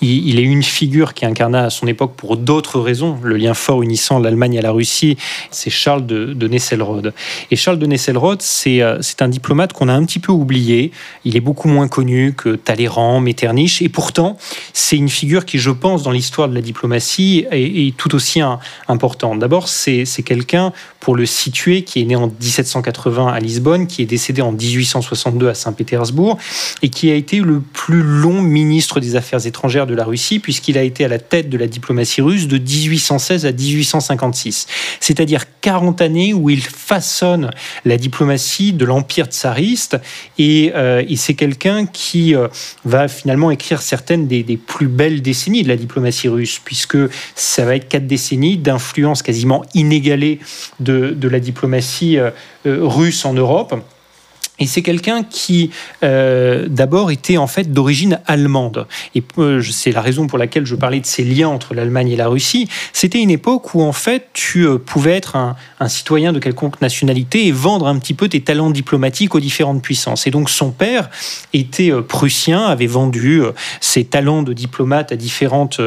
il, 0.00 0.38
est 0.38 0.42
une 0.42 0.62
figure 0.62 1.14
qui 1.14 1.24
incarna 1.24 1.64
à 1.64 1.70
son 1.70 1.86
époque 1.86 2.12
pour 2.16 2.36
d'autres 2.36 2.80
raisons 2.80 3.18
le 3.22 3.36
lien 3.36 3.54
fort 3.54 3.82
unissant 3.82 4.18
l'Allemagne 4.18 4.58
à 4.58 4.62
la 4.62 4.70
Russie, 4.70 5.16
c'est 5.50 5.70
Charles 5.70 6.04
de, 6.04 6.34
de 6.34 6.48
Nesselrode. 6.48 7.14
Et 7.50 7.56
Charles 7.56 7.78
de 7.78 7.86
Nesselrode, 7.86 8.42
euh, 8.66 8.98
c'est 9.00 9.22
un 9.22 9.28
diplomate 9.28 9.72
qu'on 9.72 9.88
a 9.88 9.94
un 9.94 10.04
petit 10.04 10.18
peu 10.18 10.32
oublié. 10.32 10.90
Il 11.24 11.36
est 11.36 11.40
beaucoup 11.40 11.68
moins 11.68 11.88
connu 11.88 12.34
que 12.34 12.56
Talleyrand, 12.56 13.20
Metternich, 13.20 13.80
et 13.82 13.88
pourtant, 13.88 14.36
c'est 14.72 14.96
une 14.96 15.08
figure 15.08 15.44
qui, 15.44 15.58
je 15.58 15.70
pense, 15.70 16.02
dans 16.02 16.10
l'histoire 16.10 16.48
de 16.48 16.54
la 16.54 16.60
diplomatie, 16.60 17.46
est, 17.50 17.96
tout 17.96 18.14
aussi 18.14 18.40
importante. 18.88 19.38
D'abord, 19.38 19.68
c'est 19.68 20.04
quelqu'un, 20.24 20.72
pour 21.00 21.16
le 21.16 21.26
situer, 21.26 21.82
qui 21.82 22.00
est 22.00 22.04
né 22.04 22.16
en 22.16 22.26
1780 22.26 23.28
à 23.28 23.40
Lisbonne, 23.40 23.86
qui 23.86 24.02
est 24.02 24.06
décédé 24.06 24.42
en 24.42 24.52
1862 24.52 25.48
à 25.48 25.54
Saint-Pétersbourg, 25.54 26.38
et 26.82 26.88
qui 26.88 27.13
a 27.14 27.16
été 27.16 27.40
le 27.40 27.60
plus 27.60 28.02
long 28.02 28.42
ministre 28.42 29.00
des 29.00 29.16
Affaires 29.16 29.46
étrangères 29.46 29.86
de 29.86 29.94
la 29.94 30.04
Russie, 30.04 30.38
puisqu'il 30.38 30.76
a 30.76 30.82
été 30.82 31.04
à 31.04 31.08
la 31.08 31.18
tête 31.18 31.48
de 31.48 31.56
la 31.56 31.66
diplomatie 31.66 32.20
russe 32.20 32.48
de 32.48 32.58
1816 32.58 33.46
à 33.46 33.52
1856. 33.52 34.66
C'est-à-dire 35.00 35.44
40 35.60 36.00
années 36.02 36.34
où 36.34 36.50
il 36.50 36.60
façonne 36.60 37.50
la 37.84 37.96
diplomatie 37.96 38.72
de 38.72 38.84
l'empire 38.84 39.26
tsariste, 39.26 39.96
et, 40.38 40.72
euh, 40.74 41.02
c'est 41.16 41.34
quelqu'un 41.34 41.86
qui 41.86 42.34
euh, 42.34 42.48
va 42.84 43.08
finalement 43.08 43.50
écrire 43.50 43.80
certaines 43.80 44.26
des, 44.26 44.42
plus 44.56 44.88
belles 44.88 45.22
décennies 45.22 45.62
de 45.62 45.68
la 45.68 45.76
diplomatie 45.76 46.28
russe, 46.28 46.60
puisque 46.62 46.98
ça 47.34 47.64
va 47.64 47.76
être 47.76 47.88
quatre 47.88 48.06
décennies 48.06 48.58
d'influence 48.58 49.22
quasiment 49.22 49.64
inégalée 49.72 50.40
de, 50.80 51.10
de 51.16 51.28
la 51.28 51.40
diplomatie 51.40 52.18
euh, 52.18 52.30
russe 52.64 53.24
en 53.24 53.32
Europe. 53.32 53.74
Et 54.60 54.66
c'est 54.66 54.82
quelqu'un 54.82 55.24
qui, 55.24 55.70
euh, 56.04 56.66
d'abord, 56.68 57.10
était 57.10 57.38
en 57.38 57.48
fait 57.48 57.72
d'origine 57.72 58.20
allemande. 58.24 58.86
Et 59.16 59.22
euh, 59.38 59.60
c'est 59.60 59.90
la 59.90 60.00
raison 60.00 60.28
pour 60.28 60.38
laquelle 60.38 60.64
je 60.64 60.76
parlais 60.76 61.00
de 61.00 61.06
ces 61.06 61.24
liens 61.24 61.48
entre 61.48 61.74
l'Allemagne 61.74 62.10
et 62.10 62.16
la 62.16 62.28
Russie. 62.28 62.68
C'était 62.92 63.18
une 63.18 63.32
époque 63.32 63.74
où, 63.74 63.82
en 63.82 63.92
fait, 63.92 64.28
tu 64.32 64.64
euh, 64.64 64.78
pouvais 64.78 65.16
être 65.16 65.34
un, 65.34 65.56
citoyen 65.88 66.32
de 66.32 66.38
quelconque 66.38 66.80
nationalité 66.80 67.48
et 67.48 67.52
vendre 67.52 67.88
un 67.88 67.98
petit 67.98 68.14
peu 68.14 68.28
tes 68.28 68.40
talents 68.42 68.70
diplomatiques 68.70 69.34
aux 69.34 69.40
différentes 69.40 69.82
puissances. 69.82 70.28
Et 70.28 70.30
donc, 70.30 70.48
son 70.48 70.70
père 70.70 71.10
était 71.52 71.90
prussien, 72.08 72.64
avait 72.64 72.86
vendu 72.86 73.42
ses 73.82 74.04
talents 74.04 74.42
de 74.42 74.54
diplomate 74.54 75.12
à 75.12 75.16
différentes, 75.16 75.82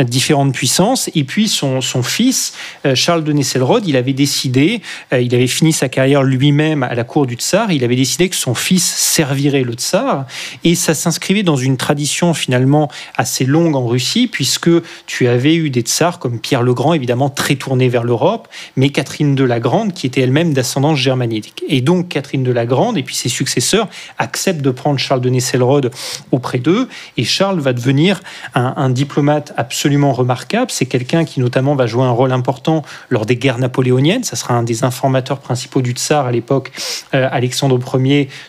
différentes 0.00 0.52
puissances. 0.52 1.08
Et 1.14 1.24
puis, 1.24 1.48
son, 1.48 1.80
son 1.80 2.02
fils, 2.02 2.52
Charles 2.94 3.24
de 3.24 3.32
Nesselrode, 3.32 3.86
il 3.86 3.96
avait 3.96 4.12
décidé, 4.12 4.82
il 5.18 5.34
avait 5.34 5.46
fini 5.46 5.72
sa 5.72 5.88
carrière 5.88 6.22
lui-même 6.22 6.82
à 6.82 6.94
la 6.94 7.04
cour 7.04 7.24
du 7.24 7.36
tsar, 7.36 7.72
il 7.72 7.84
avait 7.84 7.96
décidé 7.96 8.07
décidé 8.08 8.30
que 8.30 8.36
son 8.36 8.54
fils 8.54 8.84
servirait 8.84 9.64
le 9.64 9.74
tsar, 9.74 10.24
et 10.64 10.74
ça 10.74 10.94
s'inscrivait 10.94 11.42
dans 11.42 11.56
une 11.56 11.76
tradition 11.76 12.32
finalement 12.32 12.90
assez 13.18 13.44
longue 13.44 13.76
en 13.76 13.86
Russie, 13.86 14.28
puisque 14.28 14.70
tu 15.06 15.28
avais 15.28 15.54
eu 15.54 15.68
des 15.68 15.82
tsars 15.82 16.18
comme 16.18 16.40
Pierre 16.40 16.62
le 16.62 16.72
Grand, 16.72 16.94
évidemment 16.94 17.28
très 17.28 17.56
tourné 17.56 17.90
vers 17.90 18.04
l'Europe, 18.04 18.48
mais 18.76 18.88
Catherine 18.88 19.34
de 19.34 19.44
la 19.44 19.60
Grande, 19.60 19.92
qui 19.92 20.06
était 20.06 20.22
elle-même 20.22 20.54
d'ascendance 20.54 20.96
germanique. 20.96 21.62
Et 21.68 21.82
donc 21.82 22.08
Catherine 22.08 22.42
de 22.42 22.50
la 22.50 22.64
Grande 22.64 22.96
et 22.96 23.02
puis 23.02 23.14
ses 23.14 23.28
successeurs 23.28 23.88
acceptent 24.16 24.62
de 24.62 24.70
prendre 24.70 24.98
Charles 24.98 25.20
de 25.20 25.28
Nesselrode 25.28 25.90
auprès 26.32 26.60
d'eux, 26.60 26.88
et 27.18 27.24
Charles 27.24 27.60
va 27.60 27.74
devenir 27.74 28.22
un, 28.54 28.88
diplomate 28.88 29.52
absolument 29.58 30.14
remarquable. 30.14 30.70
C'est 30.70 30.86
quelqu'un 30.86 31.26
qui 31.26 31.40
notamment 31.40 31.74
va 31.74 31.86
jouer 31.86 32.04
un 32.04 32.10
rôle 32.10 32.32
important 32.32 32.82
lors 33.10 33.26
des 33.26 33.36
guerres 33.36 33.58
napoléoniennes. 33.58 34.24
Ça 34.24 34.34
sera 34.34 34.54
un 34.54 34.62
des 34.62 34.82
informateurs 34.82 35.40
principaux 35.40 35.82
du 35.82 35.90
tsar 35.90 36.24
à 36.24 36.32
l'époque, 36.32 36.72
euh, 37.12 37.28
Alexandre 37.30 37.78
Ier 37.78 37.97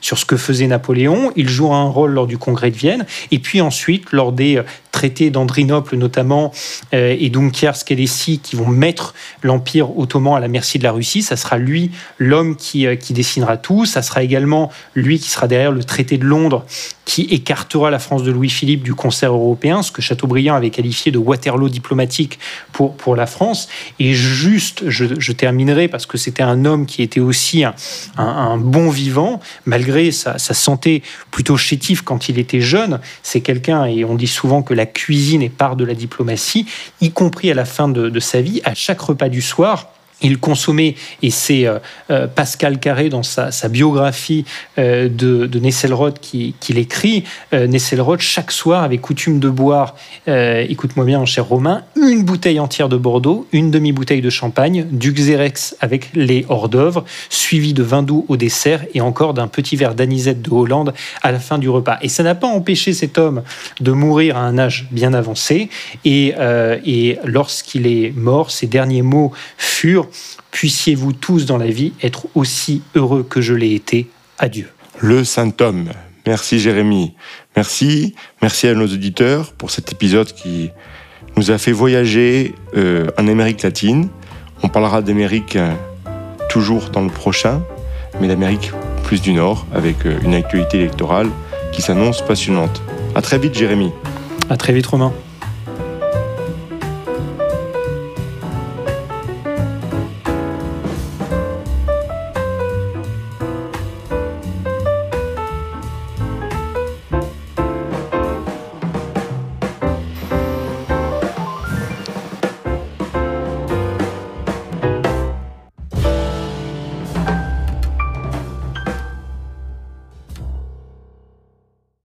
sur 0.01 0.17
ce 0.17 0.25
que 0.25 0.37
faisait 0.37 0.67
Napoléon. 0.67 1.31
Il 1.35 1.49
joue 1.49 1.73
un 1.73 1.89
rôle 1.89 2.11
lors 2.11 2.27
du 2.27 2.37
congrès 2.37 2.71
de 2.71 2.75
Vienne. 2.75 3.05
Et 3.31 3.39
puis 3.39 3.61
ensuite, 3.61 4.11
lors 4.11 4.31
des 4.31 4.57
euh, 4.57 4.63
traités 4.91 5.29
d'Andrinople 5.29 5.95
notamment, 5.95 6.51
euh, 6.93 7.15
et 7.17 7.29
Dunkerque 7.29 7.91
et 7.91 8.05
qui 8.05 8.55
vont 8.55 8.67
mettre 8.67 9.13
l'Empire 9.43 9.97
ottoman 9.97 10.35
à 10.35 10.39
la 10.39 10.47
merci 10.47 10.79
de 10.79 10.83
la 10.83 10.91
Russie, 10.91 11.21
ça 11.21 11.35
sera 11.35 11.57
lui 11.57 11.91
l'homme 12.17 12.55
qui, 12.55 12.85
euh, 12.85 12.95
qui 12.95 13.13
dessinera 13.13 13.57
tout. 13.57 13.85
Ça 13.85 14.01
sera 14.01 14.23
également 14.23 14.71
lui 14.95 15.19
qui 15.19 15.29
sera 15.29 15.47
derrière 15.47 15.71
le 15.71 15.83
traité 15.83 16.17
de 16.17 16.25
Londres 16.25 16.65
qui 17.09 17.23
écartera 17.31 17.89
la 17.89 17.97
France 17.97 18.21
de 18.21 18.31
Louis-Philippe 18.31 18.83
du 18.83 18.93
concert 18.93 19.33
européen, 19.33 19.81
ce 19.81 19.91
que 19.91 19.99
Chateaubriand 19.99 20.53
avait 20.53 20.69
qualifié 20.69 21.11
de 21.11 21.17
Waterloo 21.17 21.67
diplomatique 21.67 22.37
pour, 22.71 22.95
pour 22.95 23.15
la 23.15 23.25
France. 23.25 23.67
Et 23.97 24.13
juste, 24.13 24.83
je, 24.87 25.31
terminerai 25.31 25.87
parce 25.87 26.05
que 26.05 26.19
c'était 26.19 26.43
un 26.43 26.65
homme 26.65 26.85
qui 26.85 27.01
était 27.01 27.19
aussi 27.19 27.63
un, 27.63 28.57
bon 28.57 28.91
vivant, 28.91 29.39
malgré 29.65 30.11
sa, 30.11 30.37
santé 30.37 31.01
plutôt 31.31 31.57
chétive 31.57 32.03
quand 32.03 32.29
il 32.29 32.37
était 32.37 32.61
jeune. 32.61 32.99
C'est 33.23 33.41
quelqu'un, 33.41 33.85
et 33.85 34.05
on 34.05 34.13
dit 34.13 34.27
souvent 34.27 34.61
que 34.61 34.75
la 34.79 34.85
cuisine 34.85 35.41
est 35.41 35.49
part 35.49 35.75
de 35.75 35.83
la 35.83 35.93
diplomatie, 35.93 36.65
y 37.01 37.11
compris 37.11 37.51
à 37.51 37.53
la 37.53 37.65
fin 37.65 37.89
de 37.89 38.19
sa 38.21 38.39
vie, 38.39 38.61
à 38.63 38.73
chaque 38.73 39.01
repas 39.01 39.27
du 39.27 39.41
soir 39.41 39.89
il 40.21 40.37
consommait, 40.37 40.95
et 41.21 41.29
c'est 41.29 41.65
euh, 41.65 41.79
euh, 42.11 42.27
Pascal 42.27 42.79
Carré 42.79 43.09
dans 43.09 43.23
sa, 43.23 43.49
biographie 43.69 44.45
euh, 44.77 45.07
de, 45.09 45.45
de 45.45 45.59
Nesselrode 45.59 46.19
qui, 46.19 46.55
qui 46.59 46.73
l'écrit, 46.73 47.23
Nesselrode 47.51 48.19
chaque 48.19 48.51
soir 48.51 48.83
avait 48.83 48.97
coutume 48.97 49.39
de 49.39 49.49
boire, 49.49 49.95
écoute-moi 50.27 51.05
bien 51.05 51.19
mon 51.19 51.25
cher 51.25 51.45
Romain, 51.45 51.83
une 51.95 52.23
bouteille 52.23 52.59
entière 52.59 52.89
de 52.89 52.97
Bordeaux, 52.97 53.47
une 53.51 53.71
demi-bouteille 53.71 54.21
de 54.21 54.29
champagne, 54.29 54.85
du 54.91 55.11
Xérex 55.11 55.75
avec 55.79 56.09
les 56.13 56.45
hors 56.49 56.69
d'œuvre, 56.69 57.05
suivi 57.29 57.73
de 57.73 57.83
vin 57.83 58.03
doux 58.03 58.25
au 58.27 58.37
dessert 58.37 58.85
et 58.93 59.01
encore 59.01 59.33
d'un 59.33 59.47
petit 59.47 59.75
verre 59.75 59.95
d'anisette 59.95 60.41
de 60.41 60.51
Hollande 60.51 60.93
à 61.21 61.31
la 61.31 61.39
fin 61.39 61.57
du 61.57 61.69
repas. 61.69 61.97
Et 62.01 62.09
ça 62.09 62.23
n'a 62.23 62.35
pas 62.35 62.47
empêché 62.47 62.93
cet 62.93 63.17
homme 63.17 63.43
de 63.79 63.91
mourir 63.91 64.37
à 64.37 64.41
un 64.41 64.57
âge 64.57 64.87
bien 64.91 65.13
avancé, 65.13 65.69
et, 66.05 66.33
et 66.85 67.17
lorsqu'il 67.23 67.87
est 67.87 68.11
mort, 68.15 68.51
ses 68.51 68.67
derniers 68.67 69.03
mots 69.03 69.31
furent 69.57 70.08
Puissiez-vous 70.51 71.13
tous 71.13 71.45
dans 71.45 71.57
la 71.57 71.67
vie 71.67 71.93
être 72.01 72.27
aussi 72.35 72.81
heureux 72.95 73.23
que 73.23 73.41
je 73.41 73.53
l'ai 73.53 73.73
été. 73.73 74.09
Adieu. 74.37 74.69
Le 74.99 75.23
saint 75.23 75.51
homme. 75.61 75.89
Merci 76.27 76.59
Jérémy. 76.59 77.13
Merci. 77.55 78.15
Merci 78.41 78.67
à 78.67 78.73
nos 78.73 78.85
auditeurs 78.85 79.53
pour 79.53 79.71
cet 79.71 79.91
épisode 79.91 80.31
qui 80.33 80.69
nous 81.37 81.51
a 81.51 81.57
fait 81.57 81.71
voyager 81.71 82.53
euh, 82.75 83.07
en 83.17 83.27
Amérique 83.27 83.63
latine. 83.63 84.09
On 84.61 84.67
parlera 84.67 85.01
d'Amérique 85.01 85.55
euh, 85.55 85.73
toujours 86.49 86.89
dans 86.89 87.01
le 87.01 87.09
prochain, 87.09 87.63
mais 88.19 88.27
d'Amérique 88.27 88.71
plus 89.03 89.21
du 89.21 89.33
Nord 89.33 89.65
avec 89.73 90.05
euh, 90.05 90.19
une 90.23 90.35
actualité 90.35 90.79
électorale 90.79 91.29
qui 91.71 91.81
s'annonce 91.81 92.21
passionnante. 92.21 92.81
À 93.15 93.21
très 93.21 93.37
vite 93.37 93.55
Jérémy. 93.55 93.91
À 94.49 94.57
très 94.57 94.73
vite 94.73 94.87
Romain. 94.87 95.13